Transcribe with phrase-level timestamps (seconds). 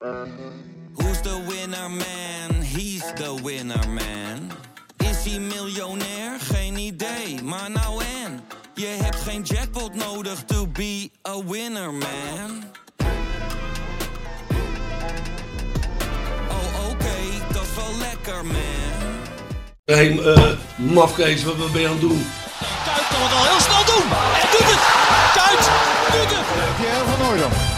[0.00, 2.62] Who's the winner man?
[2.62, 4.52] He's the winner man.
[4.98, 6.40] Is hij miljonair?
[6.40, 8.40] Geen idee, maar nou en.
[8.74, 12.64] Je hebt geen jackpot nodig to be a winner man.
[16.48, 17.16] Oh oké,
[17.52, 18.56] dat is wel lekker man.
[19.84, 22.26] Hé, hey, uh, mafkees, wat, wat ben je aan het doen?
[22.84, 24.10] Kuit kan het al heel snel doen.
[24.40, 24.82] En doet het.
[25.34, 25.64] Kuit
[26.12, 26.76] doet het.
[26.76, 27.77] Pierre van Hooydonk.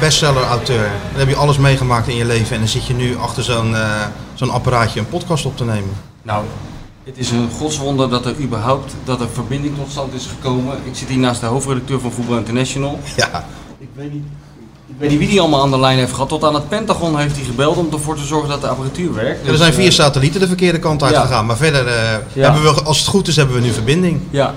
[0.00, 0.90] Bestseller-auteur.
[1.10, 3.70] Dan heb je alles meegemaakt in je leven en dan zit je nu achter zo'n
[3.70, 5.90] uh, zo'n apparaatje een podcast op te nemen.
[6.22, 6.44] Nou,
[7.04, 10.76] het is een godswonder dat er überhaupt dat er verbinding tot stand is gekomen.
[10.84, 12.98] Ik zit hier naast de hoofdredacteur van Voetbal International.
[13.16, 13.44] Ja.
[13.78, 14.24] Ik weet niet,
[14.86, 16.28] ik weet niet wie die allemaal aan de lijn heeft gehad.
[16.28, 19.44] Tot aan het Pentagon heeft hij gebeld om ervoor te zorgen dat de apparatuur werkt.
[19.44, 21.20] Ja, er zijn vier satellieten de verkeerde kant uit ja.
[21.20, 21.46] gegaan.
[21.46, 21.92] Maar verder, uh,
[22.32, 22.52] Ja.
[22.52, 24.20] hebben we, als het goed is, hebben we nu verbinding.
[24.30, 24.54] Ja,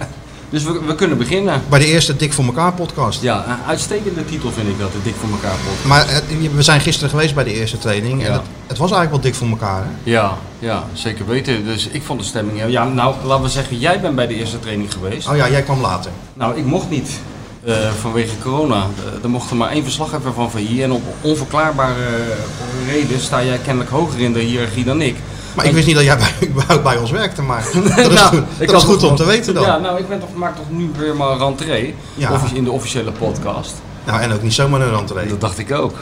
[0.50, 1.62] dus we, we kunnen beginnen.
[1.70, 3.22] Bij de eerste Dik voor elkaar podcast.
[3.22, 5.86] Ja, een uitstekende titel vind ik dat, de Dik voor elkaar podcast.
[5.86, 6.06] Maar
[6.42, 8.24] uh, we zijn gisteren geweest bij de eerste training.
[8.26, 9.84] En het, het was eigenlijk wel dik voor elkaar.
[9.84, 10.12] Hè?
[10.12, 11.64] Ja, ja, zeker weten.
[11.66, 12.62] Dus ik vond de stemming...
[12.68, 15.28] Ja, nou, laten we zeggen, jij bent bij de eerste training geweest.
[15.30, 16.12] Oh ja, jij kwam later.
[16.34, 17.10] Nou, ik mocht niet.
[17.66, 18.76] eh, vanwege corona.
[19.16, 20.84] Eh, Er mocht er maar één verslaggever van VI.
[20.84, 25.16] En op onverklaarbare eh, reden sta jij kennelijk hoger in de hiërarchie dan ik.
[25.60, 27.42] Maar ik wist niet dat jij bij, bij ons werkte.
[27.42, 29.64] Maar dat is Nou, goed, ik dat is goed om te weten dan.
[29.64, 31.96] Ja, nou, ik ben toch, maak toch nu weer maar rentree.
[32.16, 32.42] Ja.
[32.54, 33.76] In de officiële podcast.
[34.06, 35.28] Nou, en ook niet zomaar een rentree.
[35.28, 35.96] Dat dacht ik ook.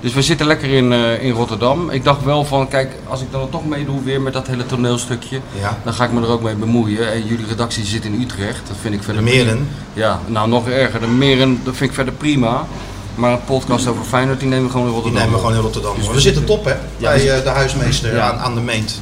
[0.00, 1.90] Dus we zitten lekker in, eh, in Rotterdam.
[1.90, 5.40] Ik dacht wel van, kijk, als ik dan toch meedoe weer met dat hele toneelstukje,
[5.60, 5.78] Ja.
[5.84, 7.12] dan ga ik me er ook mee bemoeien.
[7.12, 9.68] En jullie redactie zit in Utrecht, dat vind ik De verder meren.
[9.92, 11.00] Ja, nou nog erger.
[11.00, 12.66] De meren, dat vind ik verder prima.
[13.16, 15.22] Maar een podcast over Feyenoord, die nemen we gewoon in Die Rotterdam.
[15.30, 15.96] nemen we gewoon in Rotterdam.
[15.96, 16.70] Dus we, we zitten top, hè?
[16.72, 18.30] Ja, bij eh, de huismeester Ja.
[18.32, 19.00] aan, aan de meent.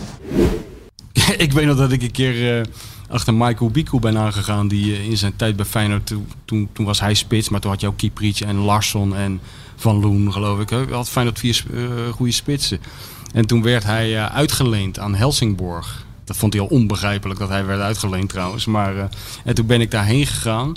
[1.37, 2.65] ik weet nog dat ik een keer eh,
[3.09, 4.69] achter Michael Biku ben aangegaan.
[4.69, 6.07] Die eh, in zijn tijd bij Feyenoord,
[6.45, 7.49] toen, toen, was hij spits.
[7.49, 9.41] Maar toen had je ook Kieprits en Larsson en
[9.77, 10.71] Van Loen, geloof ik.
[10.71, 10.85] hè.
[10.91, 11.65] Had Feyenoord vier
[12.15, 12.79] goede spitsen.
[13.33, 16.05] En toen werd hij eh, uitgeleend aan Helsingborg.
[16.25, 18.65] Dat vond hij al onbegrijpelijk dat hij werd uitgeleend trouwens.
[18.67, 19.05] Maar, eh,
[19.45, 20.75] en toen ben ik daarheen gegaan.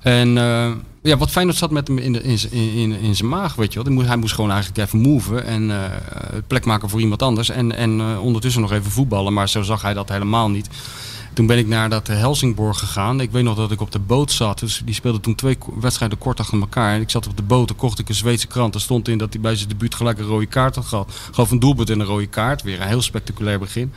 [0.00, 0.70] En eh,
[1.10, 3.84] ja, wat Feyenoord zat met hem in, in, in, in, zijn maag, weet je wel.
[3.84, 5.90] Die moest- Hij moest gewoon eigenlijk even moven en eh,
[6.46, 7.48] plek maken voor iemand anders.
[7.48, 10.68] En, en eh, ondertussen nog even voetballen, maar zo zag hij dat helemaal niet.
[11.32, 13.20] Toen ben ik naar dat Helsingborg gegaan.
[13.20, 14.58] Ik weet nog dat ik op de boot zat.
[14.58, 16.94] Dus die speelde toen twee wedstrijden kort achter elkaar.
[16.94, 18.74] En ik zat op de boot, toen kocht ik een Zweedse krant.
[18.74, 21.12] Er stond in dat hij bij zijn debuut gelijk een rode kaart had gehad.
[21.32, 22.62] Gewoon een doelpunt en een rode kaart.
[22.62, 23.92] Weer een heel spectaculair begin.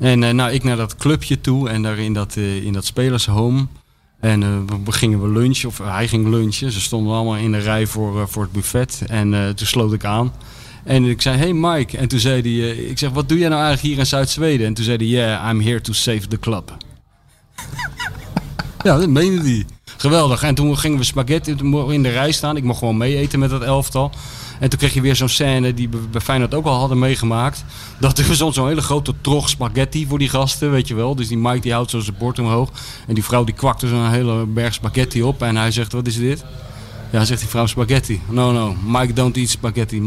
[0.00, 3.66] En eh, nou, ik naar dat clubje toe en daar in dat, in dat spelershome.
[4.24, 4.48] En eh,
[4.84, 6.72] we- gingen we lunchen, of hij ging lunchen.
[6.72, 9.02] Ze stonden allemaal in de rij voor, eh, voor het buffet.
[9.06, 10.32] En eh, toen sloot ik aan.
[10.84, 11.98] En ik zei, hey Mike.
[11.98, 14.66] En toen zei hij, ik zeg, wat doe jij nou eigenlijk hier in Zuid-Zweden?
[14.66, 16.76] En toen zei hij, yeah, I'm here to save the club.
[18.84, 19.64] ja, dat meende hij.
[19.96, 20.42] Geweldig.
[20.42, 21.54] En toen gingen we spaghetti
[21.88, 22.56] in de rij staan.
[22.56, 24.10] Ik mocht gewoon mee eten met dat elftal.
[24.64, 27.64] En toen kreeg je weer zo'n scène die we bij Feyenoord ook al hadden meegemaakt.
[27.98, 31.14] Dat er zo'n hele grote trog spaghetti voor die gasten, weet je wel.
[31.14, 32.70] Dus die Mike die houdt zo zijn bord omhoog.
[33.06, 35.42] En die vrouw die kwakte zo'n hele berg spaghetti op.
[35.42, 36.44] En hij zegt, wat is dit?
[37.12, 38.20] Ja, zegt die vrouw spaghetti.
[38.28, 40.00] No, no, Mike don't eat spaghetti.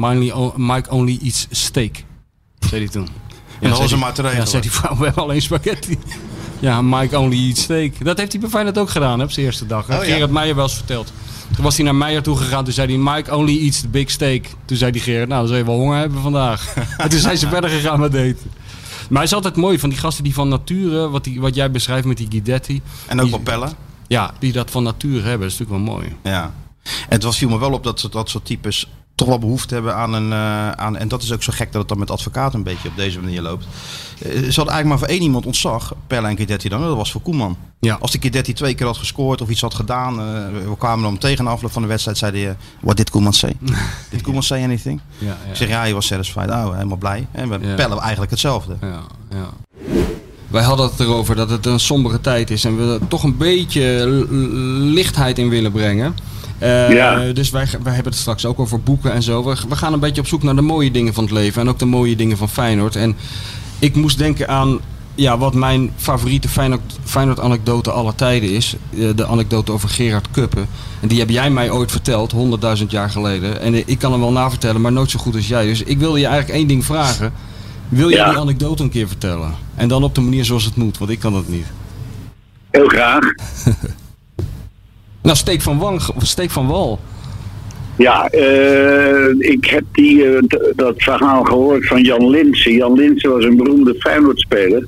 [0.55, 2.03] Mike only eats steak.
[2.59, 3.07] Zei hij toen.
[3.59, 5.97] En dat was hem maar te Ja, zei die vrouw, we hebben alleen spaghetti.
[6.59, 8.05] Ja, Mike only eats steak.
[8.05, 9.89] Dat heeft hij bij Feyenoord ook gedaan, hè, op zijn eerste dag.
[9.89, 10.27] Oh, ja.
[10.27, 11.11] Meijer wel eens verteld.
[11.55, 12.63] Toen was hij naar Meijer toe gegaan.
[12.63, 14.45] Toen zei hij, Mike only eats the big steak.
[14.65, 16.73] Toen zei die Gerard, nou, dan zul je wel honger hebben vandaag.
[16.97, 18.51] en toen zijn ze verder gegaan met eten.
[19.09, 21.71] Maar hij is altijd mooi van die gasten die van nature, wat, die, wat jij
[21.71, 22.81] beschrijft met die Guidetti.
[23.07, 23.71] En ook pellen.
[24.07, 25.47] Ja, die dat van nature hebben.
[25.47, 26.15] Dat is natuurlijk wel mooi.
[26.23, 26.53] Ja.
[26.83, 28.87] En het was, viel me wel op dat, dat soort types
[29.17, 30.31] toch wel behoefte hebben aan een...
[30.31, 32.87] eh, aan, en dat is ook zo gek dat het dan met advocaat een beetje
[32.87, 33.65] op deze manier loopt.
[33.65, 36.81] Eh, Ze hadden eigenlijk maar voor één iemand ontzag, Pelle en Guidetti dan.
[36.81, 37.57] Dat was voor Koeman.
[37.79, 37.97] Ja.
[37.99, 40.19] Als die Guidetti twee keer had gescoord of iets had gedaan.
[40.19, 40.25] eh,
[40.69, 42.17] we kwamen dan tegen de afloop van de wedstrijd.
[42.17, 43.55] Zeiden je, what did Koeman say?
[44.11, 44.99] did Koeman say anything?
[45.17, 45.49] Ja, ja.
[45.49, 46.49] Ik zeg, ja, hij was satisfied.
[46.49, 47.27] Oh, helemaal blij.
[47.31, 47.75] En we Ja.
[47.75, 48.77] pellen eigenlijk hetzelfde.
[48.81, 49.49] Ja, ja.
[50.47, 53.37] Wij hadden het erover dat het een sombere tijd is en we er toch een
[53.37, 53.81] beetje
[54.93, 56.15] lichtheid in willen brengen.
[56.59, 57.31] Eh, Ja.
[57.33, 59.43] Dus wij, wij hebben het straks ook over boeken en zo.
[59.43, 61.69] We, we gaan een beetje op zoek naar de mooie dingen van het leven en
[61.69, 62.95] ook de mooie dingen van Feyenoord.
[62.95, 63.15] En
[63.79, 64.79] ik moest denken aan
[65.15, 68.75] ja, wat mijn favoriete Feyenoord, Feyenoord anekdote aller tijden is.
[68.97, 70.67] eh, de anekdote over Gerard Kuppen.
[71.01, 72.33] En die heb jij mij ooit verteld,
[72.79, 73.61] 100.000 jaar geleden.
[73.61, 75.65] En ik kan hem wel navertellen, maar nooit zo goed als jij.
[75.65, 77.33] Dus ik wilde je eigenlijk één ding vragen.
[77.89, 78.29] Wil jij Ja.
[78.29, 79.51] die anekdote een keer vertellen?
[79.75, 81.65] En dan op de manier zoals het moet, want ik kan dat niet.
[82.71, 83.19] Heel graag.
[85.27, 86.99] Nou, steek van, wang, steek van wal.
[87.97, 90.43] Ja, eh, ik heb die, eh,
[90.75, 92.73] dat verhaal gehoord van Jan Linsen.
[92.73, 94.85] Jan Linsen was een beroemde Feyenoord-speler.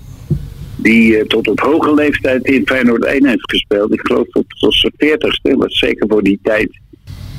[0.75, 3.93] Die eh, tot op hoge leeftijd in Feyenoord 1 heeft gespeeld.
[3.93, 5.57] Ik geloof tot, tot zijn 40ste.
[5.57, 6.79] was zeker voor die tijd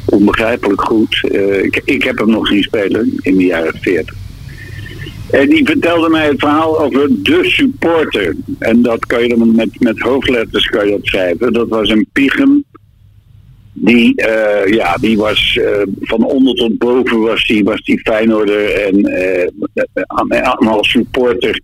[0.05, 1.21] onbegrijpelijk goed.
[1.63, 4.15] Ik, ik heb hem nog zien spelen in de jaren 40.
[5.31, 8.37] En die vertelde mij het verhaal over de supporter.
[8.59, 11.53] En dat kan je dan met, met hoofdletters kan je dat schrijven.
[11.53, 12.65] Dat was een Piegem.
[13.73, 18.73] Die, eh, ja, die was eh, van onder tot boven was die, was die Feyenoorder.
[18.73, 21.61] En eh, als supporter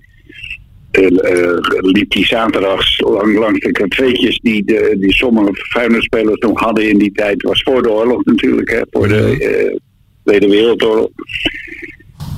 [1.80, 6.98] liep die zaterdags lang, langs de cafeetjes die, de, die sommige Feyenoordspelers nog hadden in
[6.98, 7.42] die tijd.
[7.42, 9.80] was voor de oorlog natuurlijk, hè, voor de
[10.24, 11.10] Tweede Wereldoorlog.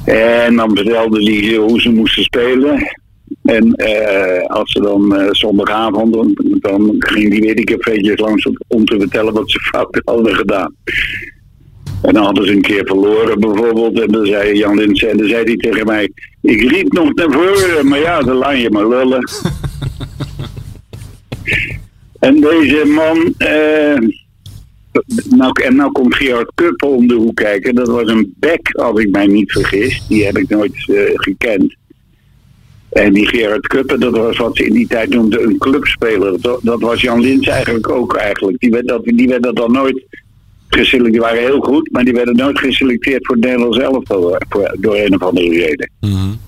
[0.04, 2.96] En dan vertelde hij hoe ze moesten spelen.
[3.42, 6.12] En eh, als ze dan eh, zondagavond,
[6.60, 10.34] dan, ging die weer die cafeetjes langs om- om te vertellen wat ze fout hadden
[10.34, 10.74] gedaan.
[12.02, 14.00] En dan hadden ze een keer verloren bijvoorbeeld.
[14.00, 16.10] En dan zei Jan Linsen, en dan zei hij tegen mij...
[16.42, 19.28] Ik riep nog naar voren, maar ja, dan laat je maar lullen.
[22.20, 23.34] en deze man...
[23.38, 23.98] eh,
[25.36, 27.74] nou, en nou komt Gerard Kuppel om de hoek kijken.
[27.74, 30.02] Dat was een bek, als ik mij niet vergis.
[30.08, 30.72] Die heb ik nooit
[31.14, 31.76] gekend.
[32.98, 36.40] En die Gerard Kuppen, dat was wat ze in die tijd noemden een clubspeler.
[36.40, 38.58] Dat, dat was Jan Lins eigenlijk ook eigenlijk.
[38.60, 40.04] Die werd dat, die werden dan nooit
[40.68, 41.12] geselecteerd.
[41.12, 44.36] Die waren heel goed, maar die werden nooit geselecteerd voor het Nederlands elftal.
[44.36, 45.90] eh, Voor, door een of andere reden.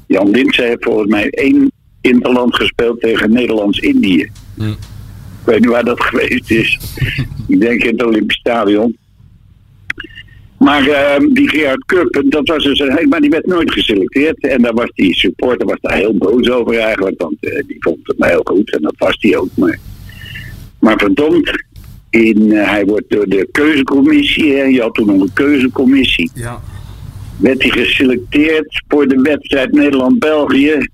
[0.06, 4.30] Jan Lins heeft volgens mij één interland gespeeld tegen Nederlands-Indië.
[5.40, 6.78] Ik weet niet waar dat geweest is.
[7.48, 8.96] ik denk in het Olympisch Stadion.
[10.60, 14.38] Maar eh, die Gerard Kupp, dat was dus een, maar die werd nooit geselecteerd.
[14.38, 17.20] En daar was die supporter was daar heel boos over eigenlijk.
[17.20, 18.72] Want eh, die vond het maar heel goed.
[18.72, 19.48] En dat was hij ook.
[19.54, 19.78] Maar,
[20.78, 21.50] maar verdomd,
[22.10, 26.30] in, eh, hij wordt door de keuzecommissie, hè, je had toen nog een keuzecommissie.
[26.34, 26.60] Ja.
[27.36, 30.88] Werd hij geselecteerd voor de wedstrijd Nederland-België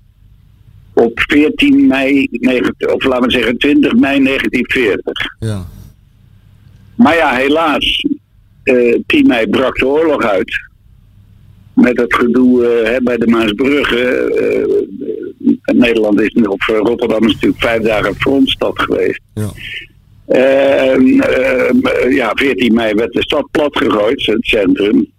[0.93, 5.35] op 14 mei, 19, of laten we zeggen 20 mei 1940.
[5.39, 5.65] Ja.
[6.95, 8.05] Maar ja, helaas,
[9.05, 10.65] 10 mei brak de oorlog uit.
[11.73, 13.99] Met het gedoe eh, hè, bij de Maasbrugge.
[13.99, 19.21] eh, eh, Nederland is, of eh, Rotterdam is natuurlijk vijf dagen frontstad geweest.
[19.33, 19.49] Ja.
[20.27, 20.95] Eh,
[22.09, 25.11] ja, 14 mei werd de stad platgegooid, het centrum.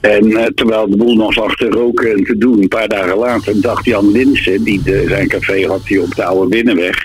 [0.00, 3.16] En eh, terwijl de boel nog lag te roken en te doen, een paar dagen
[3.18, 6.96] later, dacht Jan Linsen, die de, zijn café had hij op de Oude Binnenweg,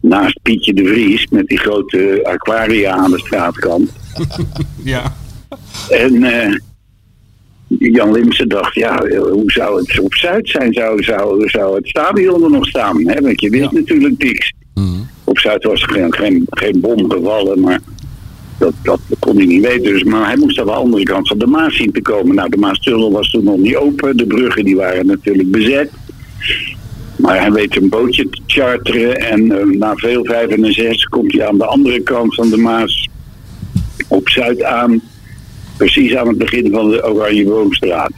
[0.00, 3.90] naast Pietje de Vries, met die grote aquaria aan de straatkant.
[4.82, 5.14] Ja.
[5.88, 6.56] En eh,
[7.66, 10.72] Jan Limsen dacht, ja, hoe zou het op Zuid zijn?
[10.72, 13.08] Zou, zou, zou het stadion er nog staan?
[13.08, 13.20] Hè?
[13.20, 14.52] Want je wist natuurlijk niks.
[15.24, 17.80] Op Zuid was er geen, geen, geen bom gevallen, maar
[18.58, 19.92] dat, dat kon hij niet weten.
[19.92, 22.34] Dus, maar hij moest aan de andere kant van de Maas zien te komen.
[22.34, 24.16] Nou, de Maastunnel was toen nog niet open.
[24.16, 25.90] De bruggen die waren natuurlijk bezet.
[27.20, 29.16] Maar hij weet een bootje te charteren.
[29.16, 32.56] En eh, na veel vijf en zes komt hij aan de andere kant van de
[32.56, 33.08] Maas
[34.08, 35.00] op Zuid aan.
[35.76, 38.12] Precies aan het begin van de Oranje Boomstraat.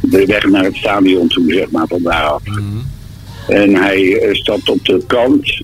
[0.00, 2.42] De weg naar het stadion toe, zeg maar, van daaraf.
[3.48, 5.62] En hij eh, stapt op de kant.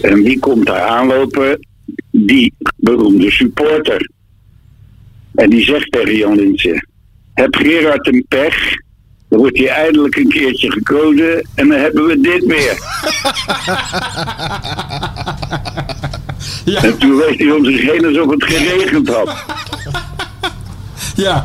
[0.00, 1.66] En wie komt daar aanlopen?
[2.10, 4.10] Die beroemde supporter.
[5.34, 6.86] En die zegt tegen Jan Linsen...
[7.34, 8.74] Heb Gerard een pech?
[9.32, 12.78] Dan wordt hij eindelijk een keertje gekozen en dan hebben we dit weer.
[16.82, 19.44] En toen wees hij om zich heen alsof het geregend had.
[21.16, 21.44] Ja.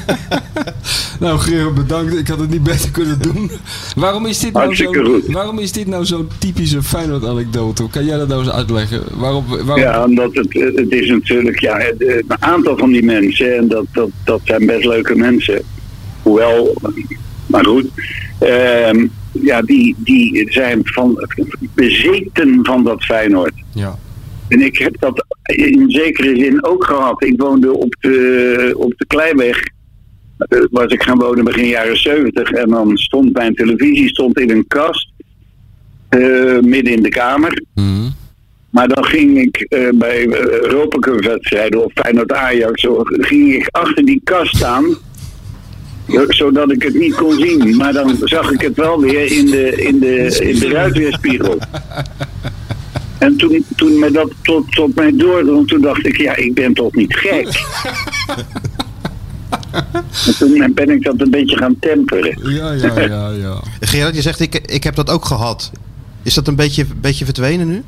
[1.20, 2.18] nou, Gerard, bedankt.
[2.18, 3.50] Ik had het niet beter kunnen doen.
[3.96, 5.26] Waarom is dit nou Hartstikke zo, goed.
[5.26, 7.88] waarom is dit nou zo'n typische Feyenoord-anekdote?
[7.90, 9.02] Kan jij dat nou eens uitleggen?
[9.14, 9.78] Waarom, waarom...
[9.78, 13.84] Ja, omdat het, het is natuurlijk, ja, het, een aantal van die mensen, en dat,
[13.92, 15.62] dat, dat zijn best leuke mensen.
[16.22, 16.74] Hoewel,
[17.46, 17.88] maar goed,
[18.38, 21.28] ehm, ja, die, die zijn van,
[21.74, 23.52] bezeten van dat Feyenoord.
[23.74, 23.98] Ja.
[24.48, 27.24] En ik heb dat in zekere zin ook gehad.
[27.24, 29.62] Ik woonde op de, op de Kleiweg.
[30.38, 32.50] Eh, Was ik gaan wonen begin jaren 70.
[32.50, 35.10] En dan stond mijn televisie stond in een kast.
[36.08, 37.62] eh, midden in de kamer.
[38.70, 42.80] Maar dan ging ik eh, bij uh, Europa Cup wedstrijden of Feyenoord Ajax.
[42.80, 44.84] Zo, ging ik achter die kast staan.
[46.28, 47.76] Zodat ik het niet kon zien.
[47.76, 51.58] Maar dan zag ik het wel weer in de, in de, in de ruitweerspiegel.
[53.18, 56.74] En toen, toen me dat tot, tot mij doordrong, toen dacht ik, ja, ik ben
[56.74, 57.46] toch niet gek.
[60.26, 62.52] en toen ben ik dat een beetje gaan temperen.
[62.52, 63.62] Ja, ja, ja, ja.
[63.80, 65.70] Gerard, je zegt ik, ik heb dat ook gehad.
[66.22, 67.82] Is dat een beetje, beetje verdwenen nu?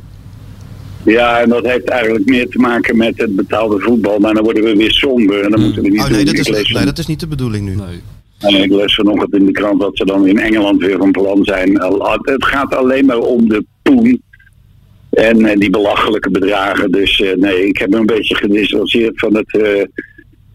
[1.05, 4.19] Ja, en dat heeft eigenlijk meer te maken met het betaalde voetbal.
[4.19, 6.15] Maar dan worden we weer somber en dan moeten we niet Oh doen.
[6.17, 7.75] nee dat, Ik is, lees nee, dat is niet de bedoeling nu.
[7.75, 8.01] Nee.
[8.39, 11.45] En ik lees vanochtend in de krant dat ze dan in Engeland weer van plan
[11.45, 11.71] zijn.
[12.23, 14.23] Het gaat alleen maar om de poen.
[15.11, 16.91] En eh, die belachelijke bedragen.
[16.91, 19.83] Dus eh, nee, ik heb me een beetje gedistanceerd van het, eh,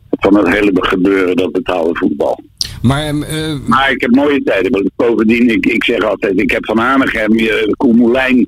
[0.10, 2.40] van het hele gebeuren, dat betaalde voetbal.
[2.82, 4.72] Maar ehm, eh, Maar ik heb mooie tijden.
[4.72, 8.48] want Bovendien, ik, ik zeg altijd, ik heb van Hanegem, uh, Koen Moulijn,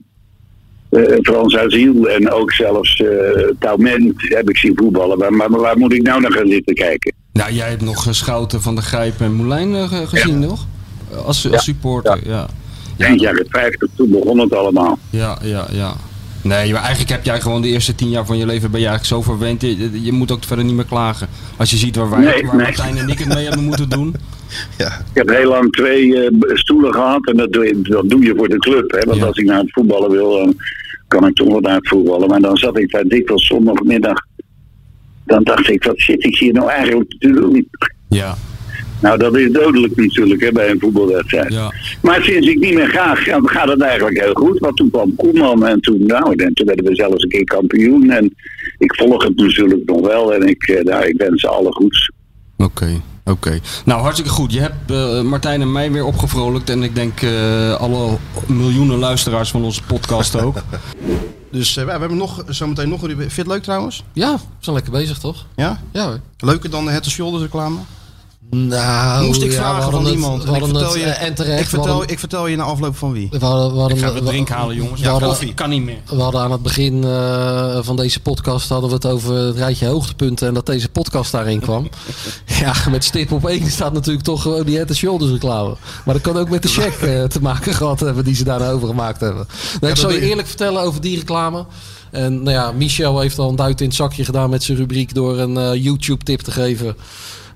[0.92, 3.08] eh, Frans Aziel en ook zelfs eh
[3.60, 5.18] Taument heb ik zien voetballen.
[5.18, 7.14] Maar, maar waar moet ik nou naar gaan zitten kijken?
[7.34, 10.66] nou, jij hebt nog eh, Schouten van de Grijp en Moulijn ge- gezien, nog?
[11.12, 11.58] Als, als Ja.
[11.60, 12.48] supporter, ja.
[12.98, 15.00] Eind jaren 50, toen begon het allemaal.
[15.10, 15.94] Ja, ja, ja.
[16.44, 18.88] Nee, maar eigenlijk heb jij gewoon de eerste tien jaar van je leven ben je
[18.88, 19.62] eigenlijk zo verwend.
[19.62, 21.28] Je, je moet ook verder niet meer klagen.
[21.58, 22.66] Als je ziet waar, wij, Nee, waar nee.
[22.66, 24.16] Martijn en ik het mee hebben moeten doen.
[24.78, 24.88] Ja.
[24.88, 28.34] Ik heb heel lang twee eh, stoelen gehad en dat doe, je, dat doe je
[28.38, 28.92] voor de club.
[28.92, 29.00] Hè?
[29.06, 29.26] Want Ja.
[29.26, 30.56] als ik naar het voetballen wil, dan
[31.12, 32.30] kan ik toch wel voetballen.
[32.30, 34.26] Maar dan zat ik daar dikwijls zondagmiddag.
[35.26, 37.70] Dan dacht ik, wat zit ik hier nou eigenlijk te doen?
[38.10, 38.36] Ja,
[39.02, 41.54] Nou, dat is dodelijk natuurlijk hè, bij een voetbalwedstrijd.
[41.54, 41.74] ja.
[42.02, 44.60] Maar sinds ik niet meer ga, gaat, gaat het eigenlijk heel goed.
[44.60, 48.10] Want toen kwam Koeman en toen, nou, en toen werden we zelfs een keer kampioen.
[48.10, 48.36] En
[48.78, 52.12] ik volg het natuurlijk nog wel en ik, nou, ik wens ze alle goeds.
[52.58, 53.60] Oké, oké.
[53.86, 54.54] Nou, hartstikke goed.
[54.54, 56.70] Je hebt eh, Martijn en mij weer opgevrolijkt.
[56.70, 60.58] En ik denk eh, alle miljoenen luisteraars van onze podcast ook.
[61.52, 63.10] Dus eh, we hebben nog, zometeen nog een.
[63.10, 64.04] Vind je het leuk trouwens?
[64.14, 65.46] Ja, we zijn lekker bezig toch?
[65.56, 65.82] Ja?
[65.92, 66.20] Ja hoor.
[66.38, 67.78] Leuker dan de Head Shoulders reclame?
[68.50, 70.44] Nou, Moest ik vragen van het- iemand.
[70.44, 71.62] En ik vertel, het, je, eh, en terecht.
[71.62, 73.28] ik, vertel, hadden- ik vertel je na afloop van wie.
[73.32, 75.02] we hadden, we hadden, Ik ga we- drink halen, jongens.
[75.02, 75.54] Ja, hadden- koffie.
[75.54, 75.98] Kan niet meer.
[76.06, 79.86] We hadden aan het begin eh, van deze podcast hadden we het over het rijtje
[79.88, 81.90] hoogtepunten en dat deze podcast daarin kwam.
[82.60, 85.76] ja, met stip op één staat natuurlijk toch gewoon die Head and Shoulders reclame.
[86.06, 88.70] Maar dat kan ook met de check eh, te maken gehad hebben die ze daarna
[88.70, 89.48] over gemaakt hebben.
[89.82, 91.66] Nou, ik zal je eerlijk vertellen over die reclame.
[92.12, 95.14] En nou ja, Michel heeft al een duit in het zakje gedaan met zijn rubriek
[95.14, 96.96] door een eh, YouTube tip te geven.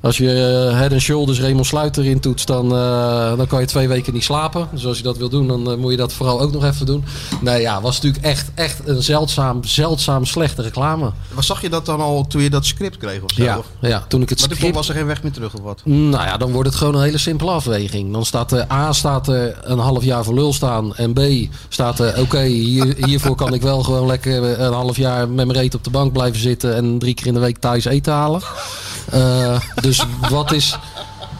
[0.06, 3.66] Als je eh, Head and Shoulders Raymond Sluiter in toetst, dan, eh, dan kan je
[3.66, 4.68] twee weken niet slapen.
[4.72, 6.86] Dus als je dat wil doen, dan eh, moet je dat vooral ook nog even
[6.86, 7.04] doen.
[7.42, 11.12] Nee, ja, was natuurlijk echt, echt een zeldzaam, zeldzaam slechte reclame.
[11.34, 13.44] Maar zag je dat dan al toen je dat script kreeg of zo?
[13.44, 14.76] Ja, ja, toen ik het Maar toen script...
[14.76, 15.82] was er geen weg meer terug of wat?
[15.84, 18.14] Nou ja, dan wordt het gewoon een hele simpele afweging.
[18.14, 20.96] Dan staat er A staat er een half jaar voor lul staan.
[20.96, 21.20] En B
[21.70, 25.60] staat er oké, hier, hiervoor kan ik wel gewoon lekker een half jaar met mijn
[25.60, 26.76] reet op de bank blijven zitten.
[26.76, 28.42] En drie keer in de week thuis eten halen.
[29.82, 29.95] Dus
[30.30, 30.78] wat is.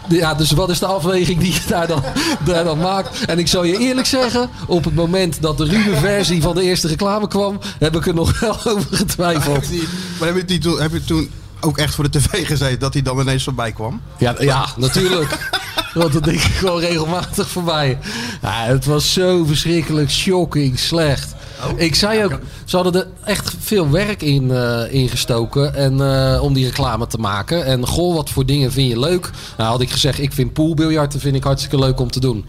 [0.08, 2.02] Ja, dus wat is de afweging die je daar dan,
[2.44, 3.24] daar dan maakt?
[3.24, 6.62] En ik zal je eerlijk zeggen, op het moment dat de ruwe versie van de
[6.62, 9.66] eerste reclame kwam, heb ik er nog wel over getwijfeld.
[10.18, 12.92] Maar heb je, die toen, heb je toen ook echt voor de tv gezeten dat
[12.92, 14.00] hij dan ineens voorbij kwam?
[14.18, 15.50] Ja, ja natuurlijk.
[15.94, 17.98] Want dat denk ik gewoon regelmatig voorbij.
[18.42, 21.34] Ja, het was zo verschrikkelijk shocking slecht.
[21.76, 26.52] Ik zei ook, ze hadden er echt veel werk in eh, ingestoken en, eh, om
[26.52, 27.64] die reclame te maken.
[27.64, 29.30] En goh, wat voor dingen vind je leuk?
[29.56, 32.44] Nou had ik gezegd, ik vind poolbiljarten vind ik hartstikke leuk om te doen.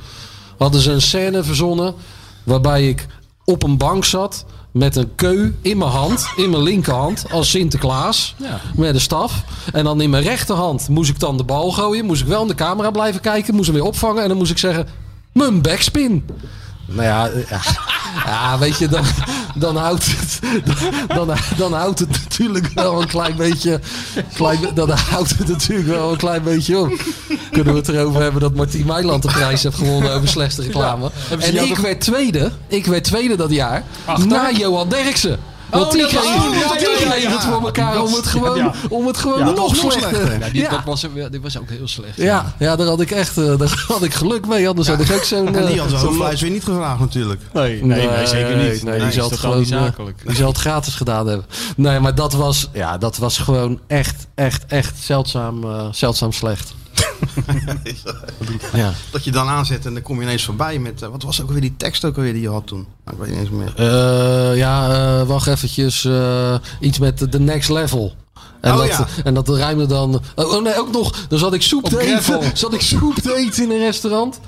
[0.57, 1.93] Hadden ze een scène verzonnen
[2.43, 3.07] waarbij ik
[3.45, 8.35] op een bank zat met een keu in mijn hand, in mijn linkerhand, als Sinterklaas.
[8.75, 9.43] Met een staf.
[9.73, 12.05] En dan in mijn rechterhand moest ik dan de bal gooien.
[12.05, 13.55] Moest ik wel in de camera blijven kijken.
[13.55, 14.21] Moest hem weer opvangen.
[14.21, 14.87] En dan moest ik zeggen,
[15.31, 16.25] mijn backspin.
[16.87, 17.61] Nou ja, eh, ja,
[18.25, 19.03] ja, weet je, dan,
[19.55, 20.39] dan, houdt het,
[21.07, 23.79] dan, dan houdt het natuurlijk wel een klein beetje.
[24.33, 26.91] Klein, dan houdt het natuurlijk wel een klein beetje op.
[27.51, 31.11] Kunnen we het erover hebben dat Martien Meiland de prijs heeft gewonnen over slechtste reclame.
[31.39, 32.51] en ik werd tweede.
[32.67, 33.83] Ik werd tweede dat jaar.
[34.27, 35.39] Na Johan Derksen.
[35.69, 37.29] Want Oh, die ja.
[37.31, 38.73] het voor elkaar om het gewoon, Ja.
[38.89, 40.55] om het gewoon Ja, nog, slechter.
[40.55, 40.69] Ja.
[40.69, 42.15] Dat was, dit was ook heel slecht.
[42.17, 44.67] Ja, ja, daar had ik echt eh, daar had ik geluk mee.
[44.69, 45.55] Anders had ik ook zo'n...
[45.55, 47.41] En die eh, had zijn zo'n- hoofdlijst weer niet gevraagd natuurlijk.
[47.53, 48.83] Nee, nee, nee, zeker niet.
[48.83, 50.21] Nee, die zal het gewoon niet eh, zakelijk.
[50.25, 51.45] die zal het gratis gedaan hebben.
[51.75, 56.73] Nee, maar dat was, ja, dat was gewoon echt, echt, echt zeldzaam, eh, zeldzaam slecht.
[58.73, 58.93] Ja.
[59.11, 61.01] Dat je dan aanzet en dan kom je ineens voorbij met...
[61.01, 62.87] eh, wat was ook weer die tekst ook alweer die je had toen?
[63.05, 63.73] Nou, ik weet niet eens meer.
[63.75, 66.07] Eh, ja, eh, wacht eventjes.
[66.79, 68.15] iets met de next level.
[68.61, 69.07] En, Oh, dat, ja.
[69.23, 70.21] en dat ruimde dan...
[70.35, 71.25] Oh, oh nee, ook nog.
[71.29, 72.41] Dan zat ik soep te eten.
[72.57, 74.39] Zat ik soep te eten in een restaurant.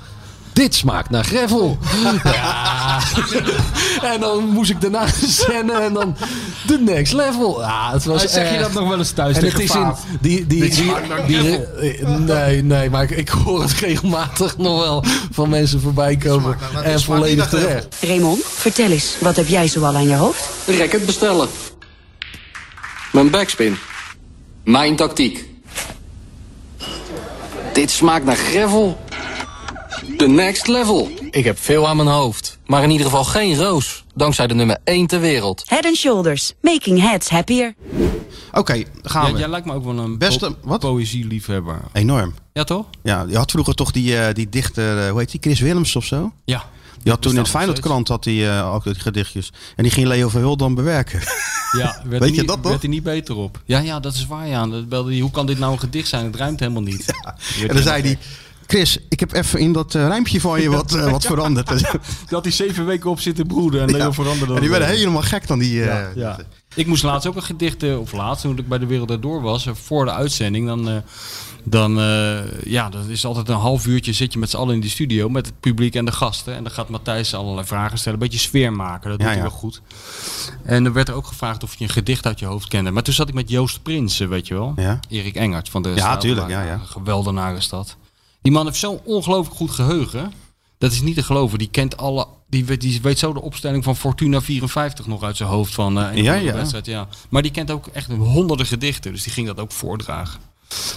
[0.52, 1.78] Dit smaakt naar gravel.
[2.24, 3.00] ja,
[4.02, 5.06] en dan moest ik daarna
[5.46, 6.16] zennen en dan
[6.66, 7.60] de next level.
[7.60, 10.46] Ja, het was zeg je dat nog wel eens thuis En het is in die,
[10.46, 10.74] die, Dit
[11.26, 16.16] die, eh, nee, nee, maar ik, ik hoor het regelmatig nog wel van mensen voorbij
[16.16, 16.58] komen.
[16.82, 17.96] En volledig terecht.
[18.00, 20.48] Raymond, vertel eens, wat heb jij zoal aan je hoofd?
[20.66, 21.48] Racket bestellen.
[23.12, 23.76] Mijn backspin.
[24.64, 25.48] Mijn tactiek.
[27.72, 28.98] Dit smaakt naar gravel.
[30.20, 31.08] The next level.
[31.30, 34.04] Ik heb veel aan mijn hoofd, maar in ieder geval geen roos.
[34.14, 35.62] Dankzij de nummer 1 ter wereld.
[35.66, 37.74] Head and Shoulders, making heads happier.
[38.52, 39.38] Oké, gaan Ja, we.
[39.38, 41.80] jij lijkt me ook wel een Beste- po poëzieliefhebber.
[41.92, 42.34] Enorm.
[42.52, 42.86] Ja, toch?
[43.02, 45.96] Ja, je had vroeger toch die, eh, die dichter, eh, hoe heet die, Chris Willems
[45.96, 46.32] of zo?
[46.44, 46.64] Ja.
[47.02, 49.52] Die had toen in het Feyenoordkrant had die, eh, ook die gedichtjes.
[49.76, 51.20] En die ging Leo Verhul dan bewerken.
[51.78, 53.60] Ja, werd Weet je niet, dat werd hij niet beter op.
[53.64, 54.66] Ja, ja, dat is waar, ja.
[54.66, 56.24] Dat belde hij, hoe kan dit nou een gedicht zijn?
[56.24, 57.04] Het ruimt helemaal niet.
[57.68, 58.18] en dan zei hij,
[58.70, 61.68] Chris, ik heb even in dat eh, rijmpje van je wat, eh, wat veranderd.
[62.28, 64.12] Dat hij zeven weken op zitten broeden en Leo Ja.
[64.12, 65.80] veranderde En die werden helemaal gek dan die...
[65.80, 66.38] eh, Ja, ja.
[66.74, 69.40] Ik moest laatst ook een gedicht, eh, of laatst, toen ik bij de Wereld Erdoor
[69.42, 70.96] was, eh, voor de uitzending, dan, eh,
[71.64, 74.80] dan eh, ja, dat is altijd een half uurtje zit je met z'n allen in
[74.80, 76.54] die studio, met het publiek en de gasten.
[76.56, 79.42] En dan gaat Matthijs allerlei vragen stellen, een beetje sfeer maken, dat doet Ja, hij
[79.42, 79.48] ja.
[79.48, 79.82] wel goed.
[80.64, 82.90] En er werd er ook gevraagd of je een gedicht uit je hoofd kende.
[82.90, 84.72] Maar toen zat ik met Joost Prins, eh, weet je wel.
[84.76, 85.00] Ja.
[85.08, 86.72] Erik Engert van de Ja, tuurlijk, ja, ja.
[86.72, 87.96] Een geweldenaar is dat.
[88.42, 90.32] Die man heeft zo'n ongelooflijk goed geheugen.
[90.78, 91.58] Dat is niet te geloven.
[91.58, 92.26] Die kent alle.
[92.48, 95.98] Die weet, die weet zo de opstelling van Fortuna 54 nog uit zijn hoofd van
[96.00, 96.52] eh, een Ja, ja.
[96.52, 96.86] wedstrijd.
[96.86, 97.08] Ja.
[97.28, 99.12] Maar die kent ook echt honderden gedichten.
[99.12, 100.40] Dus die ging dat ook voordragen.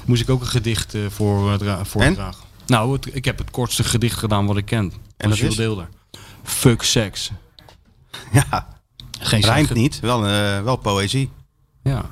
[0.05, 2.43] Moest ik ook een gedicht eh, voor, dra- voordragen.
[2.65, 4.93] Nou, het- ik heb het kortste gedicht gedaan wat ik ken.
[5.17, 5.55] Van dat is?
[5.55, 5.89] Deelder.
[6.43, 7.31] Fuck seks.
[8.31, 8.67] Ja,
[9.19, 11.29] Geen rijmt niet, wel, eh, wel poëzie.
[11.83, 11.97] Ja.
[11.99, 12.05] Ik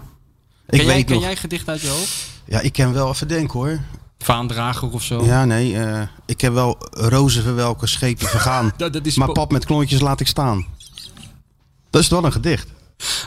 [0.77, 2.27] ken jij, weet ken nog, jij gedicht uit je hoofd?
[2.45, 3.79] ja, ik ken wel even denken hoor.
[4.22, 5.24] Vaandrager of zo?
[5.25, 8.72] Ja, nee, eh, ik ken wel rozen verwelken, schepen vergaan.
[8.78, 10.66] Dat, dat is maar pap met klontjes laat ik staan.
[11.90, 12.68] Dat is wel een gedicht.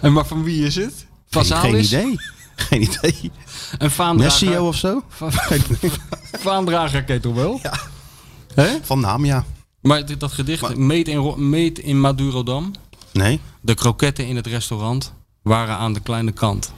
[0.03, 0.95] En maar van wie is het?
[0.95, 1.07] Geen,
[1.47, 1.89] Vazalis?
[1.91, 2.17] geen idee.
[2.57, 3.33] Geen idee.
[3.79, 4.47] Een vaandrager?
[4.47, 5.03] Nessio of zo?
[5.09, 5.31] Va-
[6.49, 7.59] Vaandrager ken je toch wel?
[7.63, 7.81] Ja.
[8.55, 8.69] Hè?
[8.83, 9.45] Van naam, ja.
[9.81, 12.73] Maar dit- dat gedicht, meet, in, meet in Madurodam.
[13.13, 13.41] Nee.
[13.61, 16.73] De kroketten in het restaurant waren aan de kleine kant.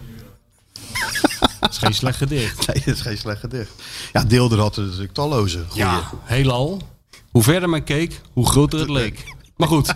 [1.61, 2.67] Dat is geen slecht gedicht.
[2.67, 3.71] Nee, dat is geen slecht gedicht.
[4.13, 5.65] Ja, Deelder had er natuurlijk talloze.
[5.69, 5.85] Goeie.
[5.85, 6.81] Ja, heelal.
[7.31, 9.35] Hoe verder men keek, hoe groter het leek.
[9.57, 9.95] Maar goed.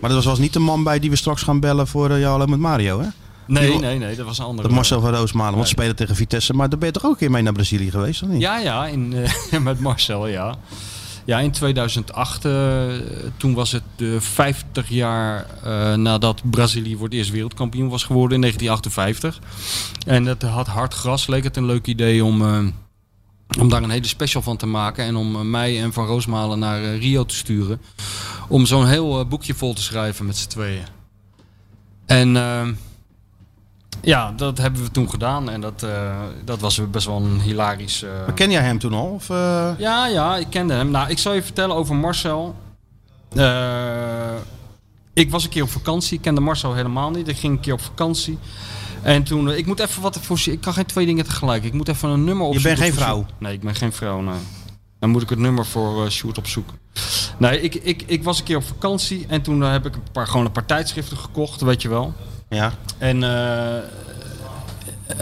[0.00, 2.48] Maar dat was, niet de man bij die we straks gaan bellen voor uh, jou
[2.48, 3.06] met Mario, hè?
[3.46, 4.68] Nee, nee, nee, dat was een andere.
[4.68, 5.64] Dat Marcel van Roosmalen, want Nee.
[5.66, 6.52] ze spelen tegen Vitesse.
[6.54, 8.40] Maar daar ben je toch ook een keer mee naar Brazilië geweest, of niet?
[8.40, 9.14] Ja, ja, in,
[9.50, 10.54] eh, met Marcel, ja.
[11.24, 12.84] Ja, in 2008, eh,
[13.36, 18.34] toen was het de 50 jaar eh, nadat Brazilië voor het eerst wereldkampioen was geworden
[18.34, 19.40] in 1958.
[20.06, 22.58] En het had hard gras, leek het een leuk idee om, eh,
[23.60, 25.04] om daar een hele special van te maken.
[25.04, 27.80] En om mij en Van Roosmalen naar Rio te sturen.
[28.48, 30.84] Om zo'n heel boekje vol te schrijven met z'n tweeën.
[32.06, 32.68] En eh,
[34.04, 35.50] ja, dat hebben we toen gedaan.
[35.50, 38.02] En dat, eh, dat was best wel een hilarisch...
[38.02, 39.06] eh, Maar ken jij hem toen al?
[39.06, 39.70] Of, eh?
[39.78, 40.90] ja, ja, ik kende hem.
[40.90, 42.54] Nou, ik zal je vertellen over Marcel.
[45.14, 46.16] Ik was een keer op vakantie.
[46.16, 47.28] Ik kende Marcel helemaal niet.
[47.28, 48.38] Ik ging een keer op vakantie.
[49.02, 50.38] En toen, ik moet even wat voor.
[50.44, 51.64] Ik kan geen twee dingen tegelijk.
[51.64, 52.74] Ik moet even een nummer opzoeken.
[52.74, 53.26] bent geen vrouw?
[53.38, 54.20] Nee, ik ben geen vrouw.
[54.20, 54.38] Nee.
[54.98, 56.78] Dan moet ik het nummer voor Sjoerd opzoeken.
[57.38, 59.24] Nee, ik, ik, ik was een keer op vakantie.
[59.28, 62.12] En toen heb ik een paar, gewoon een paar tijdschriften gekocht, weet je wel.
[62.54, 62.72] Ja.
[62.98, 63.82] En eh,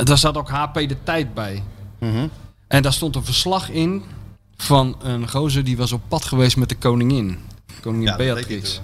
[0.05, 1.63] daar zat ook HP de tijd bij.
[1.99, 2.27] Mhm.
[2.67, 4.03] En daar stond een verslag in
[4.57, 7.39] van een gozer die was op pad geweest met de koningin.
[7.81, 8.81] Koningin Ja, Beatrix.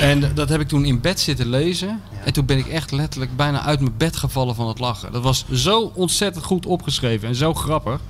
[0.00, 2.00] En dat heb ik toen in bed zitten lezen.
[2.24, 5.12] En toen ben ik echt letterlijk bijna uit mijn bed gevallen van het lachen.
[5.12, 8.00] Dat was zo ontzettend goed opgeschreven en zo grappig.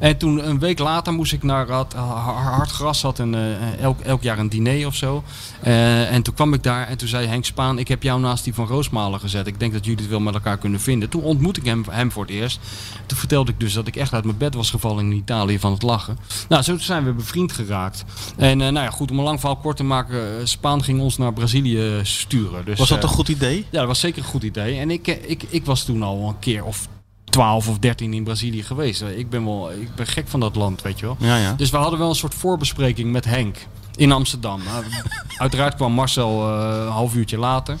[0.00, 4.00] En toen een week later moest ik naar had, Hard Gras had een, eh, elk,
[4.00, 5.24] elk jaar een diner of zo.
[5.62, 8.44] Eh, en toen kwam ik daar en toen zei Henk Spaan, ik heb jou naast
[8.44, 9.46] die van Roosmalen gezet.
[9.46, 11.08] Ik denk dat jullie het wel met elkaar kunnen vinden.
[11.08, 12.58] Toen ontmoette ik hem, hem voor het eerst.
[13.06, 15.72] Toen vertelde ik dus dat ik echt uit mijn bed was gevallen in Italië van
[15.72, 16.18] het lachen.
[16.48, 18.04] Nou, zo zijn we bevriend geraakt.
[18.36, 20.38] En eh, nou ja, goed, om een lang verhaal kort te maken.
[20.38, 22.64] eh, Spaan ging ons naar Brazilië sturen.
[22.64, 23.66] Dus, Was dat eh, een goed idee?
[23.70, 24.78] ja, dat was zeker een goed idee.
[24.78, 26.88] En ik, eh, ik, ik was toen al een keer of
[27.34, 29.02] 12 of 13 in Brazilië geweest.
[29.02, 31.16] Eh, Ik ben, wel, ik ben gek van dat land, weet je wel.
[31.18, 31.52] Ja, ja.
[31.52, 33.56] Dus we hadden wel een soort voorbespreking met Henk
[33.96, 34.60] in Amsterdam.
[34.64, 34.84] Nou,
[35.36, 37.76] uiteraard kwam Marcel eh, een half uurtje later.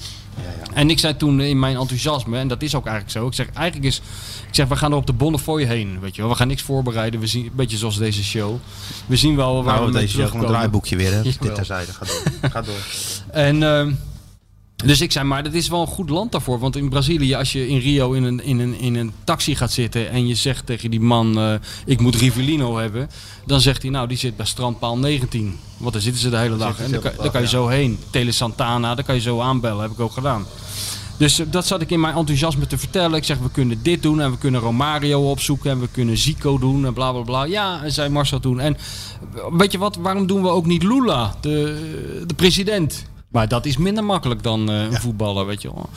[0.72, 3.26] En ik zei toen in mijn enthousiasme, en dat is ook eigenlijk zo.
[3.26, 3.96] Ik zeg, eigenlijk is,
[4.48, 6.30] ik zeg, we gaan er op de Bonnefoy heen, weet je wel.
[6.30, 7.20] We gaan niks voorbereiden.
[7.20, 8.56] We zien, een beetje zoals deze show.
[9.06, 11.22] We zien wel waar Nou, we deze show gewoon een draaiboekje weer, hè?
[11.40, 11.92] Dit terzijde.
[11.92, 12.50] Ga door.
[12.50, 12.74] Ga door.
[13.30, 13.92] En, ehm,
[14.76, 16.58] Dus ik zei, maar dat is wel een goed land daarvoor.
[16.58, 19.72] Want in Brazilië, als je in Rio in een, in een, in een taxi gaat
[19.72, 21.54] zitten en je zegt tegen die man, eh,
[21.86, 23.10] ik moet Rivellino hebben.
[23.46, 25.58] Dan zegt hij, nou die zit bij strandpaal 19.
[25.76, 26.80] Want daar zitten ze de hele dag.
[26.80, 27.98] En daar kan, hele daar kan je zo heen.
[28.10, 29.82] Tele Santana, daar kan je zo aanbellen.
[29.82, 30.46] Heb ik ook gedaan.
[31.16, 33.16] Dus eh, dat zat ik in mijn enthousiasme te vertellen.
[33.16, 36.58] Ik zeg, we kunnen dit doen en we kunnen Romario opzoeken en we kunnen Zico
[36.58, 37.44] doen en bla bla bla.
[37.44, 38.60] Ja, en zei Marcel toen.
[38.60, 38.76] En
[39.34, 43.12] eh, weet je wat, waarom doen we ook niet Lula, de, de president?
[43.34, 45.88] Maar dat is minder makkelijk dan eh, een voetballer, weet je wel.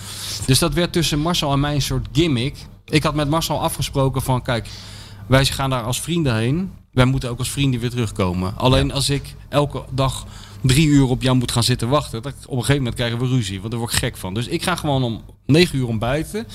[0.46, 2.56] Dus dat werd tussen Marcel en mij een soort gimmick.
[2.86, 4.70] Ik had met Marcel afgesproken van, kijk,
[5.28, 6.72] wij gaan daar als vrienden heen.
[6.92, 8.54] Wij moeten ook als vrienden weer terugkomen.
[8.58, 10.26] Alleen als ik elke dag
[10.62, 13.28] drie uur op jou moet gaan zitten wachten, dat, op een gegeven moment krijgen we
[13.28, 13.58] ruzie.
[13.60, 14.34] Want daar word ik gek van.
[14.34, 16.48] Dus ik ga gewoon om negen uur ontbijten.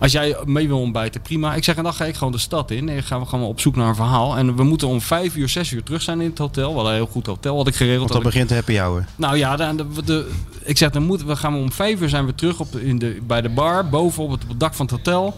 [0.00, 1.54] Als jij mee wil ontbijten, prima.
[1.54, 2.88] Ik zeg, en dan ga ik gewoon de stad in.
[2.88, 4.36] En dan gaan we gewoon op zoek naar een verhaal.
[4.36, 6.68] En we moeten om vijf uur, zes uur terug zijn in het hotel.
[6.68, 7.98] We hadden een heel goed hotel, had ik geregeld.
[8.10, 9.06] Want dan ik- begint de happy hour.
[9.16, 10.30] nou ja, dan, de, de-
[10.64, 12.84] ik zeg, dan moeten we gaan we om vijf uur zijn we terug op de,
[12.86, 15.36] in de, bij de bar, boven op het, op het dak van het hotel.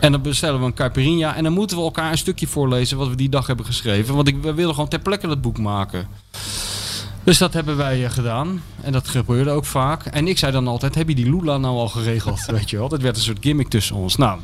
[0.00, 1.34] En dan bestellen we een caipirinha.
[1.36, 4.14] En dan moeten we elkaar een stukje voorlezen wat we die dag hebben geschreven.
[4.14, 6.06] Want ik, we willen gewoon ter plekke dat boek maken.
[7.24, 8.62] Dus dat hebben wij eh, gedaan.
[8.80, 10.06] En dat gebeurde ook vaak.
[10.06, 12.46] En ik zei dan altijd, heb je die Lula nou al geregeld?
[12.50, 14.16] Weet je wel, dat werd een soort gimmick tussen ons.
[14.16, 14.38] Nou,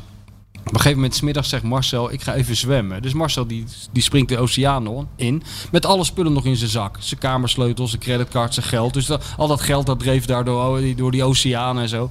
[0.61, 3.01] op een gegeven moment, 's middags zegt Marcel, ik ga even zwemmen.
[3.01, 5.43] Dus Marcel die, die springt de oceaan in.
[5.71, 6.97] Met alle spullen nog in zijn zak.
[6.99, 8.93] Zijn kamersleutels, zijn creditcard, zijn geld.
[8.93, 12.09] Dus dat, al dat geld dat dreef daardoor door die oceaan en zo.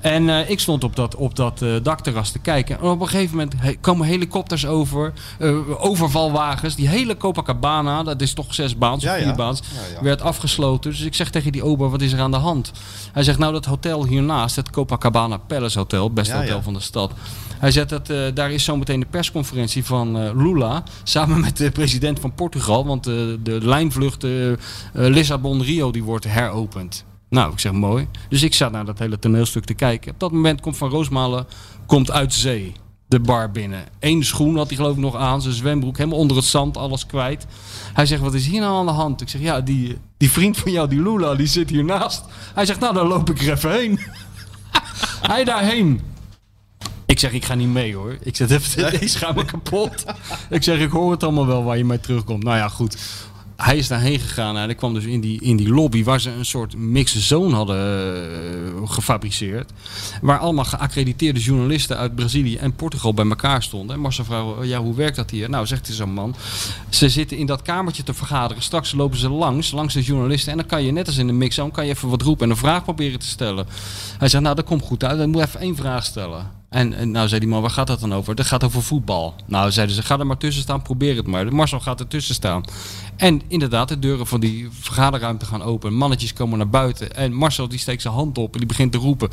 [0.00, 2.78] En eh, ik stond op dat, op dat eh, dakterras te kijken.
[2.78, 5.12] En op een gegeven moment he- komen helikopters over.
[5.38, 6.74] eh, overvalwagens.
[6.74, 9.24] Die hele Copacabana, dat is toch zes baans Ja, of ja.
[9.24, 9.60] vier baans,
[9.96, 10.90] Ja, werd afgesloten.
[10.90, 12.72] Dus ik zeg tegen die ober, wat is er aan de hand?
[13.12, 16.80] Hij zegt, nou dat hotel hiernaast, het Copacabana Palace Hotel, het beste hotel van de
[16.80, 17.12] stad.
[17.58, 20.82] Hij zegt dat daar is zometeen de persconferentie van Lula.
[21.02, 22.86] Samen met de president van Portugal.
[22.86, 24.24] Want de lijnvlucht
[24.92, 27.04] Lissabon-Rio die wordt heropend.
[27.30, 28.08] Nou, ik zeg mooi.
[28.28, 30.12] Dus ik zat naar dat hele toneelstuk te kijken.
[30.12, 31.46] Op dat moment komt Van Roosmalen
[31.86, 32.72] komt uit zee.
[33.08, 33.84] De bar binnen.
[34.00, 35.42] Eén schoen had hij geloof ik nog aan.
[35.42, 36.76] Zijn zwembroek helemaal onder het zand.
[36.76, 37.46] Alles kwijt.
[37.92, 39.20] Hij zegt, wat is hier nou aan de hand?
[39.20, 42.24] Ik zeg, ja, die, die vriend van jou, die Lula, die zit hiernaast.
[42.54, 44.00] Hij zegt, nou, dan loop ik er even heen.
[45.32, 46.00] hij daarheen.
[47.06, 48.16] Ik zeg, ik ga niet mee hoor.
[48.22, 50.04] Ik zeg, ik schaam me kapot.
[50.50, 52.42] Ik zeg, ik hoor het allemaal wel waar je mee terugkomt.
[52.42, 52.96] Nou ja, goed.
[53.60, 56.30] Hij is daarheen gegaan en ik kwam dus in die, in die lobby waar ze
[56.30, 59.72] een soort mixed zone hadden eh, gefabriceerd.
[60.22, 63.96] Waar allemaal geaccrediteerde journalisten uit Brazilië en Portugal bij elkaar stonden.
[63.96, 65.50] En Marcel vroeg, ja, hoe werkt dat hier?
[65.50, 66.34] Nou, zegt hij zo'n man.
[66.88, 68.62] Ze zitten in dat kamertje te vergaderen.
[68.62, 70.52] Straks lopen ze langs, langs de journalisten.
[70.52, 72.44] En dan kan je, net als in de mix zone, kan je even wat roepen
[72.44, 73.66] en een vraag proberen te stellen.
[74.18, 75.18] Hij zegt, nou, dat komt goed uit.
[75.18, 76.59] Dan moet even één vraag stellen.
[76.70, 78.34] En, en nou zei die man, waar gaat dat dan over?
[78.34, 79.34] Dat gaat over voetbal.
[79.46, 81.54] Nou, zeiden ze, ga er maar tussen staan, probeer het maar.
[81.54, 82.64] Marcel gaat er tussen staan.
[83.16, 85.94] En inderdaad, de deuren van die vergaderruimte gaan open.
[85.94, 87.14] Mannetjes komen naar buiten.
[87.14, 89.30] En Marcel die steekt zijn hand op en die begint te roepen.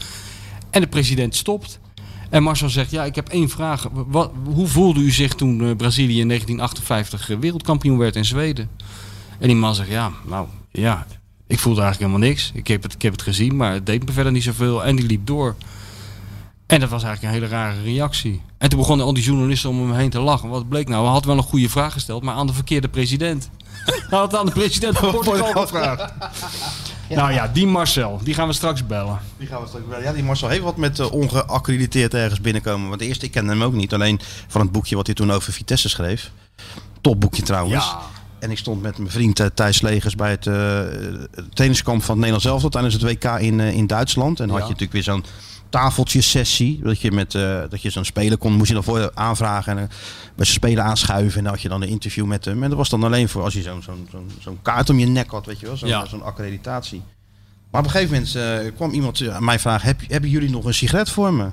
[0.69, 1.79] En de president stopt.
[2.29, 3.87] En Marcel zegt, ja, ik heb één vraag.
[3.91, 8.69] Wat, hoe voelde u zich toen eh, Brazilië in 1958 eh, wereldkampioen werd in Zweden?
[9.39, 11.05] En die man zegt, ja, nou, ja,
[11.47, 12.51] ik voelde eigenlijk helemaal niks.
[12.53, 14.85] Ik heb het, ik heb het gezien, maar het deed me verder niet zoveel.
[14.85, 15.55] En die liep door.
[16.67, 18.41] En dat was eigenlijk een hele rare reactie.
[18.57, 20.49] En toen begonnen al die journalisten om hem heen te lachen.
[20.49, 21.03] Wat bleek nou?
[21.03, 23.49] Hij had wel een goede vraag gesteld, maar aan de verkeerde president.
[24.09, 26.13] Hij had aan de president van Portugal gevraagd.
[27.09, 29.19] Nou ja, die Marcel, die gaan we straks bellen.
[29.37, 30.01] Die gaan we straks wel.
[30.01, 32.89] Ja, die Marcel heeft wat met eh, ongeaccrediteerd ergens binnenkomen.
[32.89, 33.93] Want eerst, ik kende hem ook niet.
[33.93, 36.31] Alleen van het boekje wat hij toen over Vitesse schreef.
[37.01, 37.85] Topboekje trouwens.
[37.85, 37.99] Ja.
[38.39, 40.79] En ik stond met mijn vriend eh, Thijs Legers bij het eh,
[41.53, 44.39] tenniskamp van het Nederlands elftal tijdens het WK in, in Duitsland.
[44.39, 45.25] En dan had je natuurlijk weer zo'n
[45.69, 46.79] tafeltjesessie.
[46.83, 49.83] Dat je, met, eh, dat je zo'n speler kon, moest je dan voor aanvragen en
[49.83, 49.95] eh,
[50.35, 51.37] bij speler aanschuiven.
[51.37, 52.63] En dan had je dan een interview met hem.
[52.63, 55.05] En dat was dan alleen voor als je zo'n zo'n zo'n zo'n kaart om je
[55.05, 55.77] nek had, weet je wel.
[55.77, 56.05] Zo'n Ja.
[56.05, 57.01] zo'n accreditatie.
[57.71, 60.65] Maar op een gegeven moment eh, kwam iemand aan mij vragen, Heb, hebben jullie nog
[60.65, 61.49] een sigaret voor me?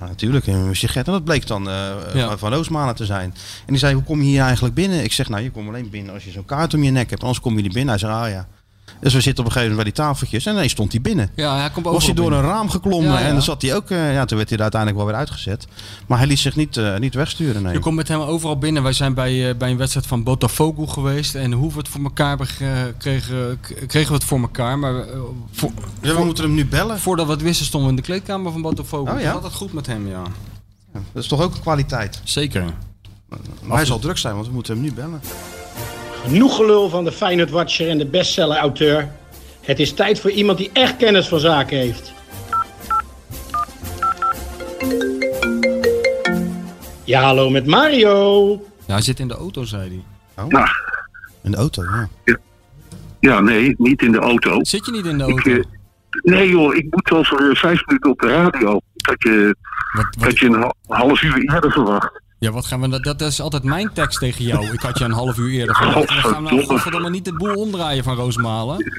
[0.00, 1.06] Ja, natuurlijk, een sigaret.
[1.06, 1.64] En dat bleek dan
[2.14, 2.36] Ja.
[2.38, 3.34] van Roosmalen te zijn.
[3.58, 5.04] En die zei, hoe kom je hier eigenlijk binnen?
[5.04, 7.22] Ik zeg, nou, je komt alleen binnen als je zo'n kaart om je nek hebt.
[7.22, 7.88] Anders kom je niet binnen.
[7.88, 8.48] Hij zei, ah ja.
[9.00, 10.46] Dus we zitten op een gegeven moment bij die tafeltjes.
[10.46, 11.30] En ineens stond hij binnen.
[11.34, 12.44] Ja, hij komt Was hij door binnen.
[12.48, 13.12] een raam geklommen.
[13.12, 13.26] Ja, ja.
[13.26, 13.90] En dan zat hij ook...
[13.90, 15.66] eh, ja, toen werd hij er uiteindelijk wel weer uitgezet.
[16.06, 17.72] Maar hij liet zich niet, eh, niet wegsturen, nee.
[17.72, 18.82] Je komt met hem overal binnen.
[18.82, 21.34] Wij zijn bij, eh, bij een wedstrijd van Botafogo geweest.
[21.34, 22.36] En hoe we het voor elkaar
[22.98, 24.78] kregen, kregen we het voor elkaar.
[24.78, 24.94] Maar
[25.52, 25.70] voor,
[26.00, 26.98] Ja, we moeten hem nu bellen.
[27.00, 29.12] voordat we het wisten stonden we in de kleedkamer van Botafogo.
[29.12, 29.32] Oh, ja?
[29.32, 30.22] Altijd goed met hem, ja.
[31.12, 32.20] Dat is toch ook een kwaliteit.
[32.24, 32.64] Zeker.
[33.62, 35.20] Maar hij zal druk zijn, want we moeten hem nu bellen.
[36.24, 39.08] Genoeg gelul van de Feyenoord Watcher en de bestseller-auteur.
[39.60, 42.12] Het is tijd voor iemand die echt kennis van zaken heeft.
[47.04, 48.50] Ja, hallo met Mario.
[48.86, 50.44] Ja, hij zit in de auto, zei hij.
[50.44, 50.50] Oh.
[50.50, 50.68] Nou,
[51.42, 52.36] In de auto, ja.
[53.20, 54.58] ja, nee, niet in de auto.
[54.64, 55.50] Zit je niet in de Ik, auto?
[55.50, 55.64] eh,
[56.22, 58.80] Nee joh, ik moet over eh, vijf minuten op de radio.
[58.96, 59.56] Dat je,
[60.18, 62.20] dat je een ha- half uur eerder verwacht.
[62.44, 62.88] Ja, wat gaan we...
[62.88, 64.72] Dat, dat is altijd mijn tekst tegen jou.
[64.72, 66.08] Ik had je een half uur eerder verwacht.
[66.08, 67.10] Dan gaan we nou Godverdomme.
[67.10, 68.92] niet de boel omdraaien van Roosmalen.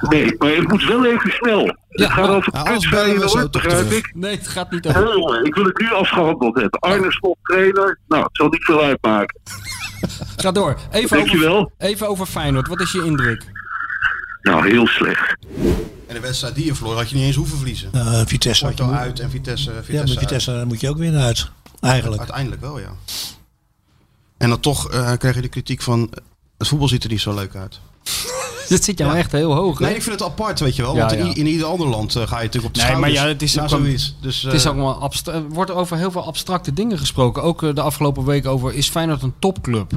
[0.00, 1.76] Nee, maar het moet wel even snel.
[1.88, 4.10] Het gaat over Ja, ja, anders bellen we zo hoor, toch begrijp ik.
[4.14, 5.44] Nee, het gaat niet Ja, over...
[5.44, 6.80] ik wil het nu afgehandeld hebben.
[6.80, 7.98] Arne Slot trainer.
[8.08, 9.40] Nou, het zal niet veel uitmaken.
[10.36, 10.76] Ga door.
[10.90, 11.56] Even Dankjewel.
[11.56, 12.68] over, even over Feyenoord.
[12.68, 13.42] Wat is je indruk?
[14.42, 15.36] Nou, heel slecht.
[16.06, 17.90] En de wedstrijd die je verloor had je niet eens hoeven verliezen.
[17.94, 20.18] Uh, Vitesse had je Porto uit en Vitesse, Vitesse ja, maar uit.
[20.18, 21.50] Vitesse moet je ook winnen uit.
[21.80, 22.20] Eigenlijk.
[22.20, 22.92] Uiteindelijk wel, ja.
[24.36, 26.00] En dan toch eh krijg je de kritiek van...
[26.12, 26.24] eh,
[26.58, 27.80] Het voetbal ziet er niet zo leuk uit.
[28.68, 29.84] Dit zit jou echt heel hoog, hè?
[29.84, 30.94] Nee, ik vind het apart, weet je wel.
[30.94, 31.34] Ja, want in, ja.
[31.34, 33.58] in ieder ander land eh, ga je natuurlijk op de Nee, maar ja, het is
[33.60, 34.16] ook zoiets.
[34.20, 37.42] Dus, het is eh, allemaal abstra- er wordt over heel veel abstracte dingen gesproken.
[37.42, 39.92] Ook de afgelopen week over is Feyenoord een topclub?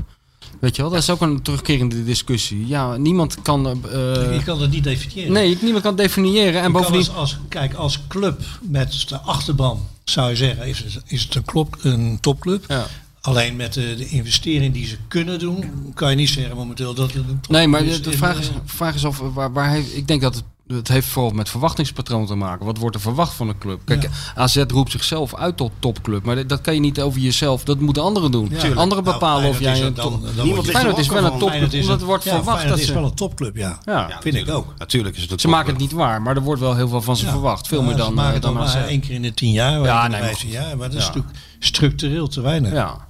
[0.59, 2.67] Weet je wel, dat is ook een terugkerende discussie.
[2.67, 3.65] Ja, niemand kan.
[3.67, 5.31] eh, je kan het niet definiëren.
[5.33, 6.61] Nee, niemand kan definiëren.
[6.61, 7.09] En Je bovendien.
[7.11, 11.43] als, kijk, als club met de achterban zou je zeggen, is het, is het een,
[11.45, 12.87] klop, een topclub.
[13.21, 17.13] Alleen met de, de investering die ze kunnen doen, kan je niet zeggen momenteel dat
[17.13, 20.07] het een Nee, maar de vraag is, eh, vraag is of waar, waar hij, ik
[20.07, 22.65] denk dat het, het heeft vooral met verwachtingspatroon te maken.
[22.65, 23.81] Wat wordt er verwacht van een club?
[23.85, 27.63] Kijk, AZ roept zichzelf uit tot topclub, maar dat- kan je niet over jezelf.
[27.63, 28.49] Dat moeten anderen doen.
[28.51, 28.57] Ja.
[28.73, 30.43] Anderen Nou, bepalen of jij een dan- top.
[30.43, 32.93] Niemand Feyenoord is wel een topclub, omdat er wordt ja, verwacht Feyenoord dat is ze.
[32.93, 33.77] wel een topclub, ja.
[33.85, 34.73] Ja, vind ik ook.
[34.77, 37.01] Natuurlijk is het een Ze maken het niet waar, maar er wordt wel heel veel
[37.01, 37.31] van ze Ja.
[37.31, 37.67] verwacht.
[37.67, 39.33] Veel Ja, meer ze dan, maken eh, het dan dan maar één keer in de
[39.33, 40.77] tien jaar, Ja, nee, jaar.
[40.77, 42.71] Maar dat is natuurlijk structureel te weinig.
[42.71, 43.07] Ja.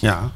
[0.00, 0.30] Ja.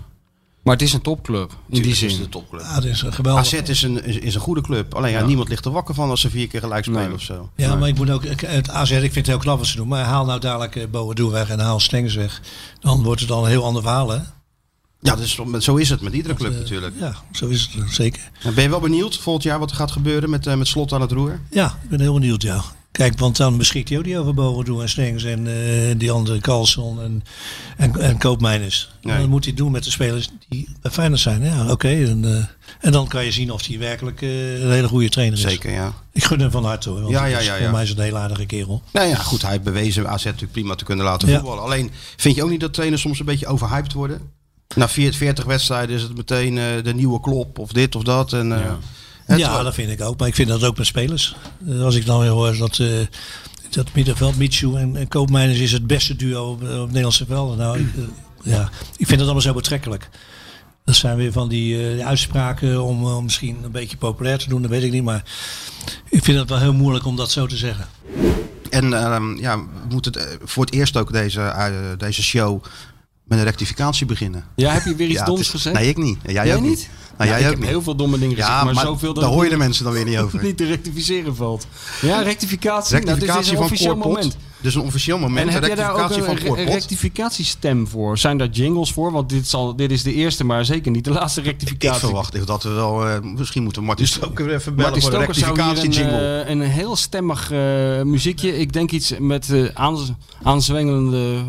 [0.65, 2.09] Maar het is een topclub, in die zin.
[2.09, 2.61] is het een topclub.
[2.63, 3.45] Ja, dat is een geweldig.
[3.45, 4.95] AZ is een, is, is een goede club.
[4.95, 5.27] Alleen ja, Ja.
[5.27, 7.51] niemand ligt er wakker van als ze vier keer gelijk spelen of zo.
[7.57, 9.77] Ja, maar ik moet ook, ik- het AZ, ik vind het heel knap wat ze
[9.77, 9.89] doen.
[9.89, 12.41] Maar haal nou dadelijk uh, Boadu weg en haal Stengs weg.
[12.81, 14.19] Dan wordt het al een heel ander verhaal, hè?
[15.01, 16.95] Ja, dus, zo is het met iedere club natuurlijk.
[16.99, 18.31] Ja, zo is het eh, zeker.
[18.43, 20.93] En Ben je wel benieuwd volgend jaar wat er gaat gebeuren met, eh, met slot
[20.93, 21.41] aan het roer?
[21.51, 22.63] Ja, ik ben heel benieuwd, ja.
[22.99, 26.41] Kijk, want dan beschikt hij ook niet over Boadu en Stengs en eh, die andere
[26.41, 27.25] Carlson en,
[27.77, 28.91] en, en Koopmeiners.
[29.03, 29.19] Nee.
[29.19, 31.43] Dan moet hij doen met de spelers die bij Feyenoord zijn.
[31.45, 31.89] Ja, oké.
[31.89, 32.45] en, eh,
[32.81, 35.45] en dan kan je zien of hij werkelijk eh, een hele goede trainer is.
[35.45, 35.93] Zeker, ja.
[36.13, 37.01] Ik gun hem van harte hoor.
[37.01, 37.63] Want Ja, ja, ja, ja.
[37.63, 38.83] Voor mij is het een hele aardige kerel.
[38.93, 41.35] Nou ja, goed, hij heeft bewezen AZ natuurlijk prima te kunnen laten Ja.
[41.39, 41.63] voetballen.
[41.63, 44.21] Alleen, vind je ook niet dat trainers soms een beetje overhyped worden?
[44.75, 48.33] Na 40, 40 wedstrijden is het meteen eh, de nieuwe klop of dit of dat.
[48.33, 48.73] En, eh,
[49.27, 50.19] het- ja, dat vind ik ook.
[50.19, 51.37] Maar ik vind dat ook met spelers.
[51.69, 52.89] Eh, Als ik dan weer hoor dat, eh,
[53.71, 57.57] dat middenveld, Michu en, en Koopmeiners is het beste duo op, op Nederlandse velden.
[57.59, 58.03] Nou, ik, eh,
[58.53, 58.63] ja,
[58.97, 60.09] ik vind dat allemaal zo betrekkelijk.
[60.85, 64.63] Dat zijn weer van die eh, uitspraken om, om misschien een beetje populair te doen,
[64.63, 65.03] dat weet ik niet.
[65.05, 65.23] Maar
[66.11, 67.87] ik vind het wel heel moeilijk om dat zo te zeggen.
[68.71, 72.63] En ehm, ja, we moeten het, voor het eerst ook deze, deze show
[73.25, 74.45] met een rectificatie beginnen.
[74.57, 75.77] Ja, heb je weer iets Ja, doms het is- gezegd?
[75.77, 76.19] Nee, ik niet.
[76.23, 76.71] En Jij, Jij ook niet?
[76.71, 76.89] niet.
[77.19, 77.69] Nou, Ja, jij ik heb niet.
[77.69, 79.85] heel veel domme dingen gezegd, Ja, maar maar zoveel dat daar hoor je de mensen
[79.85, 80.43] dan weer niet over.
[80.43, 81.67] niet te rectificeren valt.
[82.01, 82.95] Ja, rectificatie.
[82.95, 84.13] nou, Rectificatie dit is een van officieel Corpot.
[84.13, 84.37] moment.
[84.61, 85.39] Dus een officieel moment.
[85.41, 88.19] En een heb jij daar ook een, van een rectificatiestem voor?
[88.19, 89.13] Zijn daar jingles voor?
[89.13, 92.01] Want dit, zal, dit is de eerste, maar zeker niet de laatste Ik rectificatie.
[92.01, 93.09] verwacht dat we wel...
[93.09, 96.05] eh, misschien moeten we Martin Stoker even bellen Martin voor een Stoker zou hier rectificatie
[96.19, 97.59] een, eh, een heel stemmig eh,
[98.03, 98.59] muziekje.
[98.59, 100.11] Ik denk iets met aanz-
[100.43, 101.45] aanzwengelende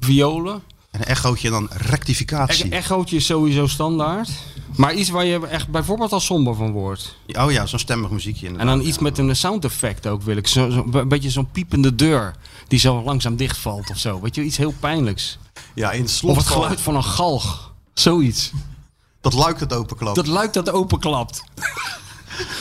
[0.00, 0.62] violen.
[0.90, 2.66] Een echootje en dan rectificatie.
[2.66, 4.28] E- echootje is sowieso standaard.
[4.76, 7.16] Maar iets waar je echt bijvoorbeeld al somber van wordt.
[7.32, 10.46] Oh ja, zo'n stemmig muziekje En dan iets met een sound effect ook wil ik.
[10.46, 12.34] Zo, zo, een beetje zo'n piepende deur
[12.68, 14.20] die zo langzaam dichtvalt of zo.
[14.20, 15.38] Weet je, iets heel pijnlijks.
[15.74, 17.72] Ja, in het Of slot het geluid van een galg.
[17.94, 18.50] Zoiets.
[19.20, 20.16] Dat luik dat openklapt.
[20.16, 21.42] Dat luik dat openklapt.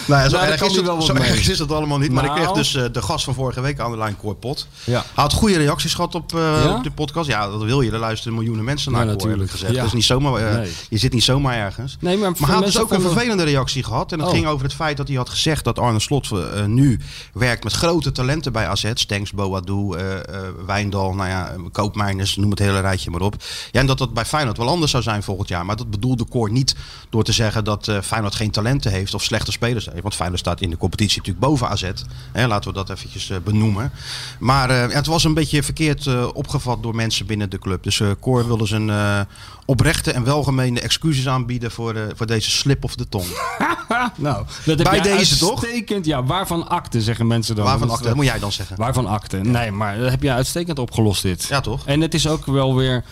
[0.08, 2.12] Nou, ja, zo Nou, erg, is het, wel zo erg is het allemaal niet.
[2.12, 2.42] Maar ik Nou.
[2.42, 4.68] kreeg dus eh, de gast van vorige week aan de lijn, Cor Pot.
[4.84, 4.94] Ja.
[4.94, 6.76] Hij had goede reacties gehad op, eh, Ja?
[6.76, 7.28] op de podcast.
[7.30, 7.92] Ja, dat wil je.
[7.92, 9.52] Er luisteren miljoenen mensen naar Cor, natuurlijk.
[9.52, 9.72] gezegd.
[9.72, 9.78] Ja.
[9.78, 10.72] Dat is niet zomaar, eh, Nee.
[10.90, 11.98] Je zit niet zomaar ergens.
[12.00, 14.12] Nee, maar, Maar hij had dus ook een vervelende reactie gehad.
[14.12, 14.34] En dat Oh.
[14.34, 16.30] ging over het feit dat hij had gezegd dat Arne Slot
[16.66, 17.00] nu
[17.34, 18.92] werkt met grote talenten bij AZ.
[18.94, 20.24] Stenks, Boadu, eh eh,
[20.66, 23.36] Wijndal, nou ja, Koopmeiners, noem het hele rijtje maar op.
[23.72, 25.66] Ja, en dat dat bij Feyenoord wel anders zou zijn volgend jaar.
[25.66, 26.76] Maar dat bedoelde Cor niet
[27.10, 30.02] door te zeggen dat eh, Feyenoord geen talenten heeft of slechte spelers heeft.
[30.02, 31.92] Want Feyenoord staat in de competitie natuurlijk boven AZ.
[32.32, 33.92] Hè, laten we dat eventjes eh, benoemen.
[34.40, 37.84] Maar eh, het was een beetje verkeerd eh, opgevat door mensen binnen de club.
[37.84, 39.28] Dus eh Cor wilde zijn
[39.66, 43.26] oprechte en welgemeende excuses aanbieden voor, voor deze slip of de tong.
[44.16, 45.66] nou, dat Bij deze toch?
[46.02, 47.66] Ja, waarvan akte, zeggen mensen dan.
[47.66, 48.04] Waarvan akte?
[48.04, 48.78] Dat moet jij dan zeggen.
[48.78, 49.38] Waarvan akte?
[49.38, 51.44] Nee, maar dat heb je uitstekend opgelost dit.
[51.44, 51.86] Ja, toch?
[51.86, 53.04] En het is ook wel weer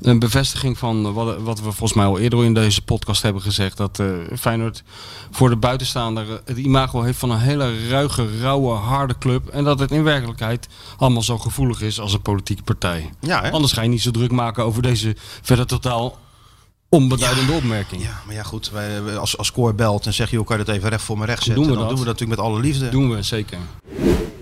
[0.00, 3.76] een bevestiging van wat, wat we volgens mij al eerder in deze podcast hebben gezegd.
[3.76, 4.06] Dat eh,
[4.38, 4.82] Feyenoord
[5.30, 9.48] voor de buitenstaander eh, het imago heeft van een hele ruige, rauwe, harde club.
[9.48, 13.10] En dat het in werkelijkheid allemaal zo gevoelig is als een politieke partij.
[13.20, 13.50] Ja, hè?
[13.50, 16.18] Anders ga je niet zo druk maken over deze verder totaal
[16.88, 18.02] onbeduidende opmerking.
[18.02, 20.74] Ja, maar ja goed, wij, als, als Cor belt en zegt, joh, kan je dat
[20.74, 21.62] even recht voor me recht zetten?
[21.62, 21.88] Doen we dan dat.
[21.96, 22.88] doen we dat natuurlijk met alle liefde.
[22.88, 23.58] Doen we, zeker.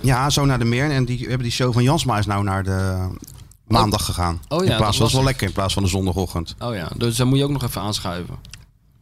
[0.01, 0.91] Ja, zo naar de meer.
[0.91, 3.09] En die we hebben die show van Jansma is nou naar de
[3.67, 4.41] maandag gegaan.
[4.49, 6.55] Oh ja, in dat plaats, dat is wel was lekker in plaats van de zondagochtend.
[6.59, 8.35] Oh ja, dus dan moet je ook nog even aanschuiven.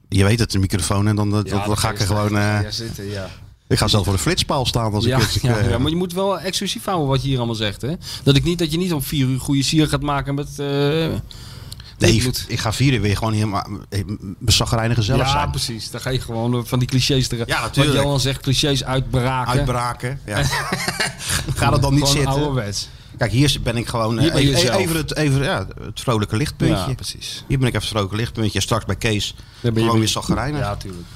[0.09, 2.37] Je weet het, de microfoon en dan, dan, Ja, dan ga ik er gewoon...
[2.37, 3.31] eh, Ja, zitten, ja.
[3.68, 5.42] ik ga zelf voor de flitspaal staan als Ja, ik het...
[5.42, 7.83] ja, eh, ja, maar je moet wel exclusief houden wat je hier allemaal zegt.
[7.83, 7.92] Hè?
[8.22, 10.59] Dat, ik niet, dat je niet om vier uur goede sier gaat maken met...
[10.59, 11.09] eh,
[12.01, 13.67] Nee, moet- ik ga vieren weer gewoon helemaal
[14.39, 15.51] bezagrijnig gezellig ja, zijn.
[15.51, 15.91] precies.
[15.91, 17.95] Dan ga je gewoon eh, van die clichés er, Ja, natuurlijk.
[17.97, 19.53] Wat Johan zegt, clichés uitbraken.
[19.53, 20.43] Uitbraken, ja.
[21.57, 22.33] Ga er dan niet Gewoon zitten.
[22.33, 22.89] ouderwets.
[23.19, 24.77] Kijk, hier ben ik gewoon eh, Hier ben even, zelf.
[24.81, 26.89] even, het, even ja, het vrolijke lichtpuntje.
[26.89, 27.45] Ja, precies.
[27.49, 28.55] Hier ben ik even het vrolijke lichtpuntje.
[28.59, 30.61] En straks bij Kees ben gewoon weer- weer zagrijnig.
[30.61, 31.07] Ja, tuurlijk.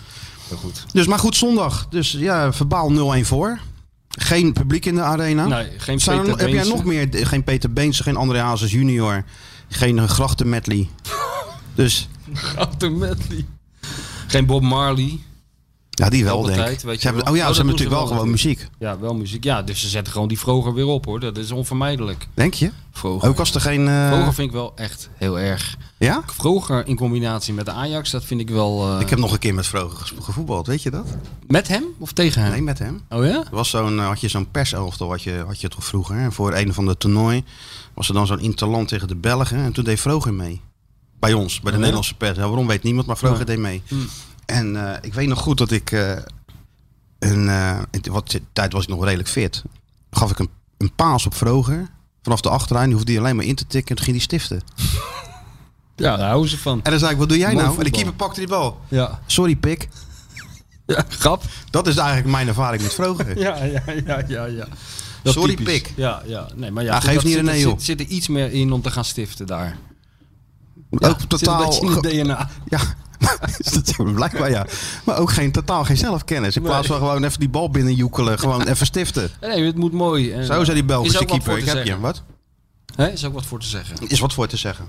[0.49, 0.85] Heel goed.
[0.93, 1.87] Dus maar goed, zondag.
[1.91, 3.59] Dus ja, verbaal 0-1 voor.
[4.09, 5.47] Geen publiek in de arena.
[5.47, 7.09] Nee, geen Zijn Peter Heb jij nog meer?
[7.11, 9.25] Geen Peter Beense, geen André Hazes junior.
[9.75, 10.89] Geen uh, Grachten medley.
[11.75, 13.45] Dus Grote medley.
[14.27, 15.19] Geen Bob Marley.
[15.95, 16.87] Ja, die wel denk tijd, ik.
[16.87, 17.33] weet Ze je hebben, wel.
[17.33, 18.69] oh ja, Oh, ze hebben natuurlijk wel wel gewoon muziek.
[18.79, 19.45] Ja, wel muziek.
[19.45, 21.21] Ja, dus ze zetten gewoon die vroeger weer op hoor.
[21.21, 22.27] Dat is onvermijdelijk.
[22.35, 22.71] Denk je?
[22.93, 23.29] Vroeger.
[23.29, 23.89] Ook als er geen...
[23.89, 25.77] eh, Vroeger vind ik wel echt heel erg.
[25.99, 26.23] Ja?
[26.27, 28.95] Vroeger in combinatie met de Ajax, dat vind ik wel...
[28.95, 31.07] eh, Ik heb nog een keer met Vroger gevoetbald, weet je dat?
[31.47, 32.51] Met hem of tegen hem?
[32.51, 33.01] Nee, met hem.
[33.11, 33.37] Oh ja?
[33.39, 36.17] Er was zo'n, eh, had je zo'n perselftal, had je, had je toch vroeger.
[36.17, 37.45] En voor een van de toernooi
[37.95, 39.59] was er dan zo'n interland tegen de Belgen.
[39.59, 40.61] En toen deed Vroger mee.
[41.19, 41.79] Bij ons, bij de Oh?
[41.79, 42.37] Nederlandse pers.
[42.39, 43.45] Ja, waarom weet niemand, maar Vroger Ja.
[43.45, 43.83] deed mee.
[43.89, 44.07] Hmm.
[44.47, 45.93] En eh, ik weet nog goed dat ik...
[45.93, 46.17] eh,
[47.19, 49.63] een, eh, wat tijd was ik nog redelijk fit.
[50.11, 51.89] Gaf ik een, een paas op Vroger.
[52.23, 53.91] Vanaf de achterlijn, die hoefde hij alleen maar in te tikken.
[53.91, 54.61] En toen ging hij stiften.
[55.97, 56.81] Ja, daar houden ze van.
[56.83, 57.79] En dan zei ik, wat doe jij Mooi nou?
[57.79, 58.81] En de keeper pakte die bal.
[58.89, 59.21] Ja.
[59.27, 59.89] Sorry, pik.
[60.87, 61.43] Ja, grap.
[61.71, 63.39] Dat is eigenlijk mijn ervaring met Vroger.
[63.47, 64.45] Ja, ja, ja, ja.
[64.45, 64.67] ja.
[65.25, 65.75] Sorry, typisch.
[65.75, 65.93] pik.
[65.97, 66.49] Ja, ja.
[66.55, 67.81] Nee, maar ja, Ja, geef niet René er op.
[67.81, 69.77] zit, er iets meer in om te gaan stiften daar.
[70.91, 71.61] ook totaal...
[71.63, 72.51] een beetje in het DNA.
[72.69, 72.81] Ja,
[74.15, 74.67] blijkbaar ja.
[75.05, 76.57] Maar ook geen, totaal geen zelfkennis.
[76.57, 78.39] In plaats van gewoon even die bal binnenjoekelen.
[78.39, 79.31] Gewoon even stiften.
[79.41, 80.33] Nee, het moet mooi.
[80.33, 81.59] En, Zo zei die Belgische wat keeper.
[81.59, 81.83] Ik heb je.
[81.85, 82.01] zeggen.
[82.01, 82.23] Wat?
[82.95, 83.97] Hè, is ook wat voor te zeggen.
[84.09, 84.89] Is wat voor te zeggen.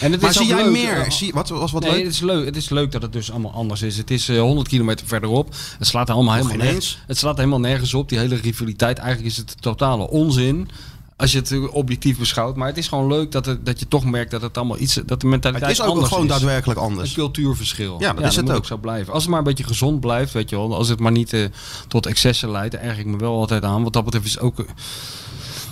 [0.00, 1.00] En het Maar is zie jij leuk, meer?
[1.00, 2.04] eh, Zie, wat was wat nee, leuk?
[2.04, 2.44] Het is, leuk.
[2.44, 3.96] het is leuk dat het dus allemaal anders is.
[3.96, 5.54] Het is eh, 100 kilometer verderop.
[5.78, 6.98] Het slaat allemaal Nog helemaal nergens.
[7.06, 8.08] Het slaat helemaal nergens op.
[8.08, 8.98] Die hele rivaliteit.
[8.98, 10.68] Eigenlijk is het totale onzin.
[11.16, 12.56] Als je het objectief beschouwt.
[12.56, 14.94] Maar het is gewoon leuk dat, het, dat je toch merkt dat het allemaal iets.
[15.06, 16.30] Dat de mentaliteit Het is ook anders gewoon is.
[16.30, 17.12] daadwerkelijk Een anders.
[17.12, 17.96] cultuurverschil.
[18.00, 18.66] Ja, dat is het ook.
[18.66, 19.12] zo blijven.
[19.12, 20.74] Als het maar een beetje gezond blijft, weet je wel.
[20.74, 21.44] Als het maar niet eh,
[21.88, 23.82] tot excessen leidt, daar erg ik me wel altijd aan.
[23.82, 24.64] Wat dat betreft is ook,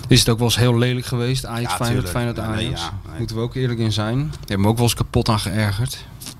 [0.07, 1.45] is het ook wel eens heel lelijk geweest.
[1.45, 2.09] Ajax, Ja, Feyenoord.
[2.09, 2.81] Feyenoord, Nee, Ajax.
[2.81, 3.17] ja, nee.
[3.17, 4.17] Moeten we ook eerlijk in zijn.
[4.17, 5.97] Daar hebben me ook wel eens kapot aan geërgerd.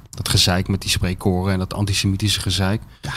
[0.10, 2.82] Dat gezeik met die spreekkoren en dat antisemitische gezeik.
[3.02, 3.12] Ja,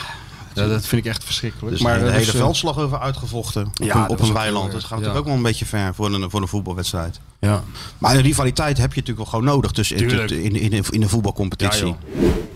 [0.53, 1.71] dat vind ik echt verschrikkelijk.
[1.71, 3.65] Dus maar de dat hele is, eh, veldslag over uitgevochten.
[3.65, 4.71] Op Ja, een, dat op een weiland.
[4.71, 4.95] Dat gaat ja.
[4.95, 7.19] natuurlijk ook wel een beetje ver voor een, voor een voetbalwedstrijd.
[7.39, 7.63] Ja.
[7.97, 11.87] Maar een rivaliteit heb je natuurlijk wel gewoon nodig tussen in, in, in, de voetbalcompetitie.
[11.87, 11.95] Ja,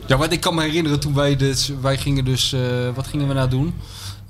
[0.08, 2.62] Ja, want ik kan me herinneren toen wij dus, wij gingen dus, eh,
[2.96, 3.74] wat gingen we nou doen?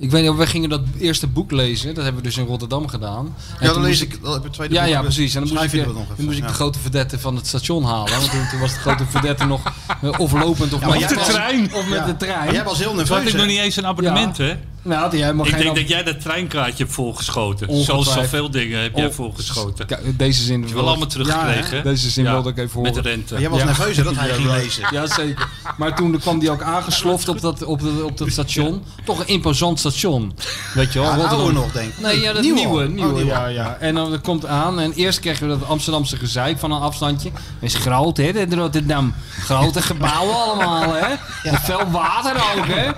[0.04, 1.94] Ik weet niet, wij gingen dat eerste boek lezen.
[1.96, 3.26] Dat hebben we dus in Rotterdam gedaan.
[3.26, 4.22] En Ja, dan toen lees moest ik.
[4.24, 5.36] Dan heb je het tweede Ja, boek ja, precies.
[5.36, 6.50] En dan moest schrijf ik, je dat nog even, dan moest ik ja.
[6.50, 8.12] de grote verdette van het station halen.
[8.12, 9.62] Want toen, toen was de grote verdette nog
[10.18, 11.74] of lopend of Ja, met de trein.
[11.74, 12.38] Of met de trein.
[12.46, 13.18] Maar jij was heel Toen nerveus.
[13.18, 14.44] had ik nog niet eens een abonnement, Ja.
[14.44, 14.56] hè?
[14.84, 15.62] Nou, had hij helemaal Ik geen...
[15.64, 17.84] denk dat jij dat treinkaartje hebt volgeschoten.
[17.84, 19.88] Zoals zoveel dingen heb jij volgeschoten.
[20.18, 22.90] Deze zin Heb je wel allemaal teruggekregen, Ja, deze zin Ja, wilde ik even met
[22.92, 23.04] horen.
[23.04, 23.34] de rente.
[23.34, 24.84] Maar jij was nerveus dat hij ging lezen.
[24.92, 25.48] Ja, zeker.
[25.78, 28.84] Maar toen kwam die ook aangesloft op dat, op, dat, op dat station.
[29.06, 30.36] Toch een imposant station.
[30.74, 31.16] Weet je wel?
[31.18, 32.00] Ja, oude nog, denk ik.
[32.00, 32.88] Nee, ja, dat Nieuwe nieuwe.
[32.88, 33.30] nieuwe, Oh, nieuwe.
[33.32, 33.78] ja, ja.
[33.80, 34.80] En dan komt aan.
[34.80, 37.32] En eerst kregen we dat Amsterdamse gezeik van een afstandje.
[37.60, 39.14] is groot, hè, Rotterdam.
[39.40, 41.08] Grote gebouwen allemaal, hè.
[41.52, 42.92] Met veel water ook, hè.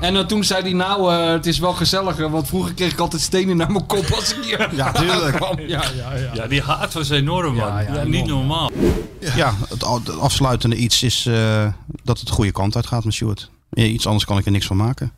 [0.00, 2.30] En dan toen zei hij, nou, eh, het is wel gezelliger.
[2.30, 5.36] Want vroeger kreeg ik altijd stenen naar mijn kop als ik hier Ja, tuurlijk.
[5.36, 5.60] kwam.
[5.60, 6.30] Ja, ja, ja.
[6.34, 7.66] Ja, die haat was enorm, man.
[7.66, 8.70] Ja, ja, Ja, niet normaal.
[9.34, 9.84] Ja, het,
[10.18, 11.66] afsluitende iets is eh,
[12.02, 13.50] dat het de goede kant uit gaat met Stuart.
[13.74, 15.12] Iets anders kan ik er niks van maken.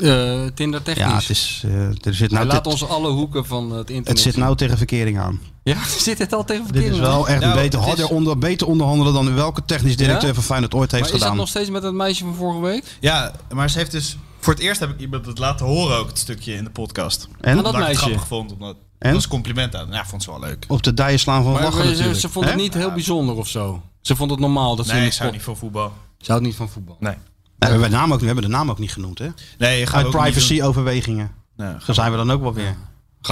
[0.00, 1.06] Eh, Tinder technisch.
[1.06, 4.08] Ja, het, is, eh, er zit Hij nou laat ons alle hoeken van het internet
[4.08, 4.42] het zit zien.
[4.42, 5.40] nou tegen verkering aan.
[5.68, 9.12] Ja, zit het al tegen Dit is wel echt Nou, beter, is- onder, beter onderhandelen
[9.12, 10.34] dan welke technisch directeur Ja?
[10.34, 11.36] van Feyenoord ooit heeft Maar is dat gedaan.
[11.36, 12.84] nog steeds met het meisje van vorige week?
[13.00, 14.16] Ja, maar ze heeft dus...
[14.40, 17.28] Voor het eerst heb ik iemand het laten horen ook, het stukje in de podcast.
[17.40, 17.56] En?
[17.56, 18.04] Omdat Dat ik het meisje?
[18.04, 18.52] grappig vond.
[18.52, 18.78] Omdat, En?
[18.98, 19.88] Dat was een compliment aan.
[19.90, 20.64] Ja, vond ze wel leuk.
[20.68, 22.20] Op de dijen slaan van Maar lachen ze, natuurlijk.
[22.20, 23.82] ze vond het niet heel bijzonder of zo.
[24.00, 25.92] Ze vond het normaal dat ze Nee, zou spot- niet van voetbal.
[26.18, 26.96] Ze houdt niet van voetbal.
[27.00, 27.12] Nee.
[27.12, 27.20] Nee,
[27.58, 29.28] we, hebben de naam ook, we hebben de naam ook niet genoemd, hè?
[29.58, 31.30] Nee, gaan we Uit privacy-overwegingen.
[31.56, 32.76] Nee, Zo zijn we dan ook wel weer.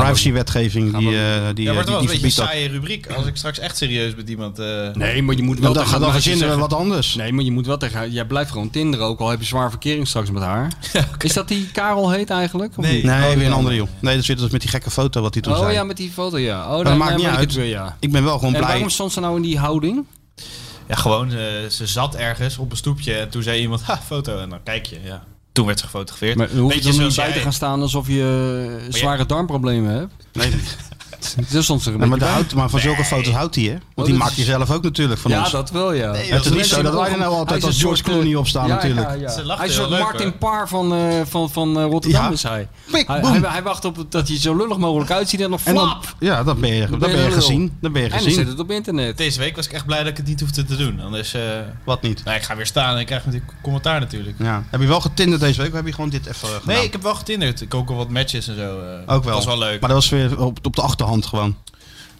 [0.02, 1.14] Privacy-wetgeving die, we-
[1.48, 2.32] eh, die, Ja, maar het die, was een beetje een dat.
[2.46, 3.06] saaie rubriek.
[3.12, 4.58] Als ik straks echt serieus met iemand...
[4.58, 7.14] eh, Nee, maar je moet wel Dan, tegen dan, verzinnen wat anders.
[7.14, 8.08] Nee, maar je moet wel tegen haar...
[8.08, 10.72] Jij blijft gewoon tinderen, ook al heb je zwaar verkering straks met haar.
[11.18, 12.72] Is dat die Karel heet eigenlijk?
[12.78, 13.04] Of Nee.
[13.04, 13.88] Nee, Oh, weer een andere joh.
[14.00, 15.72] Nee, dat zit dus met die gekke foto wat hij toen Oh zei.
[15.72, 16.64] ja, met die foto, ja.
[16.70, 17.54] Oh, dat dan maakt niet uit.
[17.54, 17.96] weer, ja.
[18.00, 18.72] Ik ben wel gewoon En blij.
[18.72, 20.04] waarom stond ze nou in die houding?
[20.88, 21.36] Ja, gewoon, eh,
[21.70, 24.38] ze zat ergens op een stoepje en toen zei iemand, ha, foto.
[24.38, 25.24] En dan kijk je, ja.
[25.56, 26.36] Toen werd ze gefotografeerd.
[26.36, 30.12] Maar hoef je er niet bij te gaan staan alsof je zware darmproblemen hebt?
[30.32, 30.50] Nee,
[31.34, 32.18] Dat is soms er een Nee, maar,
[32.48, 33.70] de maar van zulke foto's houdt hij, hè?
[33.70, 35.50] Want Oh, die dat maak is- je zelf ook natuurlijk van ja, ons.
[35.50, 36.12] dat wel, ja.
[36.14, 38.74] het is niet zo dat wij er nou altijd als George Clooney op staan Ja,
[38.74, 39.08] natuurlijk.
[39.08, 39.14] ja,
[39.46, 39.56] ja.
[39.56, 40.38] Hij is een Martin.
[40.38, 42.30] Paar van, eh, van, van eh, Rotterdam Ja.
[42.30, 42.68] is hij.
[42.90, 43.32] Pik, hij, boem.
[43.32, 43.50] hij.
[43.50, 46.14] hij wacht op dat je zo lullig mogelijk uitziet en dan En dan, flap.
[46.18, 47.76] ja, dan ben je, dan ben je gezien.
[47.80, 48.48] Dan ben je En dan zit gezien.
[48.48, 49.16] het op internet.
[49.16, 51.00] Deze week was ik echt blij dat ik het niet hoefde te doen.
[51.00, 51.42] Anders, eh
[51.84, 52.24] Wat niet?
[52.24, 54.36] nou, ik ga weer staan en ik krijg natuurlijk commentaar natuurlijk.
[54.38, 54.64] Ja.
[54.70, 56.74] Heb je wel getinderd deze week of heb je gewoon dit even eh, gedaan?
[56.76, 57.60] Nee, ik heb wel getinderd.
[57.60, 58.80] Ik ook al wat matches en zo.
[58.80, 59.34] eh, Ook wel.
[59.34, 59.80] Dat was wel leuk.
[59.80, 61.56] Maar dat was weer op, op de achterhand gewoon.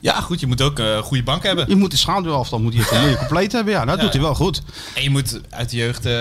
[0.01, 1.68] Ja, goed, je moet ook eh, een goede bank hebben.
[1.68, 3.72] Je moet de schaduwafstand moet je, moet je compleet hebben.
[3.72, 4.03] Ja, dat Ja.
[4.03, 4.62] doet hij wel goed.
[4.94, 6.07] En je moet uit de jeugd...
[6.07, 6.12] eh,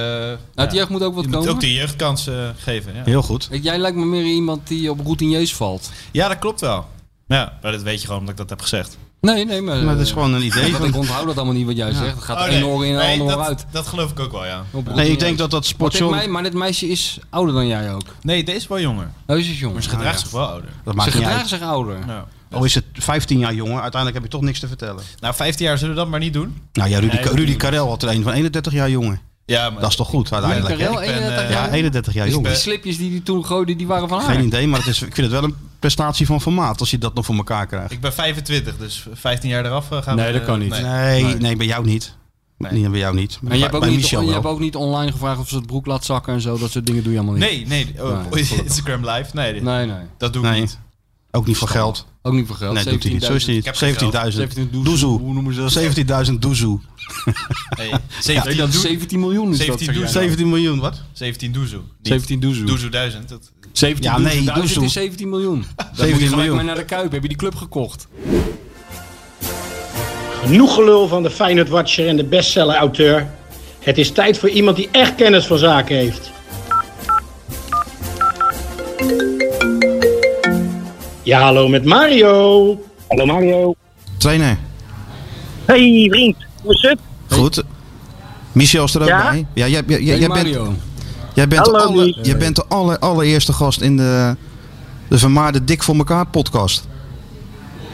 [0.55, 1.53] Uit de jeugd moet ook wat je moet komen.
[1.53, 2.95] ook de jeugdkans eh, geven.
[2.95, 3.01] Ja.
[3.05, 3.47] Heel goed.
[3.51, 5.91] Ik- Jij lijkt me meer iemand die op routineus valt.
[6.11, 6.87] ja, dat klopt wel.
[7.27, 8.97] Ja, maar dat weet je gewoon omdat ik dat heb gezegd.
[9.21, 9.83] Nee, nee, maar...
[9.83, 10.71] Maar dat is gewoon een idee.
[10.71, 12.15] Want ik onthoud dat allemaal niet wat jij zegt.
[12.15, 12.57] Het gaat Oh, de nee.
[12.57, 13.65] ene oor in en de Nee, andere oor uit.
[13.71, 14.63] dat geloof ik ook wel, ja.
[14.95, 16.09] Nee, ik denk dat dat Maar dit, sportshow...
[16.11, 18.03] mei- maar dit meisje is ouder dan jij ook.
[18.21, 19.11] Nee, deze is wel jonger.
[19.27, 19.73] Oh, is het jong?
[19.73, 20.69] Maar ze gedraagt zich wel ouder.
[20.83, 21.49] Dat Ze maakt niet gedragen uit.
[21.49, 21.97] zich ouder.
[22.55, 25.03] Al is het 15 jaar jonger, uiteindelijk heb je toch niks te vertellen.
[25.19, 26.61] Nou, 15 jaar zullen we dat maar niet doen.
[26.73, 29.19] Nou ja, Rudy, Nee, dat Rudy Karel had er een van 31 jaar jonger.
[29.45, 30.77] Ja, maar Dat is toch goed uiteindelijk?
[30.79, 31.01] Karel, hè?
[31.01, 31.67] ik ben, 31 eh, jaar?
[31.67, 32.55] Ja, 31 jaar Die jonger.
[32.55, 34.35] slipjes die hij toen gooide, die waren van haar.
[34.35, 36.97] Geen idee, maar het is, ik vind het wel een prestatie van formaat als je
[36.97, 37.91] dat nog voor elkaar krijgt.
[37.91, 40.31] Ik ben 25, dus 15 jaar eraf eh, gaan Nee, we...
[40.31, 40.69] dat eh, kan niet.
[40.81, 41.55] Nee, nee, Nee.
[41.55, 42.15] bij jou niet.
[42.57, 42.71] Nee.
[42.71, 43.39] Nee, bij jou niet.
[43.47, 45.65] En je hebt, bij ook niet, je hebt ook niet online gevraagd of ze het
[45.65, 46.57] broek laat zakken en zo.
[46.57, 47.67] Dat soort dingen doe je allemaal niet.
[47.67, 48.03] Nee, nee.
[48.03, 48.47] Oh, Nee.
[48.63, 49.29] Instagram live?
[49.33, 49.95] Nee, Nee, nee.
[50.17, 50.59] dat doe ik Nee.
[50.59, 50.79] niet.
[51.31, 52.05] Ook niet voor geld.
[52.27, 52.73] Ook niet voor geld.
[52.73, 53.23] Nee, doet hij niet.
[53.23, 54.13] Zo is hij Ik heb geen niet.
[54.35, 54.37] 17.000.
[54.59, 55.19] 17.000 Doezoe.
[55.19, 56.27] Hoe noemen ze dat?
[56.27, 56.79] 17.000 doezoe.
[57.77, 59.51] Nee, Nee, 17 dat is doe- 17 miljoen.
[59.51, 60.13] Is 17 dat, zeg doezoe.
[60.13, 60.21] jij.
[60.29, 61.01] 17 miljoen, wat?
[61.13, 61.79] 17 doezoe.
[61.79, 62.65] Niet 17 doezoe.
[62.65, 63.29] Doezoe 1000.
[63.29, 63.51] Dat...
[63.71, 64.83] 17 Ja, nee, duizend doezoe.
[64.83, 65.65] is 17 miljoen.
[65.75, 66.55] Dan 17 moet je gelijk miljoen.
[66.55, 67.11] maar naar de Kuip.
[67.11, 68.07] Heb je die club gekocht?
[70.43, 73.29] Genoeg gelul van de Feyenoord Watcher en de bestseller-auteur.
[73.79, 76.31] Het is tijd voor iemand die echt kennis van zaken heeft.
[81.25, 82.79] Ja, hallo met Mario.
[83.07, 83.75] Hallo Mario.
[84.17, 84.57] Trainer.
[85.65, 86.99] Hey vriend, hoe is het?
[87.29, 87.63] Goed.
[88.51, 89.29] Michel is er ook Ja?
[89.29, 89.45] bij.
[89.53, 90.73] Ja, jij, jij, jij, jij bent, Mario.
[91.33, 92.17] jij bent, de, Mies.
[92.21, 94.35] jij bent de aller, allereerste gast in de,
[95.07, 96.87] de vermaarde Dik voor elkaar podcast.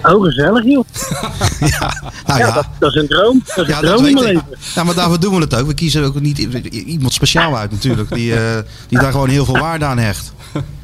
[0.03, 0.85] Oh, gezellig joh.
[2.25, 3.43] Nou ja, dat, dat is een droom.
[3.55, 4.43] Dat is ja, een dat droom in weet mijn.
[4.75, 5.67] Ja, maar daarvoor doen we het ook.
[5.67, 6.37] We kiezen ook niet
[6.69, 8.13] iemand speciaal uit natuurlijk.
[8.13, 8.57] Die, eh,
[8.87, 10.33] die daar gewoon heel veel waarde aan hecht.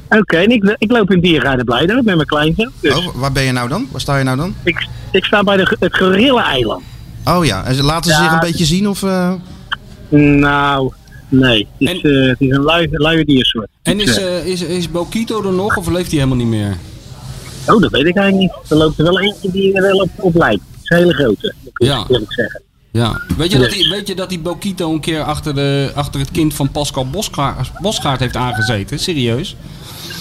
[0.09, 2.71] Oké, en ik, ik loop in Diergaarde Blijden met mijn kleinzoon.
[2.79, 3.87] Dus Oh, waar ben je nou dan?
[3.91, 4.55] Waar sta je nou dan?
[4.63, 6.83] ik, ik sta bij de, het Gorilla-eiland.
[7.25, 9.03] Oh ja, en ze laten ze Ja, zich een beetje zien of...
[9.03, 9.33] eh,
[10.09, 10.91] Nou,
[11.29, 11.67] nee.
[11.79, 13.67] Het is, eh, het is een lui, luie diersoort.
[13.83, 16.77] En is, eh, is, is Bokito er nog of leeft hij helemaal niet meer?
[17.67, 18.71] oh, dat weet ik eigenlijk niet.
[18.71, 20.61] Er loopt er wel eentje die er wel op, op lijkt.
[20.71, 22.05] Het is een hele grote, moet ik Ja.
[22.09, 22.61] eerlijk zeggen.
[22.91, 23.21] Ja.
[23.38, 26.31] Weet je, dat die, weet je dat die Bokito een keer achter, de, achter het
[26.31, 28.99] kind van Pascal Bosgaard, Bosgaard heeft aangezeten?
[28.99, 29.55] Serieus?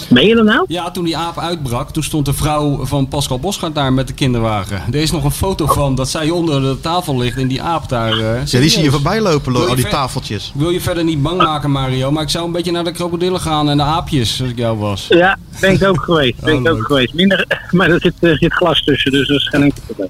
[0.09, 0.65] Meen je dat nou?
[0.67, 4.13] Ja, toen die aap uitbrak, toen stond de vrouw van Pascal Bosgaard daar met de
[4.13, 4.81] kinderwagen.
[4.91, 7.89] Er is nog een foto van dat zij onder de tafel ligt en die aap
[7.89, 8.11] daar.
[8.11, 8.73] eh, ja, die serieus.
[8.73, 10.47] zie je voorbij lopen, al die ver- tafeltjes.
[10.55, 12.91] Ik wil je verder niet bang maken, Mario, maar ik zou een beetje naar de
[12.91, 15.05] krokodillen gaan en de aapjes, als ik jou was.
[15.09, 16.41] Ja, ben ik ook geweest.
[16.41, 16.85] Ben Oh, ik ook leuk.
[16.85, 17.13] geweest.
[17.13, 20.09] Minder, maar er zit, er zit glas tussen, dus dat is geen enkel probleem.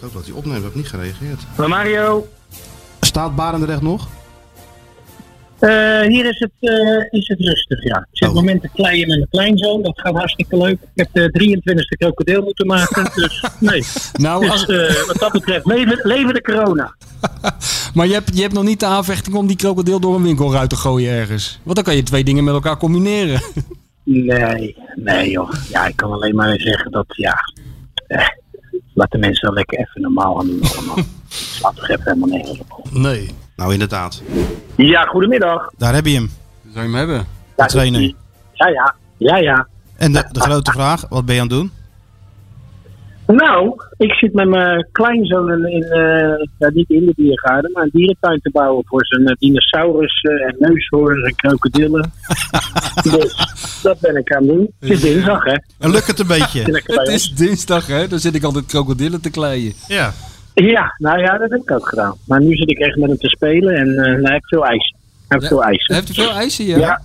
[0.00, 1.40] Ik hoop dat hij opneemt, ik heb niet gereageerd.
[1.56, 2.26] Maar Mario,
[3.00, 4.08] Staat Barendrecht nog?
[5.58, 7.96] eh, hier is het, eh, is het rustig, ja.
[7.98, 8.40] Ik zit op Oh.
[8.40, 9.82] het moment te kleien met mijn kleinzoon.
[9.82, 10.72] Dat gaat hartstikke leuk.
[10.72, 13.82] Ik heb de 23e krokodil moeten maken, dus nee.
[14.12, 16.94] Nou, Dus als, eh, wat dat betreft, leven, leven de corona.
[17.94, 20.70] maar je hebt, je hebt nog niet de aanvechting om die krokodil door een winkelruit
[20.70, 21.58] te gooien ergens.
[21.62, 23.40] Want dan kan je twee dingen met elkaar combineren.
[24.04, 25.52] Nee, nee joh.
[25.68, 27.36] Ja, ik kan alleen maar zeggen dat, ja...
[28.06, 28.26] Eh,
[29.00, 30.96] laat de mensen wel lekker even normaal gaan doen allemaal.
[30.96, 32.90] Het slaat toch even helemaal nergens op.
[32.92, 33.30] Nee.
[33.56, 34.22] Nou, inderdaad.
[34.76, 35.70] Ja, goedemiddag.
[35.78, 36.30] Daar heb je hem,
[36.62, 37.26] Zou je hem hebben?
[37.56, 38.00] Ja, de trainer.
[38.52, 38.94] Ja, ja.
[39.16, 39.66] Ja, ja.
[39.96, 41.72] En de, de grote vraag, wat ben je aan het doen?
[43.36, 47.82] Nou, ik zit met mijn kleinzoon in, in, eh, ja, niet in de diergaarden, maar
[47.82, 52.12] een dierentuin te bouwen voor zijn eh, dinosaurussen en neushoorns en krokodillen.
[53.10, 54.72] dus dat ben ik aan het doen.
[54.80, 55.56] Het is dinsdag, hè?
[55.78, 56.82] En lukt het een beetje?
[56.84, 58.08] Het is dinsdag, hè?
[58.08, 59.72] Dan zit ik altijd krokodillen te kleien.
[59.88, 60.12] Ja.
[60.54, 62.16] Ja, nou ja, dat heb ik ook gedaan.
[62.26, 64.66] Maar nu zit ik echt met hem te spelen en eh nou, hij heeft veel
[64.66, 64.94] ijs.
[65.28, 65.86] Hij heeft veel ijs.
[65.86, 66.78] Heeft hij veel eisen, ja?
[66.78, 67.02] Ja.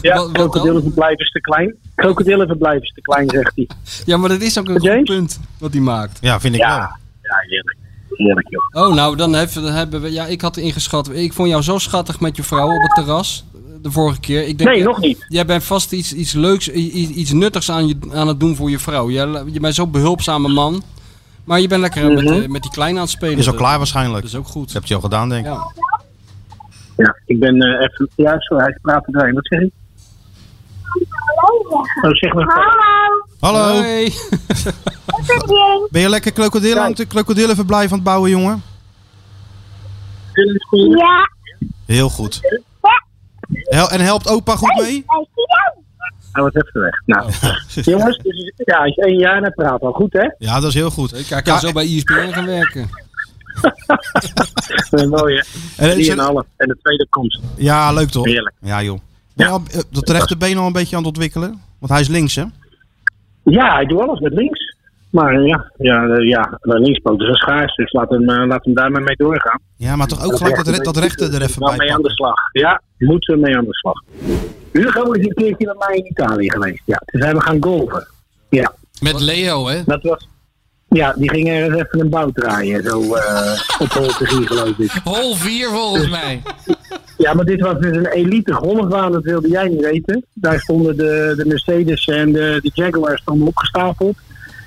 [0.00, 1.74] Ja, Wat- wat krokodillenverblijf is te klein.
[1.94, 3.68] Krokodillenverblijf is te klein, zegt hij.
[4.04, 6.18] Ja, maar dat is ook een goed punt wat hij maakt.
[6.20, 6.70] Ja, vind ik wel.
[6.70, 7.76] Ja, ja, heerlijk.
[8.10, 8.86] Heerlijk, joh.
[8.88, 10.12] Oh, nou, dan hebben we, hebben we...
[10.12, 11.10] Ja, ik had ingeschat...
[11.10, 13.44] Ik vond jou zo schattig met je vrouw op het terras.
[13.82, 14.46] De vorige keer.
[14.46, 15.24] Ik denk, Nee, nog niet.
[15.28, 18.56] Jij bent vast iets, iets leuks, i- i- iets nuttigs aan, je, aan het doen
[18.56, 19.10] voor je vrouw.
[19.10, 20.82] Jij, je bent zo'n behulpzame man.
[21.44, 22.32] Maar je bent lekker met, Mhm.
[22.42, 23.38] eh, met die kleine aan het spelen.
[23.38, 24.22] Is al klaar waarschijnlijk.
[24.22, 24.64] Dat is ook goed.
[24.64, 25.52] Dat heb je al gedaan, denk ik.
[25.52, 25.72] Ja.
[26.98, 28.08] Ja, ik ben eh, even...
[28.14, 29.32] Ja, sorry, hij praat erbij.
[29.32, 29.72] Wat zeg ik?
[32.02, 32.74] Oh, zeg maar.
[33.40, 33.80] Hallo.
[33.80, 34.12] Hey.
[35.90, 38.62] Ben je lekker krokodillen aan het krokodillenverblijf aan het bouwen, jongen?
[40.96, 41.30] Ja.
[41.86, 42.40] Heel goed.
[43.50, 45.04] Hel- en helpt opa goed mee?
[46.32, 47.02] Hij was even weg.
[47.06, 47.30] Nou,
[47.94, 50.30] jongens, dus, ja, hij is één jaar hij praat al goed, hè?
[50.38, 51.30] Ja, dat is heel goed.
[51.30, 52.90] Ik kan zo bij ESPN gaan werken.
[54.90, 55.42] Eh, mooi, hè?
[55.86, 56.44] En- Drie en half.
[56.56, 57.40] En de tweede komst.
[57.56, 58.24] Ja, leuk toch?
[58.24, 58.54] Heerlijk.
[58.60, 58.98] Ja, joh.
[59.34, 61.60] Ben je al, eh, dat rechterbeen al een beetje aan het ontwikkelen?
[61.78, 62.44] Want hij is links, hè?
[63.44, 64.76] Ja, hij doet alles met links.
[65.10, 68.90] Maar eh, ja, ja, ja linkspoot is een schaars, dus laat hem, laat hem daar
[68.90, 69.60] maar mee doorgaan.
[69.76, 72.10] Ja, maar toch ook gelijk dat, re- dat rechte er even bij mee aan de
[72.10, 72.34] slag.
[72.52, 74.02] Ja, moeten we mee aan de slag.
[74.72, 76.82] Hugo is een keertje met mij in Italië geweest.
[76.84, 78.06] Ja, toen zijn we gaan golven.
[78.48, 78.72] Ja.
[79.00, 79.82] Met Leo, hè?
[79.84, 80.28] Dat was...
[80.88, 82.82] Ja, die ging ergens even een bout draaien.
[82.82, 84.90] Zo eh op hol 3 geloof ik.
[85.04, 86.42] Hol 4 volgens mij.
[87.16, 90.24] Ja, maar dit was dus een elite golfbaan, dat wilde jij niet weten.
[90.34, 94.16] Daar stonden de, de Mercedes en de, de Jaguar stonden opgestapeld.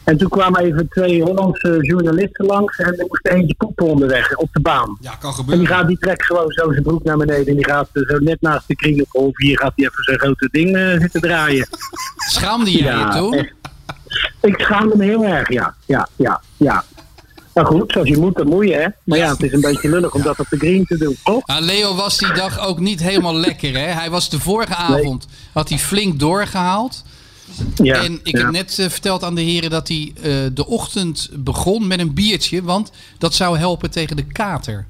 [0.03, 4.47] En toen kwamen even twee Hollandse journalisten langs en er moest eentje poepen onderweg op
[4.51, 4.97] de baan.
[5.01, 5.65] Ja, kan En gebeuren.
[5.65, 8.41] die gaat, die trekt gewoon zo zijn broek naar beneden en die gaat zo net
[8.41, 11.67] naast de kring op hol 4 gaat hij even zijn grote ding eh, zitten draaien.
[12.17, 13.33] Schaamde jij je toen?
[13.33, 13.53] echt.
[14.41, 15.75] Ik schaamde me heel erg, ja.
[15.85, 16.83] Ja, ja, ja.
[17.53, 18.87] Nou goed, zoals je moet, dan moet je, hè.
[19.03, 21.45] Maar ja, het is een beetje lullig om dat op de green te doen, toch?
[21.45, 23.85] Ah, Leo was die dag ook niet helemaal lekker, hè?
[23.87, 27.03] Hij was de vorige avond, had hij flink doorgehaald.
[27.75, 28.43] Ja, en ik ja.
[28.43, 32.13] heb net eh, verteld aan de heren dat hij eh, de ochtend begon met een
[32.13, 34.85] biertje, want dat zou helpen tegen de kater.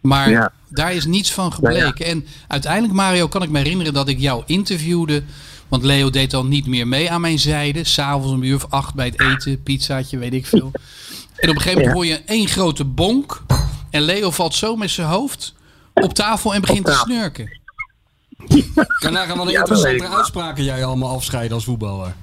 [0.00, 0.52] Maar Ja.
[0.68, 2.06] daar is niets van gebleken.
[2.06, 5.22] En uiteindelijk, Mario, kan ik me herinneren dat ik jou interviewde.
[5.72, 7.84] Want Leo deed dan niet meer mee aan mijn zijde.
[7.84, 10.70] S'avonds om een uur of acht bij het eten, pizzaatje, weet ik veel.
[11.36, 11.92] En op een gegeven moment Ja.
[11.92, 13.42] hoor je één grote bonk.
[13.90, 15.54] En Leo valt zo met zijn hoofd
[15.94, 17.58] op tafel en begint te snurken.
[18.98, 22.14] Kan nagaan wat een Ja, interessante uitspraken jij allemaal afscheiden als voetballer.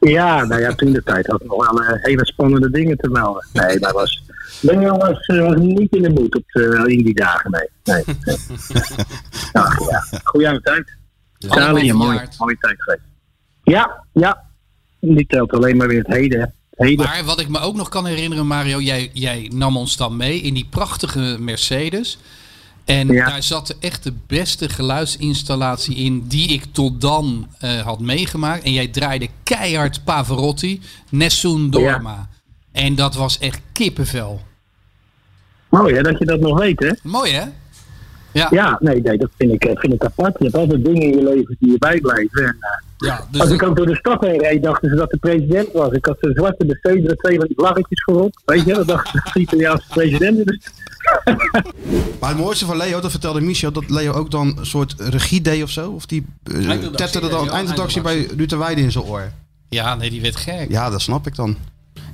[0.00, 3.08] Ja, nou ja, toen de tijd had ik nog wel eh, hele spannende dingen te
[3.08, 3.46] melden.
[3.52, 4.22] Nee, dat was...
[4.60, 7.68] Leo was, eh, was niet in de moed op de, in die dagen, nee.
[7.84, 8.36] nee, nee.
[9.52, 9.78] Ach,
[10.32, 11.02] ja, tijd.
[11.48, 13.02] Allemaal Italië, mooie tijd geweest.
[13.62, 14.42] Ja, ja.
[15.00, 16.54] Die telt alleen maar weer het heden.
[16.70, 17.06] heden.
[17.06, 20.40] Maar wat ik me ook nog kan herinneren, Mario, jij, jij nam ons dan mee
[20.40, 22.18] in die prachtige Mercedes.
[22.84, 23.28] En Ja.
[23.28, 28.64] daar zat de echt de beste geluidsinstallatie in die ik tot dan eh, had meegemaakt.
[28.64, 30.80] En jij draaide keihard Pavarotti,
[31.10, 32.28] Nessun Dorma.
[32.72, 34.40] En dat was echt kippenvel.
[35.68, 36.90] Mooi hè, dat je dat nog weet hè.
[37.02, 37.44] Mooi hè?
[38.34, 38.46] Ja.
[38.50, 40.36] Ja, nee, nee dat vind ik, eh, vind ik apart.
[40.38, 42.44] Je hebt altijd dingen in je leven die je bijblijven.
[42.44, 44.94] En, eh, Ja, dus Als dat- ik ook door de stad heen reed, dachten ze
[44.96, 45.92] dat de president was.
[45.92, 48.40] Ik had zo'n zwarte Mercedes met twee van die vlaggetjes voorop.
[48.44, 50.58] Weet je, dat dachten ze dat de Italiaanse president is.
[52.20, 55.40] Maar het mooiste van Leo, dat vertelde Michel, dat Leo ook dan een soort regie
[55.40, 55.90] deed of zo.
[55.90, 59.30] Of die uh, Eindredactie, tetterde dan eindredactie bij de Weide in zijn oor.
[59.68, 60.70] Ja, nee, die werd gek.
[60.70, 61.56] Ja, dat snap ik dan.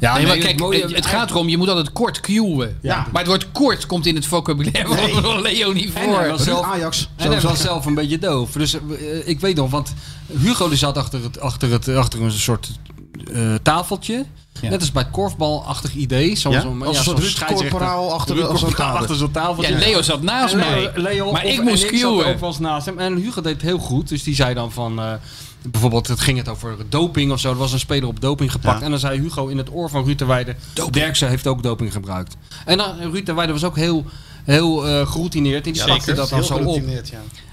[0.01, 2.20] Ja, nee, maar nee, kijk, het mooie- het, het gaat erom, je moet altijd kort
[2.20, 2.76] cueën.
[2.82, 2.96] Ja.
[3.12, 6.18] Maar het woord kort komt in het vocabulaire van Leo niet En voor.
[6.18, 7.09] hij was zelf, Ajax.
[7.16, 8.51] en hij was zelf een beetje doof.
[8.53, 8.80] Dus eh,
[9.28, 9.94] ik weet nog, want
[10.40, 12.70] Hugo die zat achter, het, achter, het, achter een soort
[13.32, 14.24] eh, tafeltje.
[14.62, 16.34] Net als bij het korfbalachtig idee.
[16.34, 16.61] Zo, Ja?
[16.61, 18.98] zo'n- Als een zo'n soort Ruud achter Ruud Corporaal tafel.
[18.98, 19.72] achter zo'n tafeltje.
[19.72, 20.90] Ja, Leo zat naast En mij.
[20.94, 22.42] Leo, Maar of- ik moest en ik zat cueën.
[22.42, 22.98] ook naast hem.
[22.98, 24.09] En Hugo deed het heel goed.
[24.09, 24.98] Dus die zei dan van...
[25.01, 25.12] eh,
[25.62, 27.50] bijvoorbeeld, het ging het over doping of zo.
[27.50, 28.78] Er was een speler op doping gepakt.
[28.78, 28.84] Ja.
[28.84, 30.56] En dan zei Hugo in het oor van Ruud de Weijden...
[30.90, 32.36] Derksen heeft ook doping gebruikt.
[32.64, 34.04] En dan, Ruud de Weijden was ook heel,
[34.44, 35.66] heel eh geroutineerd.
[35.66, 36.82] En die pakte dat dan zo op.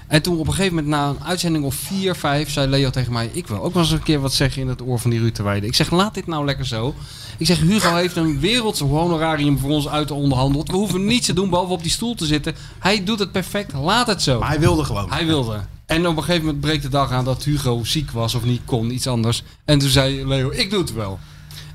[0.08, 3.12] En toen op een gegeven moment, na een uitzending of vier, vijf, zei Leo tegen
[3.12, 5.20] mij: Ik wil ook wel eens een keer wat zeggen in het oor van die
[5.20, 5.68] Ruud de Weijden.
[5.68, 6.94] Ik zeg: Laat dit nou lekker zo.
[7.38, 10.70] Ik zeg: Hugo heeft een wereldse honorarium voor ons uit onderhandeld.
[10.70, 12.54] We hoeven niets te doen behalve op die stoel te zitten.
[12.78, 13.72] Hij doet het perfect.
[13.72, 14.38] Laat het zo.
[14.38, 15.10] Maar hij wilde gewoon.
[15.10, 15.60] Hij wilde.
[15.88, 18.60] En op een gegeven moment breekt de dag aan dat Hugo ziek was of niet
[18.64, 19.42] kon, iets anders.
[19.64, 21.18] En toen zei Leo: Ik doe het wel.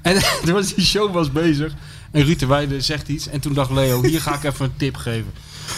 [0.02, 1.74] En toen was die show was bezig.
[2.12, 3.28] En Ruud de Weijden zegt iets.
[3.28, 5.34] En toen dacht Leo: Hier ga ik even een tip geven.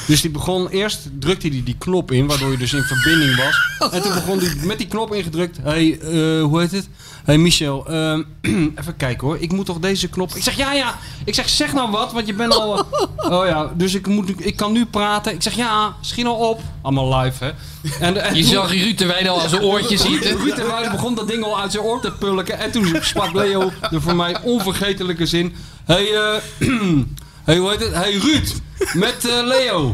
[0.08, 3.92] Dus die begon eerst, drukte hij die knop in, waardoor je dus in verbinding was.
[3.92, 5.58] En toen begon hij met die knop ingedrukt.
[5.64, 6.90] hey, eh, hoe heet het?
[7.24, 8.22] hey Michel, ehm,
[8.80, 9.38] even kijken hoor.
[9.40, 10.36] Ik moet toch deze knop.
[10.36, 10.98] Ik zeg ja, ja.
[11.26, 12.78] Ik zeg zeg nou wat, want je bent al.
[12.80, 15.34] eh, oh ja, dus ik, moet, ik kan nu praten.
[15.34, 16.62] Ik zeg ja, schiet nou op.
[16.82, 17.52] Allemaal live hè.
[18.00, 20.38] En, en Je toen- zag Ruud de al aan zijn oortjes zitten.
[20.38, 22.60] Ruud de begon dat ding al uit zijn oor te pulken.
[22.60, 25.56] En toen sprak Leo de voor mij onvergetelijke zin.
[25.86, 26.68] Hey, eh
[27.46, 27.94] hey, hoe heet het?
[27.94, 28.54] Hey Ruud,
[28.94, 29.94] met eh, Leo.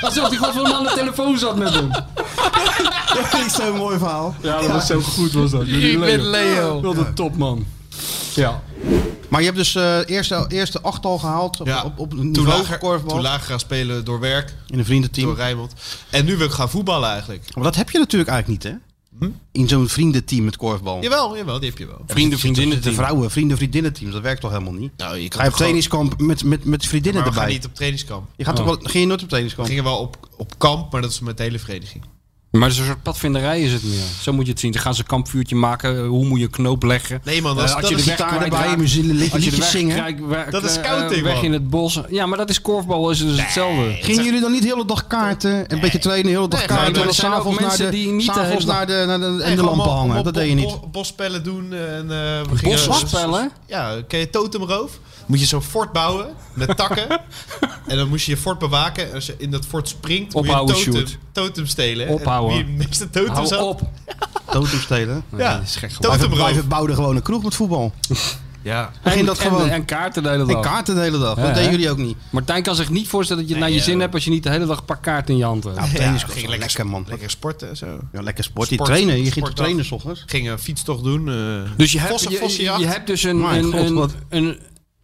[0.00, 1.88] Alsof hij gewoon van aan de telefoon zat met hem.
[1.90, 4.34] Dat is zo'n mooi verhaal.
[4.42, 5.62] Ja, dat was zo goed was dat.
[5.62, 6.80] Ruud met Leo.
[6.80, 7.66] Wat een topman.
[8.34, 8.62] Ja.
[9.28, 12.30] Maar je hebt dus eh eerste, eerste achttal gehaald op, Ja, op, op een toen
[12.44, 13.10] niveau lager, korfbal.
[13.14, 14.54] toen lager gaan spelen door werk.
[14.66, 15.26] In een vriendenteam.
[15.26, 15.72] Door Rijnmond.
[16.10, 17.54] En nu wil ik gaan voetballen eigenlijk.
[17.54, 18.78] Maar dat heb je natuurlijk eigenlijk niet, hè?
[19.52, 21.02] In zo'n vriendenteam met korfbal.
[21.02, 22.02] Jawel, jawel, die heb je wel.
[22.06, 24.10] Vrienden, vriendinnen, de vrouwen, vrienden, vriendinnenteam.
[24.10, 24.92] Dat werkt toch helemaal niet?
[24.96, 27.58] Nou, je kan Ga je op trainingskamp met, met, met vriendinnen Maar we gaan erbij?
[27.60, 28.28] niet op trainingskamp.
[28.36, 29.68] Je gaat toch wel, ging je nooit op trainingskamp?
[29.68, 32.04] We gingen wel op, op kamp, maar dat is met de hele vereniging.
[32.50, 34.02] Maar het is een soort padvinderij is het meer.
[34.22, 34.72] Zo moet je het zien.
[34.72, 36.04] Dan gaan ze een kampvuurtje maken.
[36.06, 37.20] Hoe moet je een knoop leggen?
[37.24, 39.06] Nee, man, Eh, als dat je de is weg gitaar erbij, als je
[39.50, 40.16] de weg zingen.
[40.50, 41.44] Dat is eh, scouting, Weg man.
[41.44, 42.00] in het bos.
[42.08, 43.10] Ja, maar dat is korfbal.
[43.10, 43.96] Is dus hetzelfde.
[44.00, 45.64] Gingen jullie dan niet de hele dag kaarten?
[45.72, 46.92] Een beetje trainen, de hele dag Nee, kaarten.
[46.92, 49.56] maar En ook s'avonds naar de, die niet s'avonds naar de, naar de, en Nee,
[49.56, 50.24] de lampen hangen.
[50.24, 50.64] Dat deed je niet.
[50.64, 52.10] bo- Bosspellen doen en...
[52.10, 53.50] eh Bosspellen?
[53.66, 54.98] Ja, ken je totemroof?
[55.30, 57.08] Moet je zo'n fort bouwen met takken.
[57.86, 59.08] en dan moest je je fort bewaken.
[59.08, 62.08] En als je in dat fort springt, moet je Ophouden, een totem, totem stelen.
[62.08, 62.58] Ophouden.
[62.58, 63.68] En wie het meeste totems Hou had...
[63.68, 63.82] op.
[64.52, 65.22] Totem stelen.
[65.36, 65.90] Ja, dat is gek
[66.36, 67.92] wij bouwden gewoon een kroeg met voetbal.
[68.62, 68.90] Ja.
[69.02, 69.68] Begin En- dat gewoon.
[69.68, 70.56] En kaarten de hele dag.
[70.56, 71.36] En kaarten de hele dag.
[71.36, 72.16] Ja, Dat deden jullie ook niet.
[72.30, 74.42] Martijn kan zich niet voorstellen dat je het naar je zin hebt als je niet
[74.42, 75.76] de hele dag een paar kaarten in je hand hebt.
[75.76, 77.04] Nou, Ja, ging lekker, lekker, man.
[77.08, 77.86] lekker sporten en zo.
[78.12, 78.76] Ja, lekker sport.
[78.76, 79.24] Trainen.
[79.24, 80.22] Je ging trainen s ochtends.
[80.26, 81.28] Ging een fietstocht doen.
[81.28, 81.34] eh
[81.76, 84.58] Dus je hebt, vossen- je, je, hebt dus een, een, god, een, een,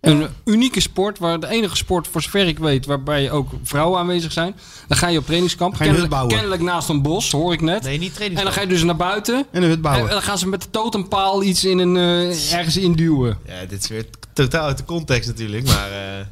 [0.06, 4.32] een unieke sport, waar de enige sport, voor zover ik weet, waarbij ook vrouwen aanwezig
[4.32, 4.56] zijn.
[4.88, 5.74] Dan ga je op trainingskamp.
[5.74, 6.34] Ga je een hut Kennelijk, bouwen.
[6.58, 7.82] kennelijk naast een bos, hoor ik net.
[7.82, 8.54] Nee, niet en trainingskamp.
[8.54, 9.46] dan ga je dus naar buiten.
[9.50, 12.76] En een hut En dan gaan ze met de totempaal iets in een, eh, ergens
[12.76, 13.38] induwen.
[13.46, 16.26] Ja, dit is weer totaal uit de context natuurlijk, maar eh,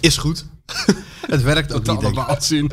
[0.00, 0.44] is goed.
[1.26, 2.24] Het werkt ook niet, denk ik.
[2.26, 2.70] waanzin.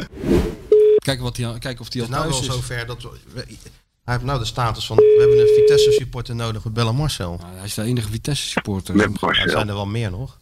[0.98, 2.62] Kijk, wat die, kijk of die al Het is nou thuis wel is.
[2.68, 3.02] zover dat...
[3.02, 3.58] we- we-
[4.04, 4.96] hij heeft nou de status van...
[4.96, 6.64] We hebben een Vitesse supporter nodig.
[6.64, 7.38] We bellen Marcel.
[7.42, 8.96] Nou, hij is de enige Vitesse supporter.
[8.96, 9.50] Met Er Marcel.
[9.50, 10.40] zijn er wel meer nog.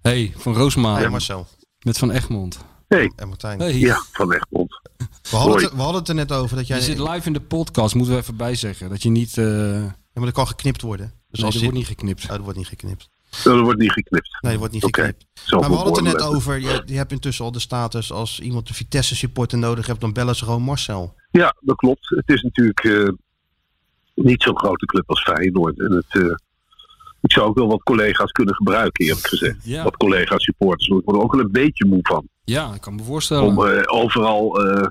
[0.00, 1.02] hey, van Roosmalen.
[1.02, 1.46] Ja, Marcel.
[1.80, 2.58] Met Van Egmond.
[2.88, 3.12] Hey.
[3.16, 3.58] En Martijn.
[3.60, 3.78] Hey.
[3.78, 4.80] Ja, van Egmond.
[5.30, 6.76] We, hadden het, we hadden het er net over dat jij...
[6.76, 8.88] Je zit live in de podcast, moeten we even bijzeggen.
[8.88, 9.38] Dat je niet...
[9.38, 11.06] eh Ja, maar dat kan geknipt worden.
[11.06, 12.22] Dus nee, als dat wordt niet geknipt.
[12.24, 13.09] Oh, dat wordt niet geknipt.
[13.44, 14.38] Dat wordt niet geknipt.
[14.40, 15.26] Nee, dat wordt niet geknipt.
[15.50, 16.58] Maar we hadden het er net over.
[16.60, 20.12] Je, je hebt intussen al de status als iemand de Vitesse supporter nodig hebt, dan
[20.12, 21.14] bellen ze gewoon Marcel.
[21.30, 22.08] Ja, dat klopt.
[22.08, 23.08] Het is natuurlijk eh,
[24.14, 25.78] niet zo'n grote club als Feyenoord.
[25.80, 26.34] En het, eh,
[27.20, 29.56] ik zou ook wel wat collega's kunnen gebruiken, eerlijk gezegd.
[29.64, 29.82] Ja.
[29.84, 30.86] Wat collega's supporters.
[30.88, 32.28] Ik word er ook wel een beetje moe van.
[32.44, 33.44] Ja, ik kan me voorstellen.
[33.44, 34.86] Om eh, overal eh,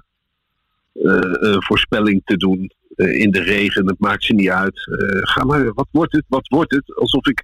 [0.93, 2.71] eh, eh, voorspelling te doen.
[2.95, 4.87] eh, in de regen, het maakt ze niet uit.
[4.99, 6.23] Eh, ga maar, wat wordt het?
[6.27, 6.95] Wat wordt het?
[6.95, 7.43] Alsof ik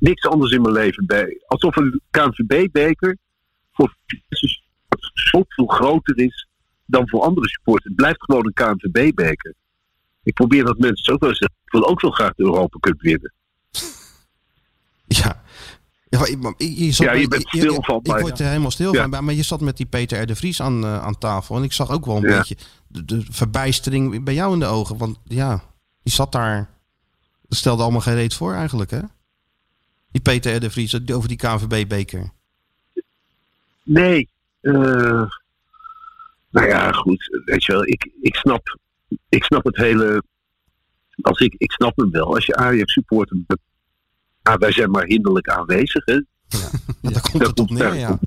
[0.00, 1.42] niks anders in mijn leven bij.
[1.46, 3.16] Alsof een KNVB-beker
[3.72, 3.94] voor
[5.14, 6.48] zoveel groter is
[6.86, 7.84] dan voor andere supporters.
[7.86, 9.54] Het blijft gewoon een KNVB-beker.
[10.22, 11.56] Ik probeer dat mensen ook wel zeggen.
[11.64, 13.32] Ik wil ook wel graag de Europa Cup winnen.
[15.06, 15.42] Ja.
[16.08, 19.08] Je, je zat Ja, je bent stil van Ik word er helemaal stil Ja.
[19.08, 19.24] van.
[19.24, 20.26] Maar- je zat met die Peter R.
[20.26, 21.56] de Vries aan, eh, aan tafel.
[21.56, 22.36] En ik zag ook wel een Ja.
[22.36, 22.56] beetje
[22.88, 24.96] de, de verbijstering bij jou in de ogen.
[24.96, 25.62] Want ja,
[26.02, 26.68] die zat daar.
[27.48, 29.00] Dat stelde allemaal geen reet voor eigenlijk, hè?
[30.12, 30.60] Die Peter R.
[30.60, 32.30] de Vries over die KNVB-beker.
[33.82, 34.28] Nee.
[34.60, 34.72] eh,
[36.50, 37.40] nou ja, goed.
[37.44, 38.78] Weet je wel, ik, ik, snap,
[39.28, 40.22] ik snap het hele.
[41.22, 42.34] Als ik, ik snap hem wel.
[42.34, 43.36] Als je Ajax supporter.
[44.42, 46.04] Ah, wij zijn maar hinderlijk aanwezig.
[46.04, 46.12] Hè?
[46.12, 46.70] Ja,
[47.10, 48.18] daar komt het op neer, ja.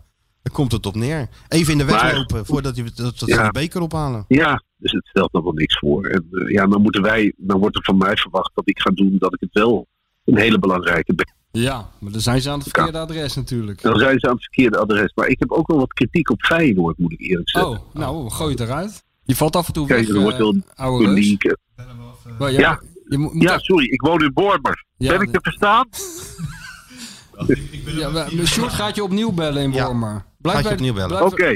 [0.41, 1.27] Daar komt het op neer.
[1.47, 3.41] Even in de weg Maar- lopen voordat je, dat, dat ze Ja.
[3.43, 4.25] die beker ophalen.
[4.27, 6.05] Ja, dus het stelt nog wel niks voor.
[6.05, 8.89] En, eh, ja, dan moeten wij, dan wordt er van mij verwacht dat ik ga
[8.89, 9.87] doen dat ik het wel
[10.25, 11.33] een hele belangrijke ben.
[11.57, 13.81] Ja, maar dan zijn ze aan het verkeerde adres natuurlijk.
[13.81, 15.11] Dan zijn ze aan het verkeerde adres.
[15.15, 17.71] Maar ik heb ook wel wat kritiek op Feyenoord, moet ik eerlijk zeggen.
[17.71, 19.03] Oh, nou, gooi het eruit.
[19.23, 21.13] Je valt af en toe Kijk, weg, er wordt eh, wel oude reus.
[21.25, 21.57] geleakt.
[22.39, 24.85] Maar ja, Ja, je moet, moet ja, sorry, ik woon in Bormer.
[24.97, 25.89] Ja, ben ik te verstaan?
[27.85, 29.85] ja, maar Sjoerd gaat je opnieuw bellen in Ja.
[29.85, 30.25] Wormer.
[30.41, 31.07] Gaat je opnieuw bellen.
[31.07, 31.55] blijf- Oké.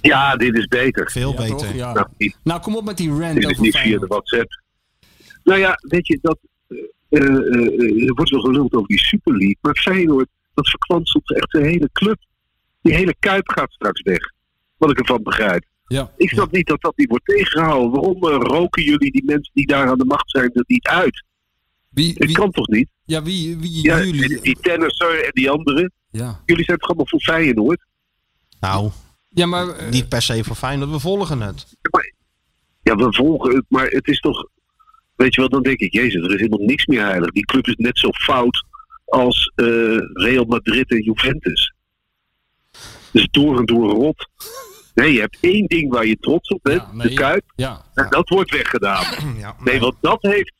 [0.00, 1.10] Ja, dit is beter.
[1.10, 1.56] Veel Ja, beter.
[1.56, 1.72] toch?
[1.74, 1.92] Ja.
[1.92, 2.06] Nou,
[2.42, 4.06] Nou, kom op met die rant dit is over niet via de.
[4.06, 4.62] WhatsApp.
[5.44, 6.55] Nou ja, weet je, dat, eh, eh, eh,
[7.20, 9.56] er wordt wel geluld over die Super League.
[9.60, 12.18] Maar Feyenoord, dat verkwanselt echt de hele club.
[12.82, 14.32] Die hele Kuip gaat straks weg.
[14.76, 15.64] Wat ik ervan begrijp.
[15.86, 16.12] Ja.
[16.16, 17.90] Ik snap niet dat dat niet wordt tegengehouden.
[17.90, 21.24] Waarom eh, roken jullie die mensen die daar aan de macht zijn er niet uit?
[21.88, 22.88] Wie, Het kan toch niet?
[23.04, 24.28] Ja, wie, wie Ja, jullie?
[24.28, 25.92] die, die tennisser en die anderen.
[26.10, 26.42] Ja.
[26.46, 27.86] Jullie zijn toch allemaal voor Feyenoord?
[28.60, 28.90] Nou,
[29.28, 29.68] Ja, maar...
[29.68, 31.66] eh, niet per se voor fijn dat we volgen het.
[32.82, 34.48] Ja, we volgen het, maar het is toch...
[35.16, 37.30] Weet je wel, dan denk ik, jezus, er is helemaal niks meer heilig.
[37.30, 38.64] Die club is net zo fout
[39.04, 39.66] als eh,
[40.12, 41.72] Real Madrid en Juventus.
[43.12, 44.28] Dus door en door rot.
[44.94, 47.42] Nee, je hebt één ding waar je trots op bent, Ja, nee, de Kuip.
[47.56, 47.84] Ja.
[47.94, 49.04] En dat wordt weggedaan.
[49.38, 50.52] Ja, Nee, want dat heeft...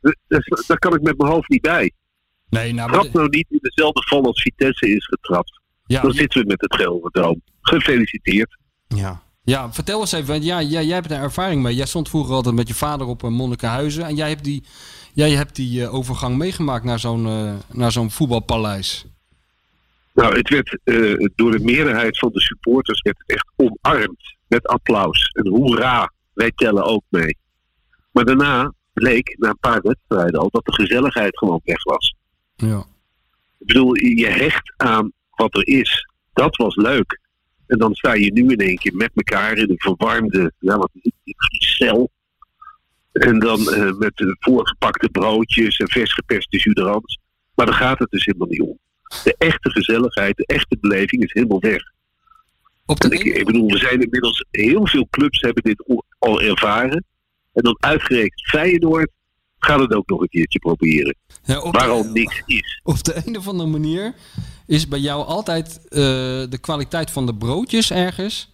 [0.00, 1.92] dat- Daar kan ik met mijn hoofd niet bij.
[2.50, 5.60] Nee, nou, Trap nou niet in dezelfde val als Vitesse is getrapt.
[5.86, 7.42] Ja, Dan zitten we met het Gelderdoom.
[7.60, 8.56] Gefeliciteerd.
[8.88, 9.22] Ja.
[9.44, 11.74] Ja, vertel eens even, want ja, jij, jij hebt er ervaring mee.
[11.74, 14.04] Jij stond vroeger altijd met je vader op een Monnikenhuizen.
[14.04, 14.62] En jij hebt die,
[15.12, 19.04] Jij hebt die eh, overgang meegemaakt naar zo'n eh, naar zo'n voetbalpaleis.
[20.14, 24.36] Nou, het werd eh, door de meerderheid van de supporters werd het echt omarmd.
[24.48, 25.26] Met applaus.
[25.26, 27.36] En hoera, wij tellen ook mee.
[28.10, 32.14] Maar daarna bleek, na een paar wedstrijden al, dat de gezelligheid gewoon weg was.
[32.54, 32.78] Ja.
[33.58, 36.08] Ik bedoel, je hecht aan wat er is.
[36.32, 37.20] Dat was leuk.
[37.72, 40.90] En dan sta je nu in één keer met elkaar in een verwarmde ja, wat
[41.00, 42.10] is het, cel.
[43.12, 47.18] En dan eh, met de voorgepakte broodjes en vers geperste juderans.
[47.54, 48.78] Maar daar gaat het dus helemaal niet om.
[49.24, 51.82] De echte gezelligheid, de echte beleving is helemaal weg.
[52.86, 57.04] En ik, ik bedoel, we zijn inmiddels heel veel clubs hebben dit al ervaren.
[57.52, 59.10] En dan uitgerekend Feyenoord
[59.64, 61.14] gaat het ook nog een keertje proberen.
[61.46, 62.80] waar al niks is.
[62.82, 64.14] Op de een of andere manier
[64.66, 65.98] is bij jou altijd eh,
[66.48, 68.50] de kwaliteit van de broodjes ergens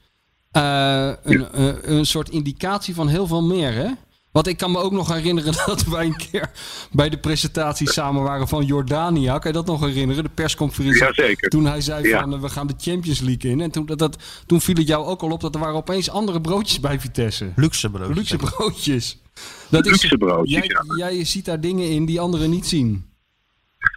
[0.50, 3.90] eh, een, eh, een soort indicatie van heel veel meer, hè?
[4.38, 6.50] Want ik kan me ook nog herinneren dat wij een keer
[6.92, 9.38] bij de presentatie samen waren van Jordania.
[9.38, 10.22] Kan je dat nog herinneren?
[10.22, 11.04] De persconferentie.
[11.04, 11.48] Jazeker.
[11.48, 12.20] Toen hij zei Ja.
[12.20, 13.60] van eh, we gaan de Champions League in.
[13.60, 16.10] En toen, dat, dat, toen viel het jou ook al op dat er waren opeens
[16.10, 17.52] andere broodjes bij Vitesse.
[17.56, 18.16] Luxe broodjes.
[18.16, 19.22] Luxe broodjes.
[19.70, 23.10] Dat is, Luxe broodjes, jij, jij ziet daar dingen in die anderen niet zien.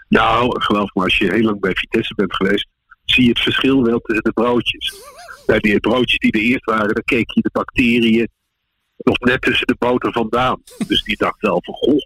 [0.09, 2.67] Nou, geloof me, als je heel lang bij Vitesse bent geweest,
[3.05, 4.93] zie je het verschil wel tussen de broodjes.
[5.45, 8.29] Bij die broodjes die er eerst waren, dan keek je de bacteriën
[9.03, 10.61] nog net tussen de boter vandaan.
[10.87, 11.99] Dus die dacht wel van, goh,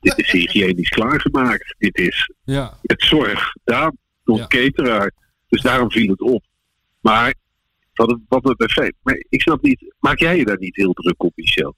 [0.00, 1.74] dit is hygiënisch klaargemaakt.
[1.78, 2.78] Dit is Ja.
[2.82, 5.12] het zorg gedaan door een cateraar.
[5.48, 6.44] Dus daarom viel het op.
[7.00, 7.34] Maar
[7.94, 8.94] wat, wat het effect.
[9.02, 11.74] Maar ik snap niet, maak jij je daar niet heel druk op, Michel?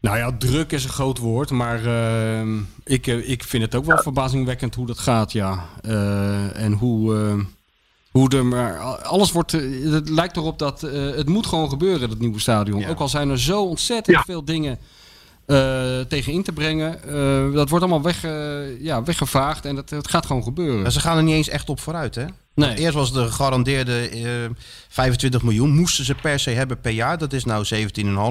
[0.00, 3.84] Nou ja, druk is een groot woord, maar ehm, ik, eh, ik vind het ook
[3.84, 5.64] wel verbazingwekkend hoe dat gaat, ja.
[5.82, 7.38] Eh, en hoe, eh,
[8.18, 9.54] hoe er maar alles wordt.
[9.54, 9.60] eh,
[9.92, 12.84] het lijkt erop dat eh, het moet gewoon gebeuren, dat nieuwe stadion.
[12.86, 14.78] Ook al zijn er zo ontzettend veel dingen
[15.46, 17.02] eh, tegen in te brengen.
[17.04, 18.22] eh, dat wordt allemaal weg,
[18.80, 20.82] ja, weggevaagd en het, het gaat gewoon gebeuren.
[20.82, 22.24] Maar ze gaan er niet eens echt op vooruit, hè?
[22.54, 22.76] Nee.
[22.76, 24.50] Eerst was de gegarandeerde eh,
[24.88, 25.70] 25 miljoen.
[25.76, 27.18] Moesten ze per se hebben per jaar.
[27.18, 27.64] Dat is nou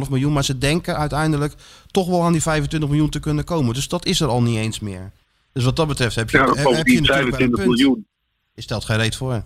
[0.05, 0.34] 17,5 miljoen.
[0.34, 1.53] Maar ze denken uiteindelijk
[1.91, 3.73] toch wel aan die 25 miljoen te kunnen komen.
[3.73, 5.11] Dus dat is er al niet eens meer.
[5.53, 7.65] Dus wat dat betreft heb je, Ja, heb, heb je bovendien natuurlijk wel een 25
[7.65, 7.77] punt.
[7.77, 8.05] miljoen.
[8.53, 9.43] Je stelt geen reet voor.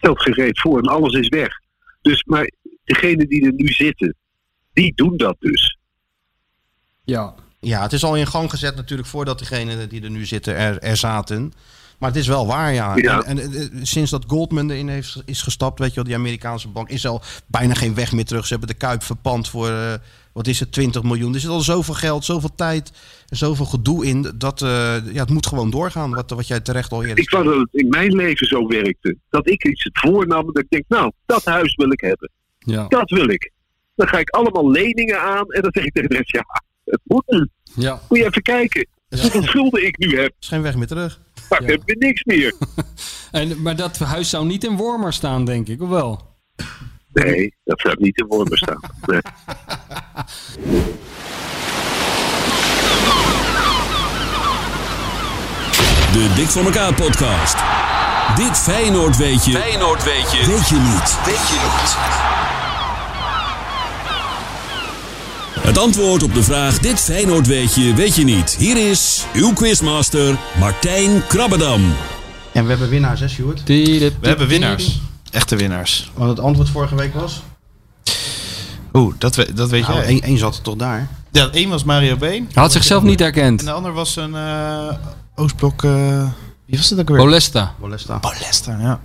[0.00, 1.60] Stelt gereed voor en alles is weg.
[2.02, 2.50] Dus, maar
[2.84, 4.14] degenen die er nu zitten,
[4.72, 5.78] die doen dat dus.
[7.04, 7.34] Ja.
[7.58, 10.78] Ja, het is al in gang gezet natuurlijk voordat degenen die er nu zitten er,
[10.78, 11.52] er zaten.
[11.98, 12.96] Maar het is wel waar, ja.
[12.96, 13.22] Ja.
[13.22, 16.68] En, en, eh, sinds dat Goldman erin heeft, is gestapt, weet je wel, die Amerikaanse
[16.68, 18.46] bank, is al bijna geen weg meer terug.
[18.46, 19.94] Ze hebben de Kuip verpand voor, eh,
[20.32, 21.34] wat is het, 20 miljoen.
[21.34, 22.92] Er zit al zoveel geld, zoveel tijd
[23.28, 24.32] en zoveel gedoe in.
[24.34, 24.68] Dat, eh,
[25.12, 27.68] ja, het moet gewoon doorgaan, wat, wat jij terecht al eerder Ik wou dat het
[27.72, 29.16] in mijn leven zo werkte.
[29.30, 32.30] Dat ik iets het voornam en dat ik denk, nou, dat huis wil ik hebben.
[32.58, 32.88] Ja.
[32.88, 33.50] Dat wil ik.
[33.94, 36.44] Dan ga ik allemaal leningen aan en dan zeg ik tegen de rest, ja,
[36.84, 37.48] het moet nu.
[37.74, 38.00] Ja.
[38.08, 38.86] Moet je even kijken
[39.18, 40.32] hoeveel schulden ik nu heb.
[40.40, 41.20] is geen weg meer terug.
[41.48, 42.54] Maar ik heb weer niks meer.
[43.30, 46.36] En, maar dat huis zou niet in Wormer staan, denk ik, of wel?
[47.12, 48.80] Nee, dat zou niet in woorden staan.
[49.06, 49.20] Nee.
[56.12, 57.56] De Dik voor elkaar podcast.
[58.36, 59.52] Dit Feyenoord weet je.
[59.52, 60.46] Feyenoord weet je.
[60.46, 61.18] Weet je niet.
[61.24, 61.96] Weet je niet.
[65.62, 68.56] Het antwoord op de vraag Dit Feyenoord weet je, weet je niet.
[68.58, 71.94] Hier is uw quizmaster Martijn Krabbedam.
[72.52, 73.62] En we hebben winnaars, hè, Stuart?
[73.64, 75.00] We hebben winnaars.
[75.30, 76.10] Echte winnaars.
[76.14, 77.42] Want het antwoord vorige week was?
[78.92, 80.04] Oeh, dat, we- dat weet Nou, jij.
[80.06, 81.08] één- één zat er toch daar?
[81.32, 82.48] Ja, één was Mario Been.
[82.52, 83.60] Hij had zichzelf niet herkend.
[83.60, 84.88] En de ander was een eh,
[85.34, 85.84] Oostblok...
[85.84, 86.22] eh,
[86.66, 87.16] wie was het ook weer?
[87.18, 87.74] Bolesta.
[87.80, 88.18] Bolesta.
[88.18, 89.00] Bolesta, ja.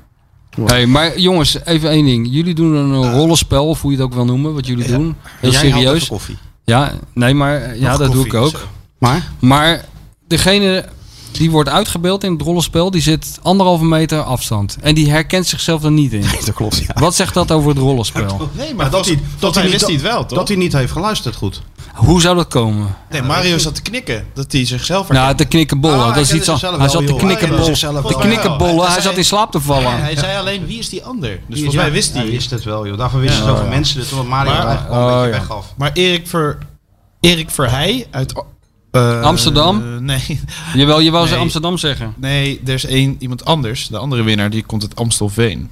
[0.65, 2.27] Hey, maar jongens, even één ding.
[2.31, 5.15] Jullie doen een rollenspel, of hoe je het ook wil noemen, wat jullie doen.
[5.39, 5.95] Heel Jij haalt serieus.
[5.95, 6.37] even koffie.
[6.63, 8.49] Ja, nee, maar ja, Nog dat doe ik ook.
[8.51, 8.57] zo.
[8.99, 9.31] Maar?
[9.39, 9.85] Maar
[10.27, 10.85] degene
[11.37, 14.77] die wordt uitgebeeld in het rollenspel, die zit anderhalve meter afstand.
[14.81, 16.21] En die herkent zichzelf er niet in.
[16.45, 16.93] dat klopt, ja.
[16.99, 18.49] Wat zegt dat over het rollenspel?
[18.57, 20.37] Nee, maar dat, hij, dat hij wist hij het wel, toch?
[20.37, 21.61] Dat hij niet heeft geluisterd goed.
[21.95, 22.95] Hoe zou dat komen?
[23.09, 24.25] Nee, Mario zat te knikken.
[24.33, 25.97] Dat hij zichzelf Nou, te knikkenbollen.
[25.99, 27.73] Ah, dat hij is iets an- zichzelf Hij zat te knikkenbollen.
[28.03, 28.91] Te knikkenbollen.
[28.91, 30.01] Hij zat in slaap te vallen.
[30.01, 31.29] Hij zei alleen, wie is die ander?
[31.47, 32.21] Dus volgens mij wist hij.
[32.21, 32.97] Hij wist het wel, joh.
[32.97, 33.39] Daarvoor wist Ja.
[33.39, 33.75] het zoveel Oh, ja.
[33.75, 34.07] mensen.
[34.07, 35.39] Toen Mario Maar- eigenlijk wel een Oh, beetje ja.
[35.39, 35.65] weggaf.
[35.77, 36.57] Maar Erik, Ver,
[37.19, 38.33] Erik Verheij uit...
[38.95, 40.03] eh, Amsterdam?
[40.03, 40.39] nee.
[40.73, 41.35] Jawel, je wou ze.
[41.35, 42.13] Amsterdam zeggen.
[42.17, 43.87] Nee, er is één, iemand anders.
[43.87, 45.69] De andere winnaar, die komt uit Amstelveen.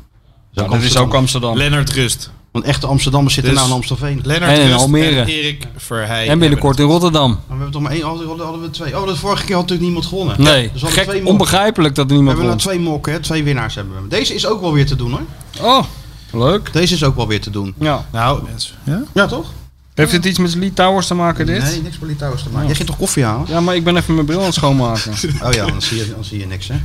[0.51, 1.57] Ja, dat is ook Amsterdam.
[1.57, 2.31] Lennart Rust.
[2.51, 4.19] Want echte Amsterdammers zitten Dus nou in Amstelveen.
[4.23, 5.19] Lennart En in Rust Almere.
[5.19, 6.27] en Erik Verheij.
[6.27, 7.29] En binnenkort in Rotterdam.
[7.29, 8.99] Maar we hebben toch maar één, hadden, hadden we twee.
[9.01, 10.41] Oh, de vorige keer had natuurlijk niemand gewonnen.
[10.41, 13.19] Nee, Dus we gek, twee onbegrijpelijk dat er We niemand hebben nou twee mokken, hè?
[13.19, 14.07] twee winnaars hebben we.
[14.07, 15.21] Deze is ook wel weer te doen hoor.
[15.61, 15.83] Oh,
[16.31, 16.73] leuk.
[16.73, 17.73] Deze is ook wel weer te doen.
[17.79, 18.05] Ja.
[18.11, 18.43] Nou,
[18.85, 19.03] ja?
[19.13, 19.51] Ja, toch?
[19.93, 21.61] Heeft dit iets met Lee Towers te maken, dit?
[21.63, 22.65] Nee, niks met Lee Towers te maken.
[22.67, 23.45] Jij ging toch koffie halen?
[23.49, 25.13] Ja, maar ik ben even mijn bril aan het schoonmaken.
[25.43, 26.75] Oh ja, dan zie je, dan zie je niks, hè?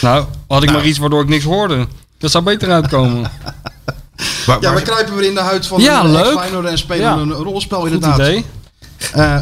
[0.00, 1.86] Nou, had ik maar iets waardoor ik niks hoorde.
[2.18, 3.20] Dat zou beter uitkomen.
[4.60, 6.38] ja, we kruipen weer in de huid van Ja, een leuk.
[6.38, 7.12] Feyenoord en spelen Ja.
[7.16, 8.18] een rolspel Goed inderdaad.
[8.18, 8.44] idee.
[9.12, 9.36] Eh,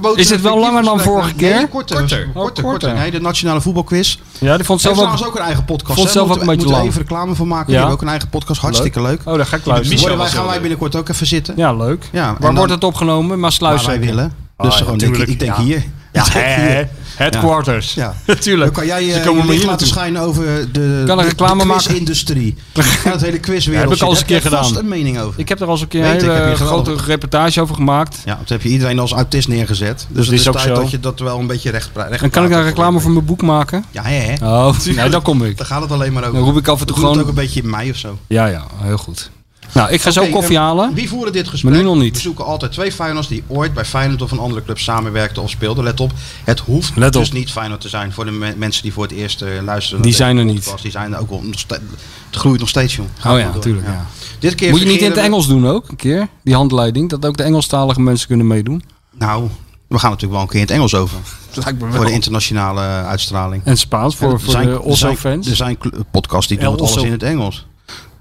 [0.00, 1.54] boten Is het wel langer dan vorige keer?
[1.54, 1.96] Nee, korter.
[1.98, 2.18] Korter.
[2.18, 2.64] Korter, Oh, korter.
[2.64, 2.94] korter.
[2.94, 4.18] Nee, de nationale voetbalquiz.
[4.38, 5.98] Ja, die vond zelf ook, ook een eigen podcast.
[5.98, 6.88] vond zelf ook een we- beetje moeten we lang.
[6.88, 7.60] even reclame van maken.
[7.64, 7.66] Ja.
[7.66, 8.60] Die hebben ook een eigen podcast.
[8.60, 9.20] Hartstikke leuk.
[9.24, 10.18] Oh, daar ga ik luisteren.
[10.18, 11.54] Wij, gaan wij binnenkort ook even zitten.
[11.56, 12.08] Ja, leuk.
[12.12, 13.40] Ja, Waar dan- wordt het opgenomen?
[13.40, 14.32] Maar sluis Waar wij willen.
[14.56, 15.62] Ah, Dus ja, gewoon, ik, ik denk Ja.
[15.62, 15.84] hier.
[16.12, 16.72] Ja, hè?
[16.72, 16.88] hier.
[17.16, 17.94] Headquarters.
[17.94, 18.14] Ja.
[18.26, 18.74] Natuurlijk.
[18.74, 21.72] Dan kan jij Ze eh, komen je laten schijnen over de, Kan een reclame de
[21.72, 22.54] quizindustrie.
[23.04, 23.88] Ja, het hele quizwereld.
[23.88, 24.76] heb ik al eens een keer gedaan.
[24.76, 25.40] een mening over.
[25.40, 28.22] Ik heb er al eens een keer Weet een hele grote reportage over gemaakt.
[28.24, 30.06] Ja, dat heb je iedereen als autist neergezet.
[30.08, 30.74] Dus Dat het is is ook tijd zo.
[30.74, 33.24] dat je dat wel een beetje recht, recht En kan ik daar reclame voor mijn
[33.24, 33.84] boek maken?
[33.90, 34.34] Ja, hè?
[34.46, 35.56] Oh, nee, daar kom ik.
[35.56, 36.34] Daar gaat het alleen maar over.
[36.34, 37.20] Dan roep ik af en toe gewoon...
[37.20, 38.18] ook een beetje in mei of zo.
[38.26, 39.30] Ja, ja, heel goed.
[39.74, 40.94] Nou, ik ga zo koffie eh, halen.
[40.94, 41.72] Wie voeren dit gesprek?
[41.72, 42.14] Maar nu nog niet.
[42.14, 45.50] We zoeken altijd twee Feyenoorders die ooit bij Feyenoord of een andere club samenwerkten of
[45.50, 45.84] speelden.
[45.84, 46.12] Let op,
[46.44, 47.32] het hoeft Let dus op.
[47.34, 50.02] niet Feyenoord te zijn voor de me- mensen die voor het eerst eh, luisteren.
[50.02, 50.74] Die naar zijn er niet.
[50.82, 51.80] Die zijn er ook nog steeds.
[52.26, 53.06] Het groeit nog steeds, joh.
[53.18, 53.86] Gaat Oh ja, natuurlijk.
[53.86, 54.06] Ja.
[54.38, 56.28] Dit keer Moet je niet in het Engels doen ook, een keer?
[56.44, 58.82] Die handleiding, dat ook de Engelstalige mensen kunnen meedoen.
[59.18, 59.48] Nou,
[59.88, 61.18] we gaan natuurlijk wel een keer in het Engels over.
[61.54, 61.94] Dat lijkt me wel.
[61.96, 63.62] Voor de internationale eh, uitstraling.
[63.64, 65.48] En Spaans voor, voor zijn- de er zijn- Osso-fans.
[65.48, 65.78] Er zijn
[66.10, 67.66] podcasts die doen het alles in het Engels.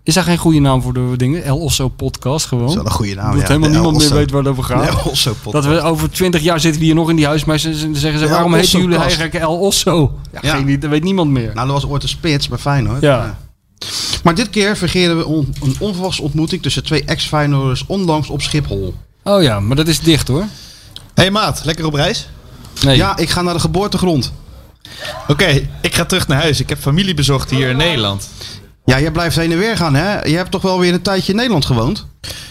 [0.03, 1.43] Is daar geen goede naam voor de dingen?
[1.43, 2.63] El Osso Podcast gewoon?
[2.63, 3.47] Dat is wel een goede naam, Dat ja.
[3.47, 4.87] helemaal De niemand meer weet waar het over gaat.
[4.87, 5.65] El Osso Podcast.
[5.65, 8.27] Dat we over twintig jaar zitten we hier nog in die huismeester en zeggen ze...
[8.27, 10.19] Waarom heten Osso jullie eigenlijk El Osso?
[10.31, 10.51] Ja, Ja.
[10.53, 11.51] Geen, idee, dat weet niemand meer.
[11.53, 13.01] Nou, dat was ooit een spits bij Feyenoord.
[13.01, 13.39] Ja.
[14.23, 18.93] Maar dit keer vergeren we on- een onverwachte ontmoeting tussen twee ex-Feyenoorders onlangs op Schiphol.
[19.23, 20.45] Oh ja, maar dat is dicht hoor.
[21.13, 22.29] hey maat, lekker op reis?
[22.85, 22.97] Nee.
[22.97, 24.33] Ja, ik ga naar de geboortegrond.
[25.27, 26.59] Oké, ik ga terug naar huis.
[26.59, 28.29] Ik heb familie bezocht hier in Nederland.
[28.85, 30.21] Ja, jij blijft heen en weer gaan, hè?
[30.21, 32.05] Je hebt toch wel weer een tijdje in Nederland gewoond?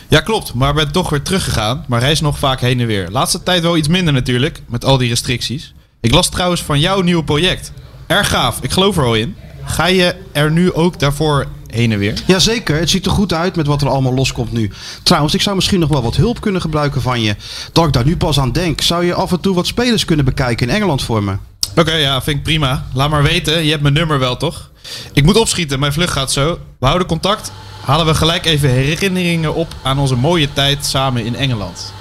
[0.09, 0.55] Ja, klopt.
[0.55, 1.85] Maar ben toch weer teruggegaan.
[1.89, 3.09] Maar reis nog vaak heen en weer.
[3.11, 4.63] Laatste tijd wel iets minder natuurlijk.
[4.69, 5.75] Met al die restricties.
[6.01, 7.73] Ik las trouwens van jouw nieuwe project.
[8.07, 8.59] Erg gaaf.
[8.63, 9.37] Ik geloof er al in.
[9.65, 12.23] Ga je er nu ook daarvoor heen en weer?
[12.27, 14.71] Jazeker, het ziet er goed uit met wat er allemaal loskomt nu.
[15.03, 17.37] Trouwens, ik zou misschien nog wel wat hulp kunnen gebruiken van je.
[17.73, 18.81] Dat ik daar nu pas aan denk.
[18.81, 21.37] Zou je af en toe wat spelers kunnen bekijken in Engeland voor me?
[21.77, 22.87] Oké, ja, vind ik prima.
[22.93, 23.65] Laat maar weten.
[23.65, 24.71] Je hebt mijn nummer wel, toch?
[25.13, 25.79] Ik moet opschieten.
[25.81, 26.59] Mijn vlucht gaat zo.
[26.79, 27.53] We houden contact.
[27.85, 31.93] Halen we gelijk even herinneringen op aan onze mooie tijd samen in Engeland.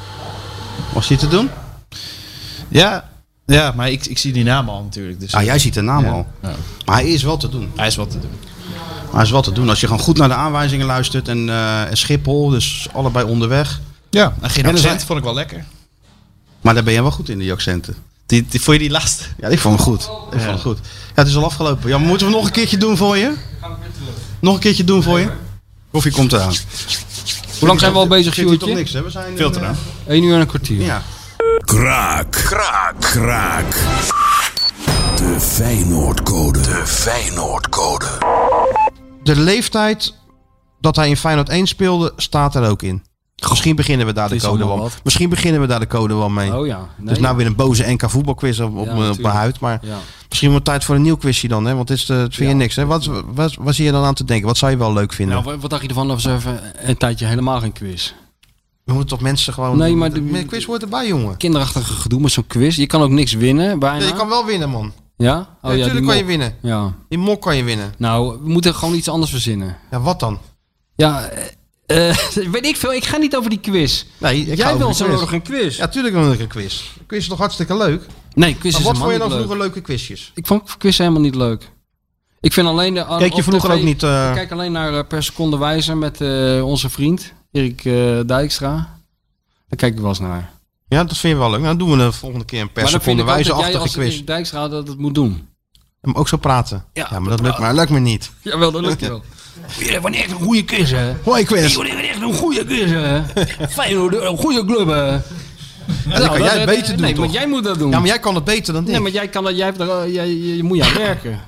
[0.93, 1.49] Was die te doen?
[2.67, 3.09] Ja,
[3.45, 5.19] ja maar ik, ik zie die naam al natuurlijk.
[5.19, 6.11] Dus, Ah, jij ziet de naam Ja.
[6.11, 6.27] al.
[6.41, 6.55] Ja.
[6.85, 7.71] Maar hij is wel te doen.
[7.75, 8.31] Hij is wat te doen.
[9.05, 9.69] Maar hij is wel te doen.
[9.69, 13.79] Als je gewoon goed naar de aanwijzingen luistert en, eh, en Schiphol, dus allebei onderweg.
[14.09, 15.65] Ja, en geen En accent zijn- vond ik wel lekker.
[16.61, 17.95] Maar daar ben je wel goed in, die accenten.
[18.31, 19.23] Die, die, vond je die laatste?
[19.37, 20.01] Ja, ik vond hem goed.
[20.01, 20.77] Ik vond het goed.
[20.83, 21.89] Ja, het is al afgelopen.
[21.89, 23.33] Ja, maar moeten we nog een keertje doen voor je?
[24.39, 25.29] Nog een keertje doen voor je?
[25.91, 26.53] Koffie komt eraan.
[27.59, 28.75] Hoe lang zijn we al bezig, hier toch Sjoerdje?
[28.75, 29.03] niks, hè?
[29.03, 29.77] We zijn Veel in, te eh, lang.
[30.07, 30.81] 1 uur en een kwartier.
[30.81, 31.03] Ja.
[31.65, 32.31] Kraak.
[32.31, 32.95] Kraak.
[32.99, 33.71] Kraak.
[35.15, 36.61] De Feyenoordcode.
[36.61, 38.05] De Feyenoordcode.
[39.23, 40.15] De leeftijd
[40.79, 43.03] dat hij in Feyenoord 1 speelde, staat er ook in.
[43.49, 44.89] Misschien beginnen we daar de code wel.
[45.03, 46.57] Misschien beginnen we daar de code wel mee.
[46.57, 46.87] Oh ja.
[46.97, 47.07] Nee.
[47.07, 49.35] Dus nou weer een boze NK voetbalquiz op, op, Ja, mijn- op mijn natuurlijk.
[49.35, 49.59] huid.
[49.59, 49.97] Maar Ja.
[50.27, 51.65] misschien wordt het tijd voor een nieuw quizje dan.
[51.65, 51.75] Hè?
[51.75, 52.75] Want het, is, eh, het vind je niks.
[52.75, 52.85] Hè?
[52.85, 54.47] Wat, wat, wat zie je dan aan te denken?
[54.47, 55.43] Wat zou je wel leuk vinden?
[55.43, 58.13] Nou, wat- dacht je ervan als we even een tijdje helemaal geen quiz?
[58.83, 59.77] we moeten toch mensen gewoon...
[59.77, 61.37] Nee, maar de- de quiz hoort erbij, jongen.
[61.37, 62.75] Kinderachtige gedoe met zo'n quiz.
[62.75, 64.05] Je kan ook niks winnen, bijna.
[64.05, 64.93] Je kan wel winnen, man.
[65.17, 65.37] Ja?
[65.61, 66.55] Oh, Ja, natuurlijk kan je winnen.
[66.61, 66.93] Ja.
[67.09, 67.93] In mok kan je winnen.
[67.97, 69.77] Nou, we moeten gewoon iets anders verzinnen.
[69.91, 70.39] Ja, wat dan?
[70.95, 71.29] Ja,
[71.91, 72.15] eh,
[72.53, 72.93] weet ik veel.
[72.93, 74.05] Ik ga niet over die quiz.
[74.17, 75.77] Nee, ik Jij wil zo nodig een quiz.
[75.77, 76.81] Ja, tuurlijk wil ik een quiz.
[76.99, 78.05] Een quiz is toch hartstikke leuk?
[78.33, 79.37] Nee, quiz Maar is wat vond je dan leuk.
[79.37, 80.31] vroeger leuke quizjes?
[80.35, 81.71] Ik vond quiz helemaal niet leuk.
[82.39, 83.05] Ik vind alleen de.
[83.17, 85.97] Keek je vroeger tv ook niet, eh, Ik kijk alleen naar eh, per seconde wijzer
[85.97, 86.21] met
[86.61, 87.83] onze vriend Erik
[88.27, 88.69] Dijkstra.
[89.67, 90.51] Daar kijk ik wel eens naar.
[90.87, 91.61] Ja, dat vind je wel leuk.
[91.61, 93.65] Nou, dan doen we de volgende keer een per seconde ik ook wijze dat jij
[93.65, 94.13] achtige als quiz.
[94.13, 95.47] Erik Dijkstra dat het moet doen.
[96.01, 96.85] Maar ook zo praten.
[96.93, 98.31] Ja, Ja, maar dat lukt, maar lukt me niet.
[98.41, 99.23] Jawel, dat lukt je wel.
[99.79, 101.13] Ja, wanneer echt een goede quiz, hè?
[101.23, 101.75] Hoi quiz.
[101.75, 103.21] Wanneer echt een goede quiz, hè?
[103.67, 105.19] Feyenoord, een goede club, hè?
[106.09, 107.25] Ja, dat kan jij beter doen, Nee, toch?
[107.25, 107.91] maar jij moet dat doen.
[107.91, 108.89] Ja, maar jij kan het beter dan ik.
[108.89, 111.39] Nee, maar jij kan dat, jij hebt eh, jij, je, moet aan werken.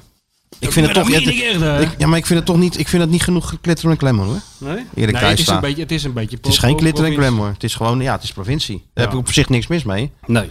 [0.60, 1.10] ik vind het toch...
[1.10, 2.80] meen ik ja, maar ik vind het toch niet...
[2.80, 4.41] Ik vind het niet genoeg glitter en glamour, hoor.
[4.58, 4.86] Nee?
[4.95, 6.38] Erik nee, het is, een beetje, het is een beetje...
[6.38, 7.51] Het is geen glitter en glamour.
[7.54, 8.01] Het is gewoon...
[8.01, 8.84] Ja, het is provincie.
[8.93, 10.12] Daar heb ik op zich niks mis mee.
[10.26, 10.49] Nee.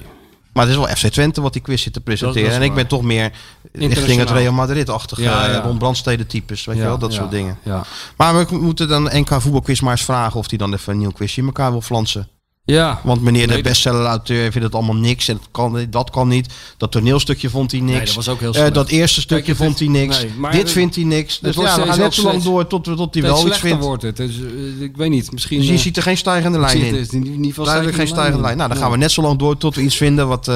[0.53, 2.49] Maar het is wel FC Twente wat die quiz zit te presenteren.
[2.51, 3.33] dat en ik ben toch meer
[3.73, 4.31] richting het.
[4.31, 5.61] Real Madrid-achtige Ja, eh, ja.
[5.61, 6.65] Ron Brandstede types.
[6.65, 7.59] Weet je wel, dat soort dingen.
[7.63, 7.85] Ja.
[8.17, 11.11] Maar we moeten dan NK voetbalquiz maar eens vragen of die dan even een nieuw
[11.11, 12.29] quizje in elkaar wil flansen.
[12.65, 13.01] Ja.
[13.03, 15.29] Want meneer de bestseller-auteur vindt het allemaal niks.
[15.29, 16.53] En dat kan, dat kan niet.
[16.77, 17.97] Dat toneelstukje vond hij niks.
[17.97, 20.23] Nee, dat was ook heel Eh, dat eerste stukje Kijk, vond hij niks.
[20.23, 21.39] nee, maar Dit vindt hij niks.
[21.41, 23.85] Dus ja, we gaan net zo lang door tot, tot hij wel iets vindt.
[23.85, 24.17] wordt het.
[24.17, 25.59] Dus, eh, ik weet niet, misschien...
[25.59, 26.95] Dus je eh, ziet er geen stijgende lijn in.
[26.95, 28.57] het, in ieder geval Duidelijk geen stijgende lijn.
[28.57, 30.47] Nou, dan gaan we net zo lang door tot we iets vinden wat,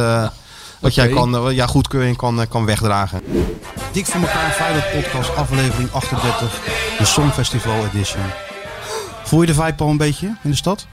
[0.81, 3.21] wat jij kan, ja, goedkeuring kan, kan wegdragen.
[3.93, 6.61] Dik voor elkaar, Feyenoord podcast, aflevering 38,
[6.99, 8.23] de Songfestival edition.
[9.25, 10.87] Voel je de vibe al een beetje in de stad?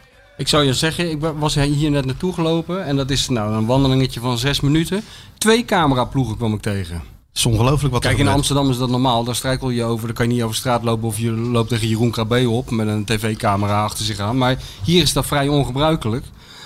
[0.43, 3.53] Ik zou je zeggen, ik wa- was hier net naartoe gelopen en dat is nou
[3.53, 5.03] een wandelingetje van zes minuten.
[5.37, 6.95] Twee cameraploegen kwam ik tegen.
[6.95, 8.27] Het is ongelooflijk wat Kijk, in.
[8.27, 9.23] Amsterdam is dat normaal.
[9.23, 10.05] Daar struikel je over.
[10.07, 12.87] Dan kan je niet over straat lopen of je loopt tegen Jeroen Krabbe op met
[12.87, 14.37] een tv-camera achter zich aan.
[14.37, 16.25] Maar hier is dat vrij ongebruikelijk.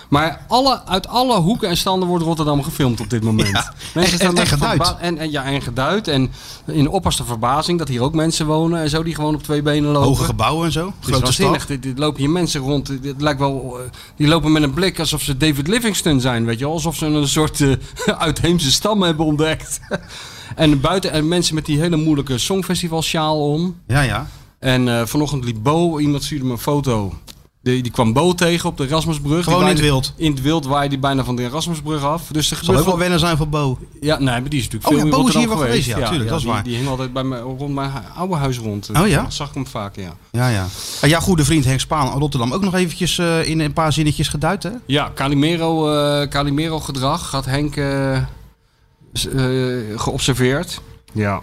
[0.10, 3.47] Maar alle, uit alle hoeken en standen wordt Rotterdam gefilmd op dit moment.
[3.49, 4.95] Ja, Mensen en- staan en- en geduid.
[4.99, 6.08] En, en, ja, en geduid.
[6.08, 6.32] En
[6.66, 9.91] in opperste verbazing dat hier ook mensen wonen en zo die gewoon op twee benen
[9.91, 10.08] lopen.
[10.08, 10.86] Hoge gebouwen en zo.
[10.99, 11.68] Het Grote stad.
[11.68, 12.86] Dit, dit lopen hier mensen rond.
[12.86, 16.45] Dit, dit lijkt wel, eh, die lopen met een blik alsof ze David Livingston zijn.
[16.45, 16.74] Weet je wel?
[16.74, 17.72] Alsof ze een soort eh,
[18.18, 19.80] uitheemse stam hebben ontdekt.
[20.55, 23.76] en buiten en mensen met die hele moeilijke songfestivalsjaal om.
[23.88, 24.28] Ja, ja.
[24.60, 27.14] En eh, vanochtend liep Bo, iemand stuurde me een foto.
[27.74, 29.43] Die, die kwam Bo tegen op de Erasmusbrug.
[29.43, 30.13] Gewoon in het wild.
[30.15, 32.28] In het wild waaide die bijna van de Erasmusbrug af.
[32.32, 33.78] Dus er Zal ook wel van- wennen zijn voor Bo.
[34.01, 35.88] Ja, nee, maar die is natuurlijk Oh veel ja, in Bo is hier wel geweest,
[35.88, 36.63] ja, tuurlijk, dat is die, waar.
[36.63, 38.89] Die hing altijd bij me, rond mijn oude huis rond.
[38.93, 39.22] Oh ja?
[39.24, 40.15] Dat zag ik hem vaak, ja.
[40.32, 40.65] Ja, ja.
[41.01, 43.93] En jouw goede vriend Henk Spaan uit Rotterdam ook nog eventjes eh, in een paar
[43.93, 44.72] zinnetjes geduid, hè?
[44.86, 48.18] Ja, Calimero, eh, Calimero gedrag had Henk eh,
[49.95, 50.82] geobserveerd.
[51.13, 51.41] Ja.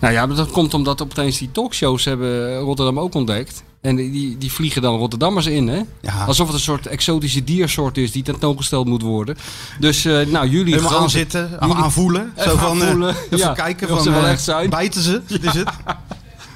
[0.00, 3.62] Nou ja, maar dat komt omdat opeens die talkshows hebben Rotterdam ook ontdekt.
[3.86, 5.80] En die, die vliegen dan Rotterdammers in, hè?
[6.00, 6.24] Ja.
[6.26, 9.36] Alsof het een soort exotische diersoort is die tentoongesteld moet worden.
[9.80, 10.64] Dus, eh, nou, jullie...
[10.64, 12.32] Helemaal grote- aanzitten, aan- jullie- aanvoelen.
[12.46, 14.70] Zo van, eh, even ja, kijken van, ze wel eh, echt zijn.
[14.70, 15.20] bijten ze?
[15.42, 15.70] Is het?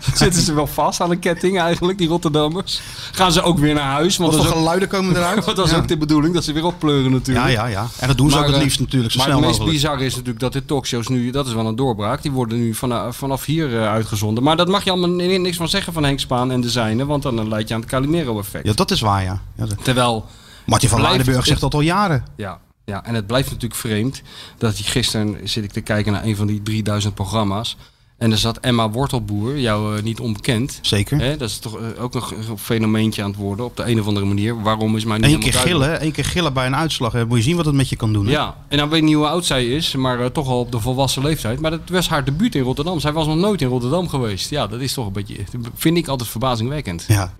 [0.14, 2.80] Zitten ze wel vast aan een ketting eigenlijk, die Rotterdammers?
[3.12, 4.16] Gaan ze ook weer naar huis?
[4.16, 5.44] Want Wat voor geluiden komen eruit?
[5.44, 5.78] Want dat is Ja.
[5.78, 7.46] ook de bedoeling, dat ze weer oppleuren natuurlijk.
[7.46, 7.86] Ja, ja, ja.
[7.98, 9.82] En dat doen ze ook het eh, liefst natuurlijk, zo maar snel het meest mogelijk.
[9.82, 12.74] bizarre is natuurlijk dat de talkshows nu, dat is wel een doorbraak, die worden nu
[12.74, 14.42] vanaf, vanaf hier eh, uitgezonden.
[14.44, 17.06] Maar dat mag je allemaal ni- niks van zeggen van Henk Spaan en de zijne,
[17.06, 18.66] want dan leid je aan het Calimero-effect.
[18.66, 19.40] Ja, dat is waar, ja.
[19.56, 20.26] ja dat- Terwijl...
[20.66, 22.24] Martin van Leidenburg zegt dat al jaren.
[22.36, 24.22] Ja, ja, en het blijft natuurlijk vreemd
[24.58, 27.76] dat je gisteren zit ik te kijken naar een van die 3000 programma's.
[28.20, 30.78] En er zat Emma Wortelboer, jou eh, niet onbekend.
[30.82, 31.18] Zeker.
[31.18, 33.84] Hè, dat is toch eh, ook een g- een fenomeentje aan het worden op de
[33.90, 34.62] een of andere manier.
[34.62, 37.12] Waarom is mij niet Eén keer gillen, één keer gillen bij een uitslag.
[37.12, 37.26] hè.
[37.26, 38.26] Moet je zien wat het met je kan doen.
[38.26, 38.32] Hè?
[38.32, 40.72] Ja, en dan weet ik niet hoe oud zij is, maar eh, toch al op
[40.72, 41.60] de volwassen leeftijd.
[41.60, 43.00] Maar dat was haar debuut in Rotterdam.
[43.00, 44.50] Zij was nog nooit in Rotterdam geweest.
[44.50, 45.36] Ja, dat is toch een beetje,
[45.74, 47.04] vind ik altijd verbazingwekkend.
[47.08, 47.34] Ja.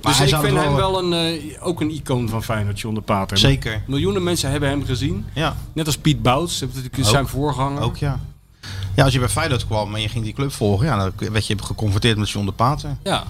[0.00, 2.94] Dus hij ik vind het hem wel- wel een, ook een icoon van Feyenoord, John
[2.94, 3.38] de Pater.
[3.38, 3.82] Zeker.
[3.86, 5.24] Miljoenen mensen hebben hem gezien.
[5.34, 5.56] Ja.
[5.72, 6.64] Net als Piet Bouts,
[7.00, 7.82] zijn voorganger.
[7.82, 8.20] Ook ja.
[8.94, 11.46] Ja, als je bij Feyenoord kwam en je ging die club volgen, ja, dan werd
[11.46, 12.96] je geconfronteerd met John de Pater.
[13.02, 13.24] Ja,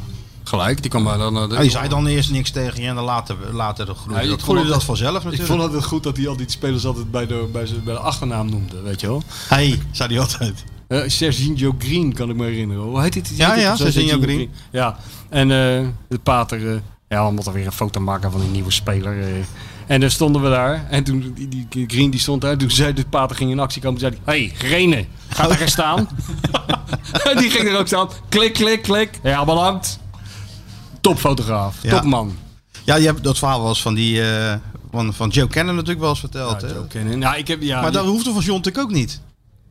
[0.45, 0.81] gelijk.
[0.83, 1.37] Die kwam maar dan...
[1.37, 4.23] eh, de- Ja, die zei dan eerst niks tegen je en dan later, later groeide
[4.23, 5.61] Ja, dat, ik groeide dat het- vanzelf Ik natuurlijk.
[5.61, 8.01] vond het goed dat hij al die spelers altijd bij de, bij, zijn- bij de
[8.01, 9.23] achternaam noemde, weet je wel.
[9.49, 10.65] Hey, zei hij altijd.
[10.89, 12.83] Uh, Serginho Green kan ik me herinneren.
[12.83, 13.29] Hoe heet dit?
[13.37, 13.85] Ja, Heet ja, zo?
[13.91, 14.51] Serginho Green.
[14.73, 14.97] Ja,
[15.29, 16.77] en eh, de pater, eh,
[17.13, 19.21] ja, we moeten weer een foto maken van een nieuwe speler.
[19.23, 19.29] eh.
[19.87, 20.87] En dan stonden we daar.
[20.91, 22.57] En toen, die, die Green die stond daar.
[22.57, 24.01] Toen zei de pater ging in actie komen.
[24.01, 26.09] Toen zei hij, hey, Grene, ga daar eens staan.
[27.39, 28.09] die ging er ook staan.
[28.29, 29.21] Klik, klik, klik.
[29.23, 29.99] Ja, bedankt.
[31.01, 31.91] Topfotograaf, Ja.
[32.01, 32.37] topman.
[32.85, 34.55] Ja, je hebt dat verhaal was van die eh,
[34.91, 36.61] van, van Joe Cannon natuurlijk wel eens verteld.
[36.61, 36.69] hè?
[36.69, 37.21] Joe Cannon.
[37.21, 39.21] Ja, ik heb, ja, maar dat die- hoefde van John natuurlijk ook niet.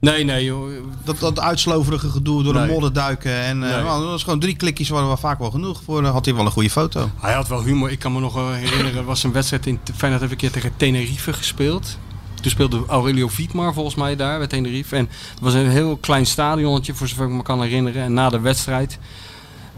[0.02, 0.70] Nee, nee, joh.
[1.04, 3.32] Dat, dat uitsloverige gedoe door de modder duiken.
[3.32, 3.84] En eh, Nee.
[3.84, 5.82] nou, dat was gewoon drie klikjes waren wel vaak wel genoeg.
[5.86, 7.10] Voor eh, had hij wel een goede foto.
[7.20, 7.91] Hij had wel humor.
[7.91, 10.72] Ik kan me nog herinneren, er was een wedstrijd in Feyenoord heeft een keer tegen
[10.78, 11.97] Tenerife gespeeld.
[12.41, 14.95] Toen speelde Aurelio Vietmar volgens mij daar bij Tenerife.
[14.95, 18.04] En het was een heel klein stadionnetje, voor zover ik me kan herinneren.
[18.04, 18.99] En na de wedstrijd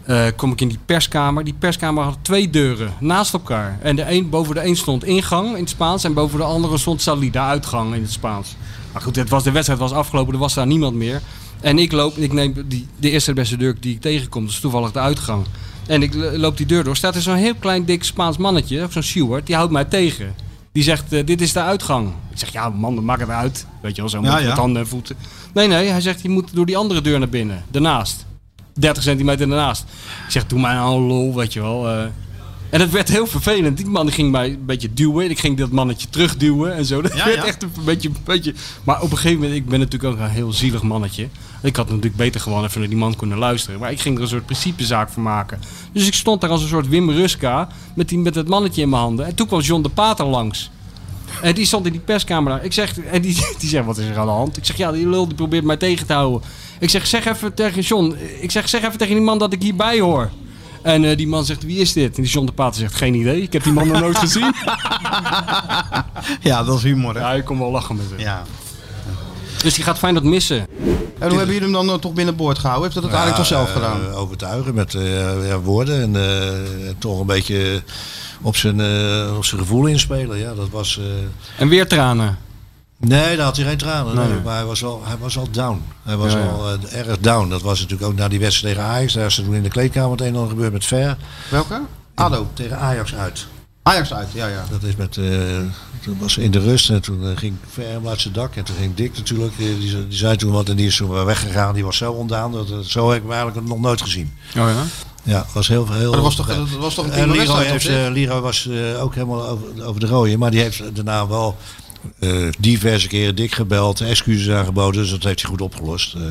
[0.04, 1.44] eh, kom ik in die perskamer.
[1.44, 3.78] Die perskamer had twee deuren naast elkaar.
[3.82, 6.78] En de een, boven de een stond ingang in het Spaans en boven de andere
[6.78, 8.56] stond salida, uitgang in het Spaans.
[8.94, 11.20] Maar goed, het was, de wedstrijd was afgelopen, er was daar niemand meer.
[11.60, 14.60] En ik loop, ik neem die, de eerste beste deur die ik tegenkom, dat is
[14.60, 15.44] toevallig de uitgang.
[15.86, 18.86] En ik lo- loop die deur door, staat er zo'n heel klein dik Spaans mannetje,
[18.90, 20.34] zo'n steward, die houdt mij tegen.
[20.72, 22.08] Die zegt, eh, dit is de uitgang.
[22.32, 23.66] Ik zeg, ja man, maak het uit.
[23.82, 24.54] Weet je wel, zo Ja, met ja.
[24.54, 25.16] handen en voeten.
[25.54, 28.26] Nee, nee, hij zegt, je moet door die andere deur naar binnen, daarnaast.
[28.78, 29.82] 30 centimeter daarnaast.
[30.26, 31.88] Ik zeg, doe mij nou lol, weet je wel.
[31.88, 32.04] eh.
[32.74, 33.76] En het werd heel vervelend.
[33.76, 35.30] Die man ging mij een beetje duwen.
[35.30, 37.02] Ik ging dat mannetje terugduwen en zo.
[37.02, 37.44] Dat Ja, werd ja.
[37.44, 38.54] echt een beetje, een beetje...
[38.84, 41.28] Maar op een gegeven moment, ik ben natuurlijk ook een heel zielig mannetje.
[41.62, 43.80] Ik had natuurlijk beter gewoon even naar die man kunnen luisteren.
[43.80, 45.60] Maar ik ging er een soort principezaak van maken.
[45.92, 48.88] Dus ik stond daar als een soort Wim Ruska met, die, met het mannetje in
[48.88, 49.26] mijn handen.
[49.26, 50.70] En toen kwam John de Pater langs.
[51.42, 52.64] En die stond in die perskamer daar.
[52.64, 54.56] Ik zeg, en die, die zegt, wat is er aan de hand?
[54.56, 56.48] Ik zeg, ja, die lul die probeert mij tegen te houden.
[56.78, 58.16] Ik zeg, zeg even tegen John.
[58.40, 60.30] Ik zeg, zeg even tegen die man dat ik hierbij hoor.
[60.84, 62.16] En eh, die man zegt, wie is dit?
[62.16, 63.42] En die John de Pater zegt, geen idee.
[63.42, 64.54] Ik heb die man nog nooit gezien.
[66.40, 67.14] Ja, dat is humor.
[67.14, 67.20] Hè?
[67.20, 68.18] Ja, ik kon wel lachen met hem.
[68.18, 68.42] Ja.
[69.62, 70.58] Dus die gaat Feyenoord missen.
[71.18, 72.82] En hoe hebben jullie hem dan eh, toch binnenboord gehouden?
[72.90, 74.10] Heeft dat het eigenlijk toch zelf Ja, gedaan?
[74.10, 76.48] eh, overtuigen met eh, ja, woorden en eh,
[76.98, 77.82] toch een beetje
[78.42, 80.38] op zijn, eh, op zijn gevoel inspelen.
[80.38, 80.98] Ja, dat was...
[80.98, 81.04] eh,
[81.62, 82.38] En weer tranen.
[83.08, 84.14] Nee, daar had hij geen tranen.
[84.14, 84.28] Nee.
[84.28, 84.40] Nee.
[84.44, 85.82] Maar hij was wel, hij was al down.
[86.02, 86.46] Hij was Ja, ja.
[86.46, 87.48] al eh, erg down.
[87.48, 89.12] Dat was natuurlijk ook na die wedstrijd tegen Ajax.
[89.12, 91.16] Daar is er toen in de kleedkamer het een en ander gebeurd met Ver.
[91.50, 91.80] Welke?
[92.14, 92.46] ADO.
[92.54, 93.46] Tegen Ajax uit.
[93.82, 94.64] Ajax uit, ja, ja.
[94.70, 95.24] Dat is met, eh,
[96.02, 98.56] toen was ze in de rust en toen eh, ging Ver hem uit zijn dak.
[98.56, 101.24] En toen ging Dick natuurlijk, die, zei- die zei toen wat en die is toen
[101.24, 101.74] weggegaan.
[101.74, 102.52] Die was zo ondaan.
[102.52, 104.32] Dat, zo heb ik hem eigenlijk nog nooit gezien.
[104.48, 104.82] Oh ja?
[105.22, 106.02] Ja, was heel heel.
[106.10, 108.68] Maar dat was toch- dat was toch een En Leroy, heeft, Leroy was
[109.00, 111.56] ook helemaal over, over de rode, maar die heeft daarna wel
[112.18, 116.14] eh, diverse keren dik gebeld, excuses aangeboden, dus dat heeft hij goed opgelost.
[116.14, 116.22] Eh,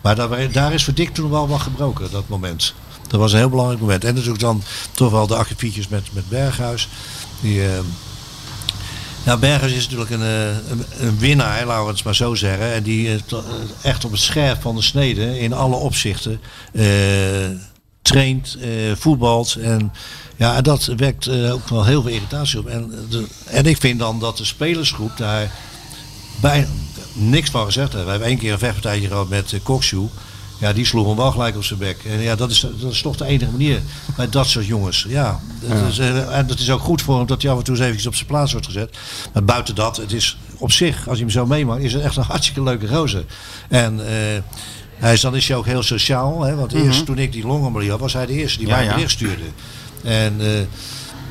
[0.00, 2.74] maar daar, daar is voor Dick toen wel wat gebroken, dat moment.
[3.08, 4.04] Dat was een heel belangrijk moment.
[4.04, 4.62] En natuurlijk dan
[4.92, 6.88] toch wel de akkefietjes met, met Berghuis.
[7.40, 7.78] Die, eh,
[9.24, 10.20] nou, Berghuis is natuurlijk een,
[10.70, 12.72] een, een winnaar, laten we het maar zo zeggen.
[12.72, 13.20] En die
[13.82, 16.40] echt op het scherp van de snede in alle opzichten
[18.02, 18.58] traint,
[18.94, 19.54] voetbalt.
[19.54, 19.92] En
[20.38, 22.66] ja, dat wekt eh, ook wel heel veel irritatie op.
[22.66, 25.50] En, de, en ik vind dan dat de spelersgroep daar
[26.40, 26.66] bij
[27.12, 28.04] niks van gezegd heeft.
[28.04, 30.08] We hebben één keer een vechtpartijtje gehad met uh, Kokshoe.
[30.60, 31.96] Ja, die sloeg hem wel gelijk op zijn bek.
[32.04, 33.80] En ja, dat is, dat is toch de enige manier
[34.16, 35.04] bij dat soort jongens.
[35.08, 35.86] Ja, dat Ja.
[35.86, 37.82] Is, eh, en dat is ook goed voor hem dat hij af en toe eens
[37.82, 38.96] eventjes op zijn plaats wordt gezet.
[39.32, 42.16] Maar buiten dat, het is op zich, als je hem zo meemaakt, is het echt
[42.16, 43.24] een hartstikke leuke gozer.
[43.68, 44.12] En eh,
[44.94, 46.42] hij is, dan is hij ook heel sociaal.
[46.42, 46.82] Hè, want Mhm.
[46.86, 49.08] eerst toen ik die longomolie had, was hij de eerste die Ja, mij ja.
[49.08, 49.42] stuurde.
[50.02, 50.46] En, eh,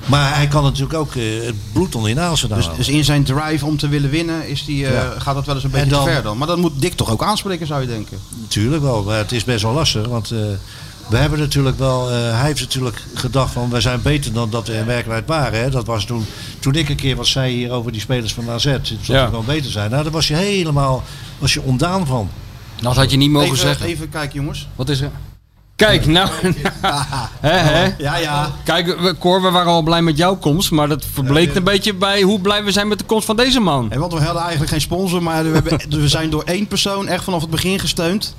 [0.06, 3.24] maar hij kan natuurlijk ook eh, het bloed onder je vandaan Dus, dus in zijn
[3.24, 5.14] drive om te willen winnen is die, eh, Ja.
[5.18, 6.38] gaat dat wel eens een En beetje dan- te ver dan.
[6.38, 8.20] Maar dat moet Dick toch ook aanspreken, zou je denken.
[8.42, 10.08] Natuurlijk wel, maar het is best wel lastig.
[10.08, 10.38] Want eh,
[11.10, 12.10] we hebben natuurlijk wel.
[12.10, 15.60] eh, hij heeft natuurlijk gedacht van wij zijn beter dan dat we in werkelijkheid waren.
[15.60, 15.70] Hè.
[15.70, 16.26] Dat was toen,
[16.60, 18.64] toen ik een keer wat zei hier over die spelers van AZ.
[18.66, 19.24] Dat Ja.
[19.24, 19.90] we gewoon beter zijn.
[19.92, 21.04] Nou, daar was je helemaal
[21.40, 22.30] was je ondaan van.
[22.82, 23.86] Dat had je niet mogen even, zeggen.
[23.86, 24.68] Even kijken, jongens.
[24.76, 25.12] Wat is er?
[25.78, 26.30] Kijk, nou.
[27.40, 27.94] hè, hè?
[27.98, 28.52] Ja, ja.
[28.64, 30.72] Kijk, we, Cor, we waren al blij met jouw komst.
[30.72, 33.60] Maar dat verbleekt een beetje bij hoe blij we zijn met de komst van deze
[33.60, 33.92] man.
[33.92, 37.08] En want we hadden eigenlijk geen sponsor, maar we, hebben, we zijn door één persoon
[37.08, 38.36] echt vanaf het begin gesteund.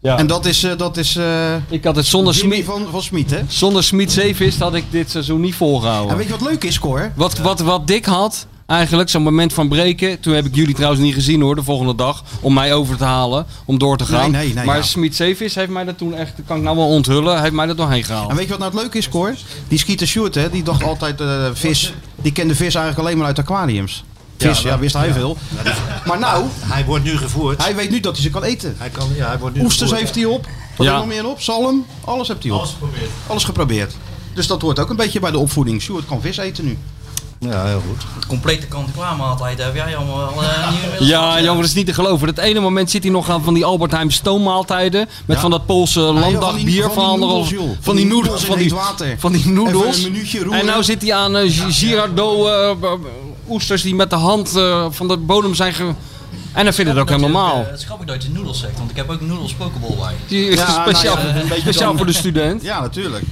[0.00, 0.18] Ja.
[0.18, 2.64] En dat is, eh, dat is eh, Ik had het zonder Smit.
[2.64, 3.40] van, van Smit, hè?
[3.48, 6.16] Zonder Smit Zeevist had ik dit seizoen niet En volgehouden.
[6.16, 7.12] weet je wat leuk is, Cor?
[7.14, 10.20] Wat, wat, wat Dick had, eigenlijk, zo'n moment van breken.
[10.20, 12.22] Toen heb ik jullie trouwens niet gezien hoor, de volgende dag.
[12.40, 14.30] Om mij over te halen, om door te gaan.
[14.30, 14.82] Nee, nee, nee, maar ja.
[14.82, 17.76] Smit Zeevis heeft mij dat toen echt, kan ik nou wel onthullen, heeft mij er
[17.76, 18.30] doorheen gehaald.
[18.30, 19.34] En weet je wat nou het leuke is, Cor?
[19.68, 21.92] Die Skeeter Sjoerd, hè, die dacht altijd eh, vis.
[22.16, 24.04] Die kende vis eigenlijk alleen maar uit aquariums.
[24.38, 25.12] Vis, ja, Ja, wist hij ja.
[25.14, 25.36] veel.
[26.06, 27.62] Maar nou, Hij wordt nu gevoerd.
[27.64, 28.74] hij weet nu dat hij ze kan eten.
[28.78, 30.00] Hij kan, ja, hij wordt nu Oesters gevoerd.
[30.00, 30.46] heeft hij op.
[30.76, 30.96] Wat Ja.
[30.96, 31.40] nog meer op?
[31.40, 31.86] Zalm?
[32.04, 32.58] Alles heeft hij op.
[32.58, 33.10] Alles geprobeerd.
[33.26, 33.92] Alles geprobeerd.
[34.34, 35.82] Dus dat hoort ook een beetje bij de opvoeding.
[35.82, 36.78] Sjoerd kan vis eten nu.
[37.50, 38.02] Ja, heel goed.
[38.14, 41.86] Het complete kant-en-klaar maaltijd heb jij allemaal eh, niet inmiddels Ja, jongen, dat is niet
[41.86, 42.28] te geloven.
[42.28, 45.08] Het ene moment zit hij nog aan van die Albert Heijn stoommaaltijden.
[45.24, 45.42] Met Ja.
[45.42, 48.44] van dat Poolse landdagbier van die van, van, Van die noedels.
[48.44, 48.72] Van die,
[49.18, 49.96] van die noedels.
[49.96, 50.60] Even een minuutje roeren.
[50.60, 52.70] En nou zit hij aan eh, Girardot eh,
[53.48, 55.92] oesters die met de hand eh, van de bodem zijn ge...
[56.52, 57.60] En dan vindt het ook helemaal normaal.
[57.62, 59.96] eh, Het is grappig dat je noedels zegt, want ik heb ook een noedels pokeball
[60.00, 60.14] bij.
[60.28, 62.62] Die is Ja, speciaal, nou ja, een beetje speciaal voor de student.
[62.62, 63.24] Ja, natuurlijk.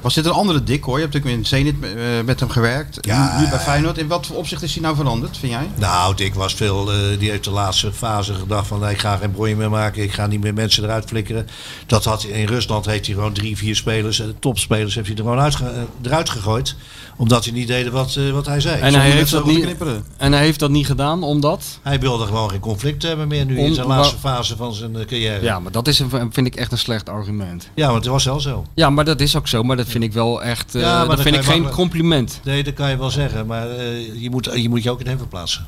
[0.00, 0.94] Was dit een andere dik hoor?
[0.96, 1.90] Je hebt natuurlijk in Zenit eh,
[2.24, 2.98] met hem gewerkt.
[3.00, 3.40] Ja.
[3.40, 3.98] Nu, bij Feyenoord.
[3.98, 5.68] In wat voor opzicht is hij nou veranderd, vind jij?
[5.74, 6.92] Nou, Dick was veel.
[6.92, 10.02] eh, die heeft de laatste fase gedacht van ik ga geen broei meer maken.
[10.02, 11.46] Ik ga niet meer mensen eruit flikkeren.
[11.86, 15.22] Dat had in Rusland heeft hij gewoon drie, vier spelers, eh, topspelers, heeft hij er
[15.22, 16.74] gewoon uitge- eh, eruit gegooid.
[17.16, 18.80] Omdat hij niet deden wat, eh, wat hij zei.
[18.80, 19.74] En hij, heeft dat niet,
[20.16, 21.78] en hij heeft dat niet gedaan omdat...
[21.82, 24.96] Hij wilde gewoon geen conflict hebben meer nu Om- in zijn laatste fase van zijn
[24.96, 25.42] eh, carrière.
[25.42, 27.68] Ja, maar dat is een, vind ik echt een slecht argument.
[27.74, 28.64] Ja, want het was wel zo.
[28.74, 29.62] Ja, maar dat is ook zo.
[29.62, 30.74] Maar dat vind ik wel echt...
[30.74, 32.40] eh, Ja, maar dat vind ik geen makkelijk- compliment.
[32.44, 33.46] Nee, dat kan je wel zeggen.
[33.46, 35.66] Maar eh, je, moet, je moet je ook in hem verplaatsen.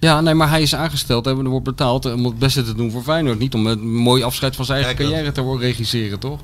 [0.00, 2.90] Ja, nee, maar hij is aangesteld en er wordt betaald om het beste te doen
[2.90, 3.38] voor Feyenoord.
[3.38, 6.40] Niet om een mooi afscheid van zijn eigen Kijk, dat- carrière te worden regisseren, toch?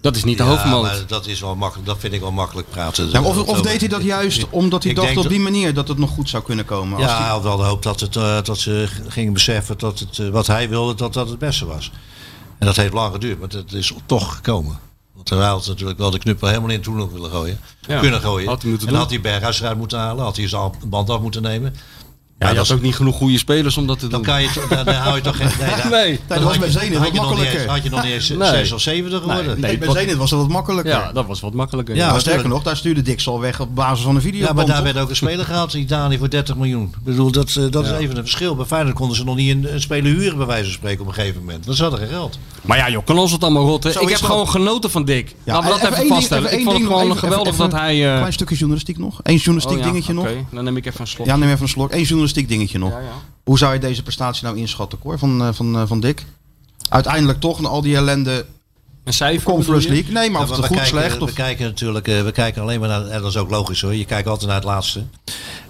[0.00, 1.04] Dat is niet de Ja, hoofdmoot.
[1.08, 1.88] dat is wel makkelijk.
[1.88, 3.10] Dat vind ik wel makkelijk praten.
[3.10, 5.32] Ja, of, Dat- of dat- deed hij dat juist omdat hij Ik dacht op die
[5.42, 6.96] dat- manier dat het nog goed zou kunnen komen?
[6.96, 9.98] Als Ja, hij- had wel de hoop dat, het, eh, dat ze gingen beseffen dat
[9.98, 11.92] het, wat hij wilde, dat dat het beste was.
[12.58, 14.78] En dat heeft lang geduurd, maar het is toch gekomen.
[15.28, 17.60] Hij had natuurlijk wel de knuppel helemaal in toen nog willen gooien.
[17.86, 18.48] Ja, kunnen gooien.
[18.48, 20.24] had en had hij Berghuis eruit moeten halen.
[20.24, 21.74] Had hij zijn band af moeten nemen.
[22.38, 24.22] Ja, je had ook niet genoeg goede spelers om dat te doen.
[24.22, 25.48] Dan, kan je, dan, dan hou je toch geen...
[25.60, 26.20] Nee, dan- Nee.
[26.26, 27.60] dan was had bij je- Zenit had wat je nog niet makkelijker.
[27.60, 28.48] eens- Had je nog niet eens Nee.
[28.48, 29.60] 6 of 70 geworden.
[29.60, 30.92] Nee, bij wat- Zenit was dat wat makkelijker.
[30.92, 31.94] Ja, dat was wat makkelijker.
[31.96, 34.46] Ja, sterker nog, daar stuurde Dix al weg op basis van een video.
[34.46, 36.84] Ja, maar daar werd ook een speler gehaald in Italië voor 30 miljoen.
[36.84, 37.92] Ik bedoel, dat, eh, dat Ja.
[37.92, 38.54] is even een verschil.
[38.56, 41.06] Bij Feyenoord konden ze nog niet een, een speler huren, bij wijze van spreken, op
[41.08, 41.64] een gegeven moment.
[41.64, 42.38] Want ze hadden geen geld.
[42.62, 43.92] Maar ja, joh, kan ons het allemaal rotten.
[43.92, 44.30] Zo ik is heb dat.
[44.30, 45.34] gewoon genoten van Dick.
[45.44, 46.52] Ja, Laten we dat even even, één ding- vaststellen.
[46.58, 48.10] ik vond het gewoon geweldig dat hij...
[48.12, 49.20] eh, Klein stukje journalistiek nog.
[49.22, 50.24] Eén journalistiek oh dingetje nog.
[50.24, 51.26] oké, Dan neem ik even een slok.
[51.26, 51.92] Ja, neem even een slok.
[51.92, 52.90] Eén journalistiek dingetje nog.
[52.90, 53.12] Ja, ja.
[53.44, 56.24] Hoe zou je deze prestatie nou inschatten, Cor, van, eh, van, eh, van Dick?
[56.88, 58.46] Uiteindelijk toch, na al die ellende...
[59.04, 59.88] Een cijfer Conference?
[59.88, 60.12] League.
[60.12, 61.18] Nee, maar Ja, of het we goed, kijken, slecht.
[61.18, 61.32] We Of...
[61.32, 64.04] kijken natuurlijk, eh, we kijken alleen maar naar, en dat is ook logisch hoor, je
[64.04, 65.04] kijkt altijd naar het laatste.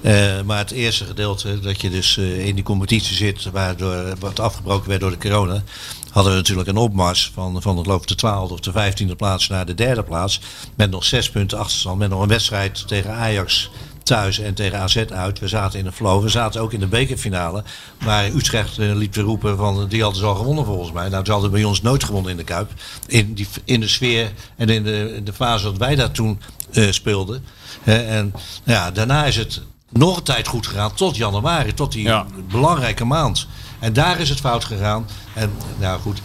[0.00, 4.40] Eh, maar het eerste gedeelte, dat je dus eh, in die competitie zit, waardoor wat
[4.40, 5.62] afgebroken werd door de corona,
[6.10, 9.48] hadden we natuurlijk een opmars van, van het loop de 12e of de 15e plaats
[9.48, 10.40] naar de derde plaats.
[10.74, 13.70] Met nog zes punten achterstand, met nog een wedstrijd tegen Ajax
[14.06, 15.38] thuis en tegen AZ uit.
[15.38, 16.22] We zaten in een flow.
[16.22, 17.64] We zaten ook in de bekerfinale.
[18.04, 21.08] Maar Utrecht eh, liep te roepen van die hadden ze al gewonnen volgens mij.
[21.08, 22.70] Nou, ze hadden bij ons nooit gewonnen in de Kuip.
[23.06, 26.40] In, die, in de sfeer en in de, in de fase dat wij daar toen
[26.72, 27.44] eh, speelden.
[27.84, 28.32] En
[28.64, 29.60] ja, daarna is het
[29.90, 32.10] nog een tijd goed gegaan tot januari, tot die
[32.50, 33.46] belangrijke maand.
[33.78, 35.06] En daar is het fout gegaan.
[35.34, 36.20] En nou goed,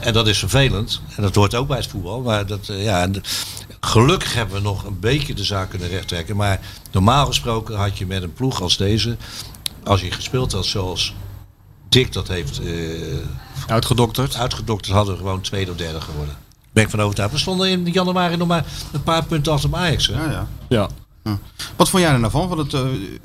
[0.00, 1.00] en dat is vervelend.
[1.16, 2.20] En dat hoort ook bij het voetbal.
[2.20, 3.20] Maar dat, eh, ja, de-
[3.86, 6.36] gelukkig hebben we nog een beetje de zaak kunnen rechttrekken.
[6.36, 6.60] Maar
[6.90, 9.16] normaal gesproken had je met een ploeg als deze,
[9.84, 11.14] als je gespeeld had zoals
[11.88, 12.70] Dick dat heeft eh,
[13.66, 14.36] uitgedokterd.
[14.36, 16.36] uitgedokterd, hadden we gewoon tweede of derde geworden.
[16.72, 17.32] Ben ik van overtuigd.
[17.32, 20.06] We stonden in januari nog maar een paar punten achter op Ajax.
[20.06, 20.14] Hè?
[20.24, 20.46] Ja, ja.
[20.68, 20.88] Ja.
[21.76, 22.48] Wat vond jij er nou van?
[22.48, 22.80] Vond, het, eh,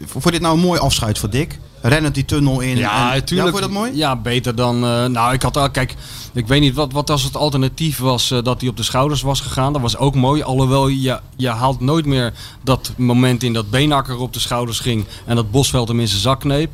[0.06, 1.60] vond je dit nou een mooi afscheid voor Dick?
[1.82, 2.78] Rennend die tunnel in.
[2.78, 3.30] Ja, en, natuurlijk.
[3.30, 3.98] Ja, vond je dat mooi?
[3.98, 4.76] Ja, beter dan.
[4.86, 5.70] eh, nou, ik had al.
[5.72, 5.96] Kijk,
[6.34, 9.22] ik weet niet wat, wat als het alternatief was eh, dat hij op de schouders
[9.22, 9.74] was gegaan.
[9.74, 10.42] Dat was ook mooi.
[10.44, 12.34] Alhoewel je, je haalt nooit meer
[12.64, 16.22] dat moment in dat Beenakker op de schouders ging en dat Bosveld hem in zijn
[16.22, 16.72] zak kneep.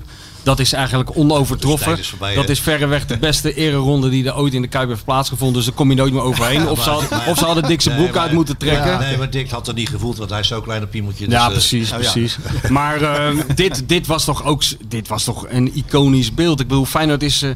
[0.47, 1.85] Dat is eigenlijk onovertroffen.
[1.87, 4.89] tijd is voorbij, dat is verreweg de beste ereronde die er ooit in de Kuip
[4.89, 5.55] heeft plaatsgevonden.
[5.55, 6.67] Dus daar kom je nooit meer overheen.
[6.73, 8.91] Of ze, had- of ze hadden Dick zijn Nee, broek uit maar- moeten trekken.
[8.91, 11.25] Ja, nee, maar Dick had dat niet gevoeld, want hij is zo'n kleine piemeltje.
[11.25, 12.11] dus, Ja, eh, precies, nou ja.
[12.11, 12.37] precies.
[12.69, 16.59] Maar eh, dit, dit, was toch ook, dit was toch een iconisch beeld.
[16.59, 17.49] Ik bedoel, Feyenoord is, eh,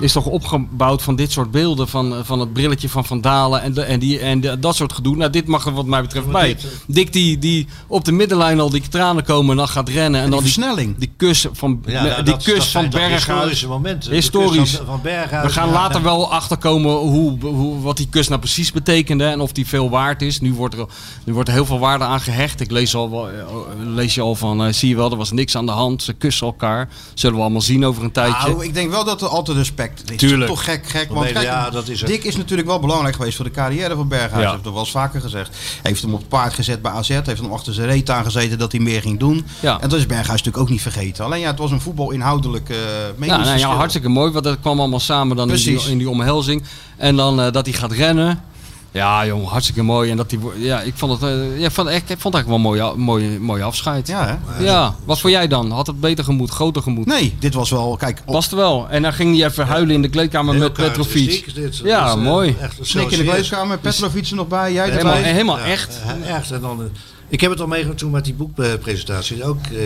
[0.00, 1.88] is toch opgebouwd van dit soort beelden.
[1.88, 4.76] Van, eh, van het brilletje van Van Dalen en, de, en, die, en de- dat
[4.76, 5.16] soort gedoe.
[5.16, 6.56] Nou, dit mag er wat mij betreft bij.
[6.86, 10.20] Dick die, die op de middenlijn al die tranen komen en dan gaat rennen.
[10.20, 10.98] En, dan die versnelling.
[10.98, 13.66] Die kus van, Ja, nou, die dat- kus dat van Berghuis.
[13.66, 14.12] momenten.
[14.12, 14.74] Historisch.
[14.76, 18.40] van- van Berghuis, We gaan ja, later wel achterkomen hoe, hoe, wat die kus nou
[18.40, 19.24] precies betekende.
[19.24, 20.40] En of die veel waard is.
[20.40, 20.86] Nu wordt er,
[21.24, 22.60] nu wordt er heel veel waarde aan gehecht.
[22.60, 23.34] Ik lees, al, eh,
[23.84, 26.02] lees je al van, eh, zie je wel, er was niks aan de hand.
[26.02, 26.88] Ze kussen elkaar.
[27.14, 28.48] Zullen we allemaal zien over een tijdje.
[28.48, 30.16] Nou, ik denk wel dat er altijd respect is.
[30.16, 30.50] Tuurlijk.
[30.50, 31.08] Toch gek, gek.
[31.10, 32.00] Want kijk, ja, dat is.
[32.00, 34.44] Dick is natuurlijk wel belangrijk geweest voor de carrière van Berghuis.
[34.44, 34.50] Ja.
[34.50, 35.56] Heeft dat wel eens vaker gezegd.
[35.82, 37.08] Heeft hem op het paard gezet bij AZ.
[37.08, 39.46] Heeft hem achter zijn reet aangezeten dat hij meer ging doen.
[39.60, 39.80] Ja.
[39.80, 41.24] En dat is Berghuis natuurlijk ook niet vergeten.
[41.24, 42.76] Alleen ja, het was een voetbal inhoudelijk uh,
[43.20, 45.82] Ja, nou, ja, hartstikke mooi, want dat kwam allemaal samen dan in Precies.
[45.82, 46.62] die, in die omhelzing.
[46.96, 48.42] En dan eh, dat hij gaat rennen.
[48.92, 50.10] Ja, jong, hartstikke mooi.
[50.10, 52.34] En dat die, ja, ik vond het, eh, ja, ik vond, ik, ik vond het
[52.34, 54.06] eigenlijk wel een mooie, mooie, mooie afscheid.
[54.08, 54.64] Ja, hè?
[54.64, 55.70] Ja, wat vond jij dan?
[55.70, 57.06] Had het beter gemoed, groter gemoed?
[57.06, 58.22] Nee, dit was wel, kijk...
[58.26, 58.88] Was het wel.
[58.88, 61.54] En dan ging hij even huilen in de kleedkamer met Petrovic.
[61.54, 61.80] dit.
[61.84, 62.56] Ja, eh, mooi.
[62.80, 65.30] Snik in de kleedkamer, Petrovic er nog bij, jij Helemaal- erbij.
[65.32, 66.00] helemaal Ja, echt.
[66.22, 66.50] eh, echt.
[66.50, 66.86] En dan, eh,
[67.28, 69.44] ik heb het al meegemaakt toen met die boekpresentatie.
[69.44, 69.78] Ook eh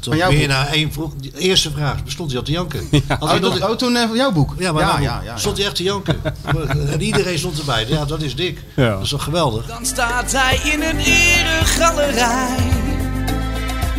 [0.00, 0.46] tot meer boek?
[0.46, 1.12] naar één vroeg.
[1.20, 2.88] Die eerste vraag bestond hij al te janken.
[3.08, 4.54] Had Oh, dat- oh, toen eh, van jouw boek.
[4.58, 6.20] ja, maar ja, nou, ja, ja, stond hij echt te janken.
[6.92, 7.86] en iedereen stond erbij.
[7.88, 8.62] Ja, dat is dik.
[8.76, 8.90] Ja.
[8.90, 9.66] Dat is toch geweldig?
[9.66, 12.56] Dan staat hij in een eregalerij.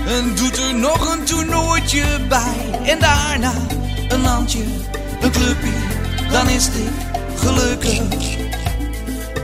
[0.07, 2.79] En doet er nog een toernooitje bij.
[2.85, 3.53] En daarna
[4.09, 4.63] een landje,
[5.21, 5.71] een clubje.
[6.31, 6.89] Dan is dit
[7.35, 7.99] gelukkig.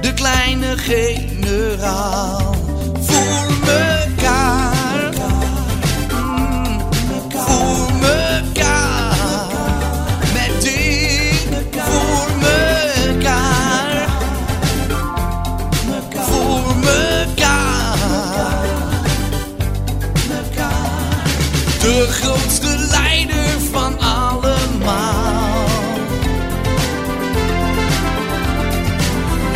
[0.01, 2.55] De kleine generaal.
[3.07, 3.96] Voor mekaar.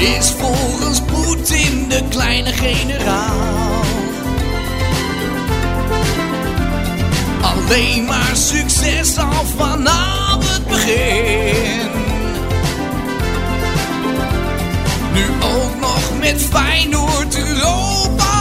[0.02, 3.82] Is volgens Poetin de kleine generaal.
[7.42, 11.90] Alleen maar succes al vanaf het begin.
[15.14, 18.41] Nu ook nog met Feyenoord Europa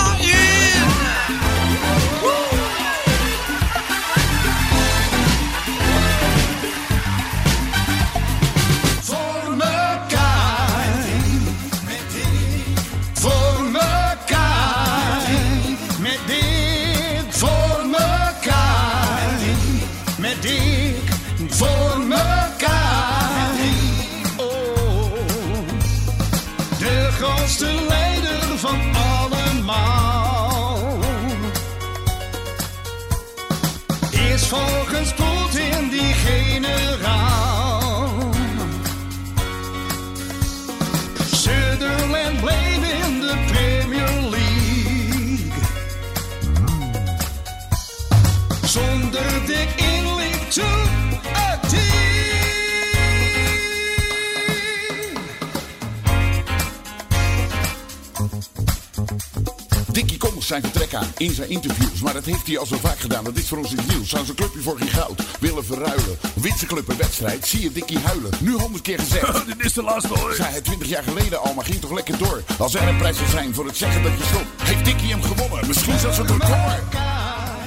[60.51, 62.01] zijn vertrek aan in zijn interviews.
[62.01, 64.09] Maar dat heeft hij al zo vaak gedaan, dat is voor ons iets nieuws.
[64.09, 66.19] Zou zijn clubje voor geen goud willen verruilen.
[66.35, 68.31] Wint zijn club een wedstrijd, zie je Dickie huilen.
[68.41, 69.47] Nu honderd keer gezegd.
[69.51, 70.35] Dit is de laatste hoor.
[70.35, 72.43] Zei hij twintig jaar geleden al, maar ging toch lekker door.
[72.59, 74.47] Als er een prijs zou zijn voor het zeggen dat je stopt.
[74.63, 76.51] Heeft Dickie hem gewonnen, misschien zelfs het record.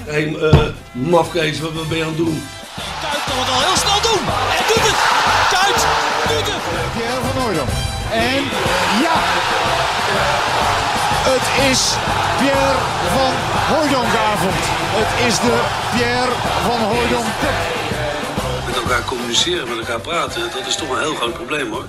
[0.05, 2.41] Hé, hey, eh, mafkees, wat, wat ben je aan het doen?
[3.01, 4.23] Kuit kan het al heel snel doen.
[4.57, 4.99] En doet het.
[5.55, 5.79] Kuit
[6.29, 6.63] doet het.
[6.95, 7.69] Pierre van Hooydonk.
[8.11, 8.43] En
[9.05, 9.15] ja,
[11.31, 11.81] het is
[12.39, 12.79] Pierre
[13.15, 13.33] van
[13.69, 14.61] Hooydonkavond.
[14.99, 15.55] Het is de
[15.93, 16.33] Pierre
[16.67, 17.59] van Hooydonk Cup.
[18.65, 21.85] Met elkaar communiceren, met elkaar praten, dat is toch een heel groot probleem hoor.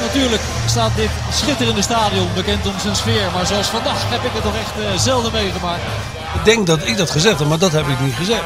[0.00, 3.26] Natuurlijk staat dit schitterende stadion bekend om zijn sfeer.
[3.34, 5.82] Maar zoals vandaag heb ik het toch echt eh, zelden meegemaakt.
[6.34, 8.44] Ik denk dat ik dat gezegd heb, maar dat heb ik niet gezegd.